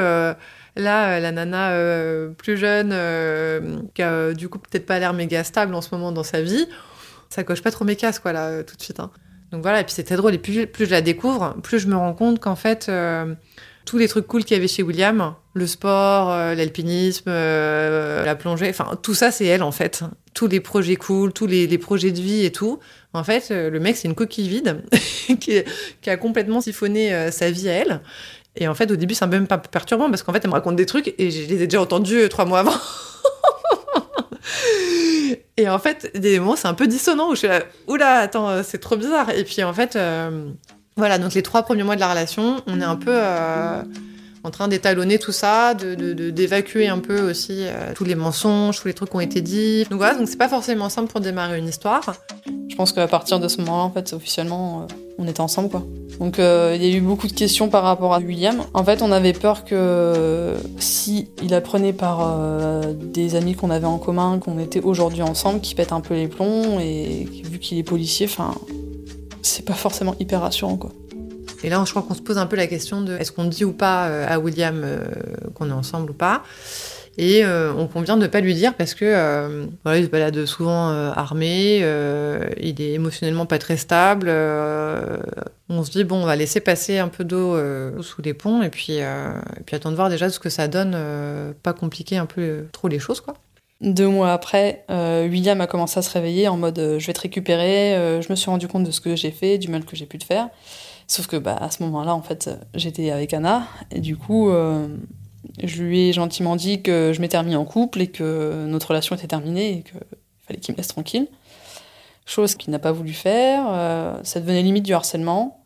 Là, 0.78 1.16
euh, 1.16 1.20
la 1.20 1.32
nana 1.32 1.72
euh, 1.72 2.28
plus 2.28 2.56
jeune, 2.56 2.90
euh, 2.92 3.80
qui 3.94 4.02
a 4.02 4.32
du 4.32 4.48
coup 4.48 4.60
peut-être 4.60 4.86
pas 4.86 5.00
l'air 5.00 5.12
méga 5.12 5.42
stable 5.42 5.74
en 5.74 5.80
ce 5.80 5.88
moment 5.92 6.12
dans 6.12 6.22
sa 6.22 6.40
vie, 6.40 6.68
ça 7.28 7.42
coche 7.42 7.62
pas 7.62 7.72
trop 7.72 7.84
mes 7.84 7.96
cases, 7.96 8.20
quoi, 8.20 8.32
là, 8.32 8.62
tout 8.62 8.76
de 8.76 8.82
suite. 8.82 9.00
Hein. 9.00 9.10
Donc 9.50 9.62
voilà, 9.62 9.80
et 9.80 9.84
puis 9.84 10.02
très 10.04 10.16
drôle. 10.16 10.34
Et 10.34 10.38
plus, 10.38 10.68
je 10.78 10.90
la 10.90 11.00
découvre, 11.00 11.56
plus 11.64 11.80
je 11.80 11.88
me 11.88 11.96
rends 11.96 12.14
compte 12.14 12.38
qu'en 12.38 12.54
fait, 12.54 12.90
tous 13.86 13.98
les 13.98 14.06
trucs 14.06 14.26
cool 14.26 14.44
qu'il 14.44 14.56
y 14.56 14.58
avait 14.58 14.68
chez 14.68 14.82
William, 14.82 15.34
le 15.54 15.66
sport, 15.66 16.28
l'alpinisme, 16.28 17.30
la 17.30 18.36
plongée, 18.36 18.68
enfin, 18.68 18.90
tout 19.02 19.14
ça, 19.14 19.30
c'est 19.30 19.46
elle, 19.46 19.62
en 19.62 19.72
fait. 19.72 20.04
Tous 20.34 20.46
les 20.46 20.60
projets 20.60 20.96
cool, 20.96 21.32
tous 21.32 21.46
les, 21.46 21.78
projets 21.78 22.12
de 22.12 22.20
vie 22.20 22.44
et 22.44 22.52
tout. 22.52 22.78
En 23.14 23.24
fait, 23.24 23.48
le 23.50 23.80
mec, 23.80 23.96
c'est 23.96 24.06
une 24.06 24.14
coquille 24.14 24.48
vide 24.48 24.84
qui, 25.40 25.62
a 26.06 26.16
complètement 26.18 26.60
siphonné 26.60 27.30
sa 27.32 27.50
vie 27.50 27.70
à 27.70 27.72
elle. 27.72 28.00
Et 28.58 28.66
en 28.66 28.74
fait, 28.74 28.90
au 28.90 28.96
début, 28.96 29.14
c'est 29.14 29.26
même 29.26 29.46
pas 29.46 29.58
perturbant 29.58 30.10
parce 30.10 30.22
qu'en 30.22 30.32
fait, 30.32 30.40
elle 30.42 30.50
me 30.50 30.54
raconte 30.54 30.76
des 30.76 30.86
trucs 30.86 31.14
et 31.16 31.30
je 31.30 31.48
les 31.48 31.62
ai 31.62 31.66
déjà 31.66 31.80
entendus 31.80 32.18
euh, 32.18 32.28
trois 32.28 32.44
mois 32.44 32.60
avant. 32.60 32.74
et 35.56 35.68
en 35.68 35.78
fait, 35.78 36.10
des 36.18 36.40
moments, 36.40 36.56
c'est 36.56 36.66
un 36.66 36.74
peu 36.74 36.88
dissonant 36.88 37.30
où 37.30 37.34
je 37.34 37.38
suis 37.38 37.48
là, 37.48 37.62
oula, 37.86 38.16
attends, 38.16 38.48
euh, 38.48 38.62
c'est 38.64 38.78
trop 38.78 38.96
bizarre. 38.96 39.30
Et 39.30 39.44
puis 39.44 39.62
en 39.62 39.72
fait, 39.72 39.94
euh, 39.94 40.48
voilà, 40.96 41.18
donc 41.18 41.34
les 41.34 41.42
trois 41.42 41.62
premiers 41.62 41.84
mois 41.84 41.94
de 41.94 42.00
la 42.00 42.10
relation, 42.10 42.60
on 42.66 42.80
est 42.80 42.84
un 42.84 42.96
peu 42.96 43.16
en 44.42 44.50
train 44.50 44.66
d'étalonner 44.66 45.20
tout 45.20 45.30
ça, 45.30 45.74
de, 45.74 45.94
d'évacuer 46.30 46.88
un 46.88 46.98
peu 46.98 47.30
aussi 47.30 47.64
tous 47.94 48.02
les 48.02 48.16
mensonges, 48.16 48.80
tous 48.80 48.88
les 48.88 48.94
trucs 48.94 49.10
qui 49.10 49.16
ont 49.16 49.20
été 49.20 49.40
dits. 49.40 49.86
Donc 49.90 49.98
voilà, 49.98 50.16
donc 50.16 50.28
c'est 50.28 50.36
pas 50.36 50.48
forcément 50.48 50.88
simple 50.88 51.12
pour 51.12 51.20
démarrer 51.20 51.58
une 51.58 51.68
histoire. 51.68 52.16
Je 52.68 52.74
pense 52.74 52.92
qu'à 52.92 53.06
partir 53.06 53.38
de 53.38 53.46
ce 53.46 53.58
moment-là, 53.58 53.84
en 53.84 53.92
fait, 53.92 54.12
officiellement, 54.12 54.88
on 55.18 55.28
était 55.28 55.40
ensemble, 55.40 55.68
quoi. 55.68 55.84
Donc 56.18 56.38
euh, 56.38 56.72
il 56.74 56.84
y 56.84 56.92
a 56.92 56.96
eu 56.96 57.00
beaucoup 57.00 57.28
de 57.28 57.32
questions 57.32 57.68
par 57.68 57.84
rapport 57.84 58.12
à 58.12 58.18
William. 58.18 58.62
En 58.74 58.84
fait, 58.84 59.02
on 59.02 59.12
avait 59.12 59.32
peur 59.32 59.64
que 59.64 60.54
si 60.78 61.28
il 61.42 61.54
apprenait 61.54 61.92
par 61.92 62.20
euh, 62.22 62.92
des 62.92 63.36
amis 63.36 63.54
qu'on 63.54 63.70
avait 63.70 63.86
en 63.86 63.98
commun 63.98 64.38
qu'on 64.38 64.58
était 64.58 64.80
aujourd'hui 64.80 65.22
ensemble, 65.22 65.60
qu'il 65.60 65.76
pète 65.76 65.92
un 65.92 66.00
peu 66.00 66.14
les 66.14 66.28
plombs 66.28 66.80
et 66.80 67.24
vu 67.44 67.58
qu'il 67.58 67.78
est 67.78 67.84
policier, 67.84 68.26
enfin, 68.26 68.54
c'est 69.42 69.64
pas 69.64 69.74
forcément 69.74 70.16
hyper 70.18 70.40
rassurant 70.40 70.76
quoi. 70.76 70.90
Et 71.64 71.70
là, 71.70 71.82
je 71.84 71.90
crois 71.90 72.02
qu'on 72.02 72.14
se 72.14 72.22
pose 72.22 72.38
un 72.38 72.46
peu 72.46 72.54
la 72.54 72.68
question 72.68 73.00
de 73.00 73.16
est-ce 73.16 73.32
qu'on 73.32 73.44
dit 73.44 73.64
ou 73.64 73.72
pas 73.72 74.06
euh, 74.06 74.26
à 74.28 74.38
William 74.38 74.84
qu'on 75.54 75.70
est 75.70 75.72
ensemble 75.72 76.10
ou 76.10 76.14
pas 76.14 76.42
et 77.20 77.44
euh, 77.44 77.74
on 77.74 77.88
convient 77.88 78.16
de 78.16 78.22
ne 78.22 78.26
pas 78.28 78.40
lui 78.40 78.54
dire 78.54 78.74
parce 78.74 78.94
que 78.94 79.04
euh, 79.04 79.66
il 79.86 80.04
se 80.04 80.08
balade 80.08 80.46
souvent 80.46 80.90
euh, 80.90 81.10
armé, 81.10 81.78
il 82.60 82.80
est 82.80 82.92
émotionnellement 82.92 83.44
pas 83.44 83.58
très 83.58 83.76
stable. 83.76 84.30
on 85.68 85.82
se 85.82 85.90
dit 85.90 86.04
bon, 86.04 86.22
on 86.22 86.26
va 86.26 86.36
laisser 86.36 86.60
passer 86.60 86.98
un 86.98 87.08
peu 87.08 87.24
d'eau 87.24 87.58
sous 88.02 88.22
les 88.22 88.34
ponts 88.34 88.62
et 88.62 88.70
puis, 88.70 88.94
et 88.98 89.62
puis 89.66 89.74
attendre 89.74 89.94
de 89.94 89.96
voir 89.96 90.10
déjà 90.10 90.30
ce 90.30 90.38
que 90.38 90.48
ça 90.48 90.68
donne, 90.68 90.96
pas 91.64 91.72
compliquer 91.72 92.18
un 92.18 92.26
peu 92.26 92.66
trop 92.72 92.86
les 92.86 93.00
choses 93.00 93.20
quoi. 93.20 93.34
Deux 93.80 94.08
mois 94.08 94.32
après, 94.32 94.84
William 94.88 95.60
a 95.60 95.66
commencé 95.66 95.98
à 95.98 96.02
se 96.02 96.12
réveiller 96.12 96.46
en 96.46 96.56
mode 96.56 96.98
je 96.98 97.06
vais 97.06 97.12
te 97.12 97.20
récupérer, 97.20 98.20
je 98.22 98.30
me 98.30 98.36
suis 98.36 98.48
rendu 98.48 98.68
compte 98.68 98.84
de 98.84 98.92
ce 98.92 99.00
que 99.00 99.16
j'ai 99.16 99.32
fait, 99.32 99.58
du 99.58 99.68
mal 99.68 99.84
que 99.84 99.96
j'ai 99.96 100.06
pu 100.06 100.18
te 100.18 100.24
faire. 100.24 100.48
Sauf 101.08 101.26
que 101.26 101.36
bah, 101.36 101.56
à 101.58 101.70
ce 101.70 101.82
moment-là, 101.84 102.14
en 102.14 102.22
fait, 102.22 102.50
j'étais 102.74 103.10
avec 103.10 103.32
Anna 103.32 103.66
et 103.90 104.00
du 104.00 104.16
coup, 104.16 104.50
je 105.62 105.82
lui 105.82 106.08
ai 106.08 106.12
gentiment 106.12 106.56
dit 106.56 106.82
que 106.82 107.12
je 107.14 107.20
m'étais 107.20 107.38
remis 107.38 107.56
en 107.56 107.64
couple 107.64 108.00
et 108.00 108.08
que 108.08 108.66
notre 108.66 108.88
relation 108.88 109.16
était 109.16 109.26
terminée 109.26 109.78
et 109.78 109.82
qu'il 109.82 110.00
fallait 110.46 110.60
qu'il 110.60 110.74
me 110.74 110.76
laisse 110.76 110.88
tranquille. 110.88 111.28
Chose 112.26 112.54
qu'il 112.54 112.70
n'a 112.70 112.78
pas 112.78 112.92
voulu 112.92 113.12
faire. 113.12 113.64
Euh, 113.68 114.18
ça 114.22 114.40
devenait 114.40 114.62
limite 114.62 114.84
du 114.84 114.92
harcèlement. 114.92 115.64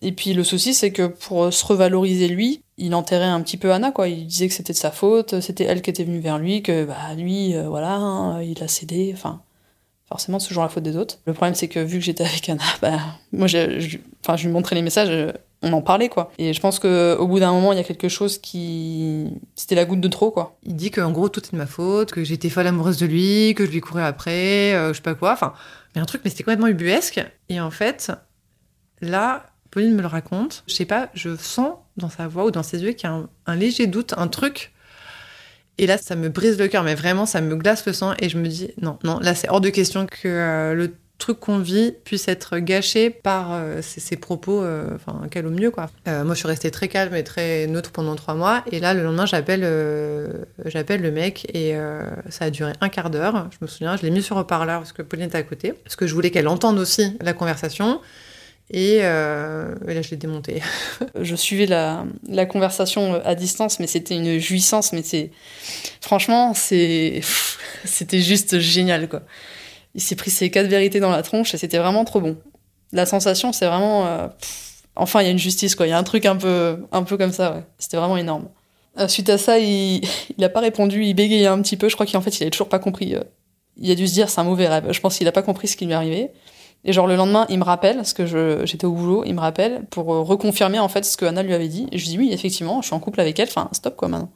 Et 0.00 0.12
puis 0.12 0.32
le 0.32 0.44
souci, 0.44 0.74
c'est 0.74 0.92
que 0.92 1.06
pour 1.06 1.52
se 1.52 1.66
revaloriser 1.66 2.28
lui, 2.28 2.62
il 2.78 2.94
enterrait 2.94 3.24
un 3.24 3.40
petit 3.42 3.56
peu 3.56 3.72
Anna, 3.72 3.90
quoi. 3.90 4.08
Il 4.08 4.26
disait 4.26 4.48
que 4.48 4.54
c'était 4.54 4.72
de 4.72 4.78
sa 4.78 4.92
faute, 4.92 5.40
c'était 5.40 5.64
elle 5.64 5.82
qui 5.82 5.90
était 5.90 6.04
venue 6.04 6.20
vers 6.20 6.38
lui, 6.38 6.62
que 6.62 6.84
bah 6.84 7.14
lui, 7.16 7.54
euh, 7.54 7.68
voilà, 7.68 7.94
hein, 7.96 8.42
il 8.42 8.62
a 8.62 8.68
cédé. 8.68 9.10
Enfin, 9.12 9.42
forcément, 10.08 10.38
c'est 10.38 10.48
toujours 10.48 10.64
la 10.64 10.68
faute 10.68 10.82
des 10.82 10.96
autres. 10.96 11.18
Le 11.26 11.32
problème, 11.32 11.54
c'est 11.54 11.68
que 11.68 11.80
vu 11.80 11.98
que 11.98 12.04
j'étais 12.04 12.24
avec 12.24 12.48
Anna, 12.48 12.62
bah, 12.82 12.98
moi, 13.32 13.46
je, 13.46 13.98
enfin, 14.24 14.36
je 14.36 14.46
lui 14.46 14.52
montrais 14.52 14.74
les 14.74 14.82
messages, 14.82 15.10
euh, 15.10 15.32
on 15.62 15.72
en 15.72 15.82
parlait 15.82 16.08
quoi. 16.08 16.30
Et 16.38 16.52
je 16.52 16.60
pense 16.60 16.78
qu'au 16.78 17.26
bout 17.26 17.40
d'un 17.40 17.52
moment, 17.52 17.72
il 17.72 17.76
y 17.76 17.80
a 17.80 17.84
quelque 17.84 18.08
chose 18.08 18.38
qui, 18.38 19.26
c'était 19.56 19.74
la 19.74 19.84
goutte 19.84 20.00
de 20.00 20.08
trop 20.08 20.30
quoi. 20.30 20.56
Il 20.62 20.76
dit 20.76 20.90
qu'en 20.90 21.10
gros 21.10 21.28
tout 21.28 21.42
est 21.44 21.52
de 21.52 21.56
ma 21.56 21.66
faute, 21.66 22.12
que 22.12 22.22
j'étais 22.22 22.48
folle 22.48 22.68
amoureuse 22.68 22.98
de 22.98 23.06
lui, 23.06 23.54
que 23.56 23.66
je 23.66 23.70
lui 23.72 23.80
courais 23.80 24.04
après, 24.04 24.74
euh, 24.74 24.90
je 24.90 24.98
sais 24.98 25.02
pas 25.02 25.14
quoi. 25.14 25.32
Enfin, 25.32 25.54
mais 25.94 26.00
un 26.00 26.04
truc, 26.04 26.20
mais 26.24 26.30
c'était 26.30 26.44
complètement 26.44 26.68
ubuesque. 26.68 27.20
Et 27.48 27.60
en 27.60 27.70
fait, 27.70 28.12
là, 29.00 29.46
Pauline 29.70 29.94
me 29.94 30.02
le 30.02 30.06
raconte. 30.06 30.64
Je 30.66 30.74
sais 30.74 30.84
pas, 30.84 31.08
je 31.14 31.36
sens 31.36 31.74
dans 31.96 32.08
sa 32.08 32.28
voix 32.28 32.44
ou 32.44 32.50
dans 32.50 32.62
ses 32.62 32.82
yeux 32.82 32.92
qu'il 32.92 33.08
y 33.08 33.12
a 33.12 33.22
un, 33.46 33.56
léger 33.56 33.86
doute, 33.86 34.14
un 34.16 34.28
truc. 34.28 34.72
Et 35.78 35.86
là, 35.86 35.98
ça 35.98 36.16
me 36.16 36.28
brise 36.28 36.58
le 36.58 36.68
cœur, 36.68 36.82
mais 36.82 36.94
vraiment, 36.94 37.26
ça 37.26 37.40
me 37.40 37.54
glace 37.56 37.86
le 37.86 37.92
sang. 37.92 38.14
Et 38.20 38.28
je 38.28 38.38
me 38.38 38.48
dis, 38.48 38.70
non, 38.80 38.98
non, 39.04 39.18
là, 39.20 39.34
c'est 39.34 39.48
hors 39.48 39.60
de 39.60 39.70
question 39.70 40.06
que 40.06 40.28
euh, 40.28 40.74
le 40.74 40.92
truc 41.18 41.40
qu'on 41.40 41.58
vit 41.58 41.92
puisse 42.04 42.28
être 42.28 42.58
gâché 42.58 43.10
par 43.10 43.52
euh, 43.52 43.80
ces, 43.82 44.16
propos, 44.16 44.62
euh, 44.62 44.96
mieux, 45.44 45.70
quoi. 45.70 45.90
Euh, 46.06 46.24
moi, 46.24 46.34
je 46.34 46.38
suis 46.38 46.48
restée 46.48 46.70
très 46.70 46.88
calme 46.88 47.14
et 47.14 47.24
très 47.24 47.66
neutre 47.66 47.90
pendant 47.90 48.14
trois 48.14 48.34
mois. 48.34 48.64
Et 48.70 48.80
là, 48.80 48.94
le 48.94 49.02
lendemain, 49.02 49.26
j'appelle 49.26 49.58
j'appelle 50.64 51.02
le 51.02 51.10
mec 51.10 51.46
et 51.54 51.74
ça 52.28 52.46
a 52.46 52.50
duré 52.50 52.72
un 52.80 52.88
quart 52.88 53.10
d'heure. 53.10 53.48
Je 53.50 53.58
me 53.60 53.66
souviens, 53.66 53.96
je 53.96 54.02
l'ai 54.02 54.10
mis 54.10 54.22
sur 54.22 54.36
haut-parleur 54.36 54.80
parce 54.80 54.92
que 54.92 55.02
Pauline 55.02 55.26
était 55.26 55.38
à 55.38 55.42
côté. 55.42 55.72
Parce 55.72 55.96
que 55.96 56.06
je 56.06 56.14
voulais 56.14 56.30
qu'elle 56.30 56.48
entende 56.48 56.78
aussi 56.78 57.16
la 57.20 57.32
conversation. 57.32 58.00
Et, 58.70 58.98
là, 58.98 59.74
je 60.02 60.10
l'ai 60.10 60.16
démonté. 60.16 60.62
je 61.20 61.34
suivais 61.34 61.66
la, 61.66 62.46
conversation 62.46 63.20
à 63.24 63.34
distance, 63.34 63.80
mais 63.80 63.86
c'était 63.86 64.14
une 64.14 64.38
jouissance. 64.38 64.92
Mais 64.92 65.02
c'est 65.02 65.30
franchement, 66.00 66.52
c'est 66.54 67.20
c'était 67.84 68.20
juste 68.20 68.58
génial, 68.58 69.08
quoi 69.08 69.22
il 69.94 70.00
s'est 70.00 70.16
pris 70.16 70.30
ses 70.30 70.48
quatre 70.50 70.68
vérités 70.68 71.00
dans 71.00 71.10
la 71.10 71.22
tronche 71.22 71.54
et 71.54 71.58
c'était 71.58 71.78
vraiment 71.78 72.04
trop 72.04 72.20
bon. 72.20 72.36
La 72.92 73.04
sensation, 73.04 73.52
c'est 73.52 73.66
vraiment. 73.66 74.06
Euh, 74.06 74.28
enfin, 74.96 75.20
il 75.20 75.24
y 75.24 75.28
a 75.28 75.32
une 75.32 75.38
justice, 75.38 75.74
quoi. 75.74 75.86
Il 75.86 75.90
y 75.90 75.92
a 75.92 75.98
un 75.98 76.04
truc 76.04 76.24
un 76.24 76.36
peu, 76.36 76.86
un 76.92 77.02
peu 77.02 77.16
comme 77.16 77.32
ça, 77.32 77.52
ouais. 77.52 77.62
C'était 77.78 77.96
vraiment 77.96 78.16
énorme. 78.16 78.48
Euh, 78.98 79.08
suite 79.08 79.28
à 79.28 79.38
ça, 79.38 79.58
il 79.58 80.00
n'a 80.38 80.48
pas 80.48 80.60
répondu, 80.60 81.04
il 81.04 81.14
bégayait 81.14 81.46
un 81.48 81.60
petit 81.62 81.76
peu. 81.76 81.88
Je 81.88 81.94
crois 81.94 82.06
qu'en 82.06 82.20
fait, 82.20 82.38
il 82.38 82.42
avait 82.44 82.50
toujours 82.50 82.68
pas 82.68 82.78
compris. 82.78 83.14
Euh, 83.14 83.24
il 83.76 83.90
a 83.90 83.94
dû 83.96 84.06
se 84.06 84.14
dire, 84.14 84.30
c'est 84.30 84.40
un 84.40 84.44
mauvais 84.44 84.68
rêve. 84.68 84.90
Je 84.90 85.00
pense 85.00 85.18
qu'il 85.18 85.26
a 85.26 85.32
pas 85.32 85.42
compris 85.42 85.68
ce 85.68 85.76
qui 85.76 85.86
lui 85.86 85.94
arrivait. 85.94 86.32
Et 86.84 86.92
genre, 86.92 87.06
le 87.06 87.16
lendemain, 87.16 87.46
il 87.48 87.58
me 87.58 87.64
rappelle, 87.64 87.96
parce 87.96 88.12
que 88.12 88.26
j'étais 88.64 88.86
au 88.86 88.92
boulot, 88.92 89.24
il 89.26 89.34
me 89.34 89.40
rappelle 89.40 89.84
pour 89.90 90.06
reconfirmer 90.06 90.78
en 90.78 90.88
fait 90.88 91.04
ce 91.04 91.16
que 91.16 91.24
Anna 91.24 91.42
lui 91.42 91.54
avait 91.54 91.68
dit. 91.68 91.88
Et 91.92 91.98
je 91.98 92.04
lui 92.04 92.10
dis, 92.10 92.18
oui, 92.18 92.30
effectivement, 92.32 92.80
je 92.82 92.86
suis 92.86 92.94
en 92.94 93.00
couple 93.00 93.20
avec 93.20 93.38
elle, 93.38 93.48
enfin, 93.48 93.68
stop 93.72 93.96
quoi 93.96 94.08
maintenant. 94.08 94.30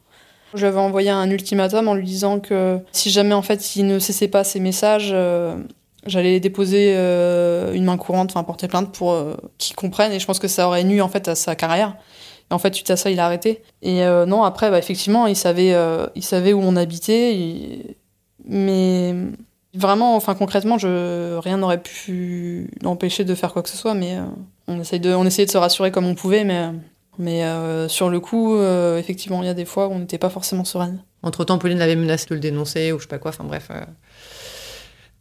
Je 0.54 0.60
lui 0.60 0.66
avais 0.66 0.78
envoyé 0.78 1.10
un 1.10 1.30
ultimatum 1.30 1.88
en 1.88 1.94
lui 1.94 2.04
disant 2.04 2.38
que 2.38 2.78
si 2.92 3.10
jamais 3.10 3.34
en 3.34 3.42
fait 3.42 3.76
il 3.76 3.86
ne 3.86 3.98
cessait 3.98 4.28
pas 4.28 4.44
ses 4.44 4.60
messages, 4.60 5.10
euh, 5.12 5.56
j'allais 6.04 6.40
déposer 6.40 6.92
euh, 6.94 7.72
une 7.72 7.84
main 7.84 7.96
courante, 7.96 8.30
enfin 8.30 8.44
porter 8.44 8.68
plainte 8.68 8.92
pour 8.92 9.12
euh, 9.12 9.34
qu'il 9.56 9.76
comprenne. 9.76 10.12
Et 10.12 10.20
je 10.20 10.26
pense 10.26 10.38
que 10.38 10.48
ça 10.48 10.66
aurait 10.66 10.84
nu 10.84 11.00
en 11.00 11.08
fait 11.08 11.28
à 11.28 11.34
sa 11.34 11.54
carrière. 11.54 11.96
Et 12.50 12.54
en 12.54 12.58
fait, 12.58 12.74
suite 12.74 12.90
à 12.90 12.96
ça, 12.96 13.10
il 13.10 13.18
a 13.18 13.24
arrêté. 13.24 13.62
Et 13.80 14.04
non, 14.26 14.42
après, 14.42 14.70
bah, 14.70 14.78
effectivement, 14.78 15.26
il 15.26 15.36
savait, 15.36 15.74
il 16.14 16.22
savait 16.22 16.52
où 16.52 16.60
on 16.60 16.76
habitait. 16.76 17.96
Mais 18.44 19.14
vraiment, 19.74 20.16
enfin 20.16 20.34
concrètement, 20.34 20.78
je, 20.78 21.36
rien 21.38 21.56
n'aurait 21.58 21.82
pu 21.82 22.70
l'empêcher 22.82 23.24
de 23.24 23.34
faire 23.34 23.52
quoi 23.52 23.62
que 23.62 23.68
ce 23.68 23.76
soit, 23.76 23.94
mais 23.94 24.18
on, 24.68 24.80
essaye 24.80 25.00
de, 25.00 25.12
on 25.14 25.24
essayait 25.24 25.46
de 25.46 25.50
se 25.50 25.58
rassurer 25.58 25.90
comme 25.90 26.06
on 26.06 26.14
pouvait, 26.14 26.44
mais, 26.44 26.70
mais 27.18 27.42
sur 27.88 28.10
le 28.10 28.20
coup, 28.20 28.56
effectivement, 28.96 29.42
il 29.42 29.46
y 29.46 29.50
a 29.50 29.54
des 29.54 29.64
fois 29.64 29.88
où 29.88 29.92
on 29.92 29.98
n'était 29.98 30.18
pas 30.18 30.30
forcément 30.30 30.64
sereine. 30.64 31.02
Entre-temps, 31.22 31.58
Pauline 31.58 31.78
l'avait 31.78 31.96
menacé 31.96 32.26
de 32.28 32.34
le 32.34 32.40
dénoncer 32.40 32.92
ou 32.92 32.98
je 32.98 33.02
sais 33.02 33.08
pas 33.08 33.18
quoi, 33.18 33.30
enfin 33.30 33.44
bref. 33.44 33.70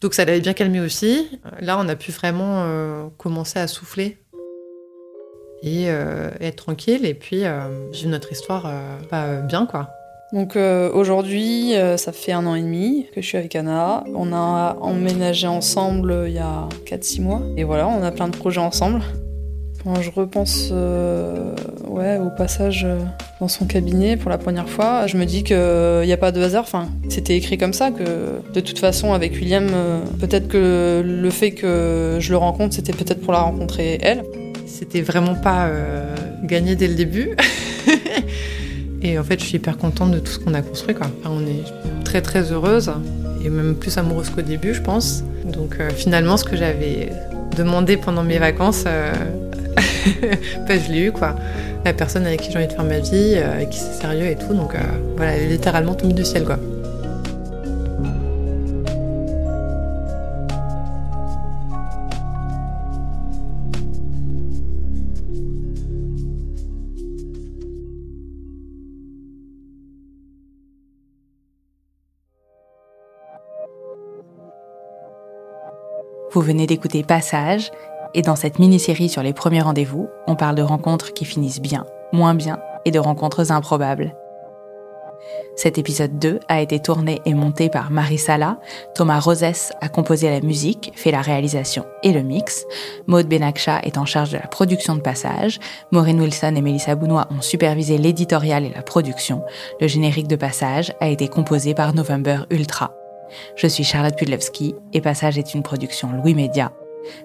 Donc 0.00 0.14
ça 0.14 0.24
l'avait 0.24 0.40
bien 0.40 0.52
calmé 0.52 0.80
aussi. 0.80 1.28
Là, 1.60 1.78
on 1.78 1.88
a 1.88 1.96
pu 1.96 2.12
vraiment 2.12 3.10
commencer 3.18 3.58
à 3.58 3.66
souffler 3.68 4.18
et 5.62 5.84
euh, 5.88 6.30
être 6.40 6.56
tranquille 6.56 7.06
et 7.06 7.14
puis 7.14 7.44
euh, 7.44 7.88
vivre 7.92 8.10
notre 8.10 8.32
histoire 8.32 8.66
euh, 8.66 9.40
bien 9.42 9.66
quoi. 9.66 9.90
Donc 10.32 10.56
aujourd'hui, 10.56 11.74
ça 11.96 12.12
fait 12.12 12.32
un 12.32 12.46
an 12.46 12.54
et 12.54 12.62
demi 12.62 13.06
que 13.14 13.20
je 13.20 13.26
suis 13.26 13.36
avec 13.36 13.54
Anna. 13.54 14.02
On 14.14 14.32
a 14.32 14.76
emménagé 14.80 15.46
ensemble 15.46 16.24
il 16.26 16.32
y 16.32 16.38
a 16.38 16.68
4-6 16.86 17.20
mois. 17.20 17.42
Et 17.56 17.64
voilà, 17.64 17.86
on 17.88 18.02
a 18.02 18.10
plein 18.10 18.28
de 18.28 18.36
projets 18.36 18.60
ensemble. 18.60 19.02
Quand 19.84 20.00
je 20.00 20.10
repense 20.10 20.72
ouais, 21.86 22.18
au 22.18 22.30
passage 22.30 22.86
dans 23.40 23.48
son 23.48 23.66
cabinet 23.66 24.16
pour 24.16 24.30
la 24.30 24.38
première 24.38 24.68
fois, 24.68 25.06
je 25.06 25.18
me 25.18 25.26
dis 25.26 25.42
qu'il 25.42 25.56
n'y 26.04 26.12
a 26.12 26.18
pas 26.18 26.32
de 26.32 26.40
hasard. 26.40 26.62
Enfin, 26.62 26.88
c'était 27.10 27.36
écrit 27.36 27.58
comme 27.58 27.74
ça, 27.74 27.90
que 27.90 28.40
de 28.54 28.60
toute 28.60 28.78
façon, 28.78 29.12
avec 29.12 29.32
William, 29.34 29.66
peut-être 30.18 30.48
que 30.48 31.02
le 31.04 31.30
fait 31.30 31.50
que 31.50 32.16
je 32.20 32.30
le 32.30 32.38
rencontre, 32.38 32.74
c'était 32.74 32.92
peut-être 32.92 33.20
pour 33.20 33.34
la 33.34 33.40
rencontrer 33.40 33.98
elle. 34.00 34.22
C'était 34.66 35.02
vraiment 35.02 35.34
pas 35.34 35.66
euh, 35.66 36.14
gagné 36.44 36.76
dès 36.76 36.88
le 36.88 36.94
début. 36.94 37.36
et 39.02 39.18
en 39.18 39.24
fait, 39.24 39.40
je 39.40 39.44
suis 39.46 39.56
hyper 39.56 39.76
contente 39.76 40.12
de 40.12 40.18
tout 40.18 40.32
ce 40.32 40.38
qu'on 40.38 40.54
a 40.54 40.62
construit. 40.62 40.94
Quoi. 40.94 41.08
on 41.24 41.40
est 41.40 41.64
très 42.04 42.22
très 42.22 42.52
heureuse 42.52 42.92
et 43.44 43.48
même 43.48 43.74
plus 43.74 43.96
amoureuse 43.98 44.30
qu'au 44.30 44.42
début, 44.42 44.74
je 44.74 44.80
pense. 44.80 45.24
Donc 45.44 45.76
euh, 45.80 45.90
finalement, 45.90 46.36
ce 46.36 46.44
que 46.44 46.56
j'avais 46.56 47.10
demandé 47.56 47.96
pendant 47.96 48.22
mes 48.22 48.38
vacances, 48.38 48.84
euh, 48.86 49.12
bah, 50.68 50.78
je 50.78 50.92
l'ai 50.92 51.06
eu. 51.06 51.12
quoi. 51.12 51.34
La 51.84 51.92
personne 51.92 52.26
avec 52.26 52.42
qui 52.42 52.52
j'ai 52.52 52.58
envie 52.58 52.68
de 52.68 52.72
faire 52.72 52.84
ma 52.84 53.00
vie, 53.00 53.36
avec 53.36 53.70
qui 53.70 53.78
c'est 53.78 54.00
sérieux 54.00 54.26
et 54.26 54.36
tout. 54.36 54.54
Donc 54.54 54.74
voilà, 55.16 55.36
elle 55.36 55.42
est 55.44 55.48
littéralement 55.48 55.94
tombée 55.94 56.14
du 56.14 56.24
ciel. 56.24 56.44
quoi. 56.44 56.58
Vous 76.32 76.40
venez 76.40 76.66
d'écouter 76.66 77.02
Passage, 77.02 77.70
et 78.14 78.22
dans 78.22 78.36
cette 78.36 78.58
mini-série 78.58 79.10
sur 79.10 79.22
les 79.22 79.34
premiers 79.34 79.60
rendez-vous, 79.60 80.08
on 80.26 80.34
parle 80.34 80.56
de 80.56 80.62
rencontres 80.62 81.12
qui 81.12 81.26
finissent 81.26 81.60
bien, 81.60 81.84
moins 82.10 82.34
bien, 82.34 82.58
et 82.86 82.90
de 82.90 82.98
rencontres 82.98 83.52
improbables. 83.52 84.14
Cet 85.56 85.76
épisode 85.76 86.18
2 86.18 86.40
a 86.48 86.62
été 86.62 86.80
tourné 86.80 87.20
et 87.26 87.34
monté 87.34 87.68
par 87.68 87.90
Marie 87.90 88.16
Sala, 88.16 88.58
Thomas 88.94 89.20
Rosès 89.20 89.72
a 89.82 89.90
composé 89.90 90.30
la 90.30 90.40
musique, 90.40 90.92
fait 90.94 91.10
la 91.10 91.20
réalisation 91.20 91.84
et 92.02 92.12
le 92.12 92.22
mix, 92.22 92.64
Maud 93.06 93.28
Benakcha 93.28 93.80
est 93.82 93.98
en 93.98 94.06
charge 94.06 94.30
de 94.30 94.38
la 94.38 94.46
production 94.46 94.94
de 94.94 95.02
passage, 95.02 95.60
Maureen 95.90 96.18
Wilson 96.18 96.54
et 96.56 96.62
Melissa 96.62 96.94
Bounois 96.94 97.28
ont 97.30 97.42
supervisé 97.42 97.98
l'éditorial 97.98 98.64
et 98.64 98.72
la 98.74 98.82
production, 98.82 99.42
le 99.82 99.86
générique 99.86 100.28
de 100.28 100.36
passage 100.36 100.94
a 101.00 101.08
été 101.08 101.28
composé 101.28 101.74
par 101.74 101.94
November 101.94 102.46
Ultra. 102.50 102.94
Je 103.56 103.66
suis 103.66 103.84
Charlotte 103.84 104.16
Pudlewski 104.16 104.74
et 104.92 105.00
Passage 105.00 105.38
est 105.38 105.54
une 105.54 105.62
production 105.62 106.10
Louis 106.12 106.34
Média. 106.34 106.72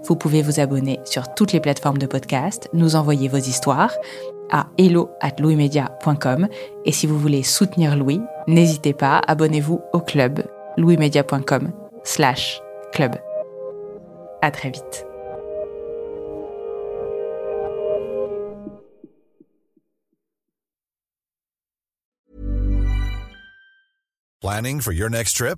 Vous 0.03 0.15
pouvez 0.15 0.41
vous 0.41 0.59
abonner 0.59 0.99
sur 1.05 1.33
toutes 1.33 1.53
les 1.53 1.59
plateformes 1.59 1.97
de 1.97 2.07
podcast, 2.07 2.69
nous 2.73 2.95
envoyer 2.95 3.27
vos 3.27 3.37
histoires 3.37 3.93
à 4.49 4.67
hello 4.77 5.09
at 5.21 5.35
louismedia.com 5.39 6.47
et 6.85 6.91
si 6.91 7.05
vous 7.05 7.19
voulez 7.19 7.43
soutenir 7.43 7.95
Louis, 7.95 8.21
n'hésitez 8.47 8.93
pas, 8.93 9.21
abonnez-vous 9.27 9.81
au 9.93 9.99
club 9.99 10.43
louismedia.com 10.77 11.71
slash 12.03 12.61
club. 12.93 13.15
À 14.41 14.51
très 14.51 14.69
vite. 14.69 15.05
Planning 24.39 24.79
for 24.79 24.93
your 24.93 25.09
next 25.09 25.33
trip? 25.33 25.57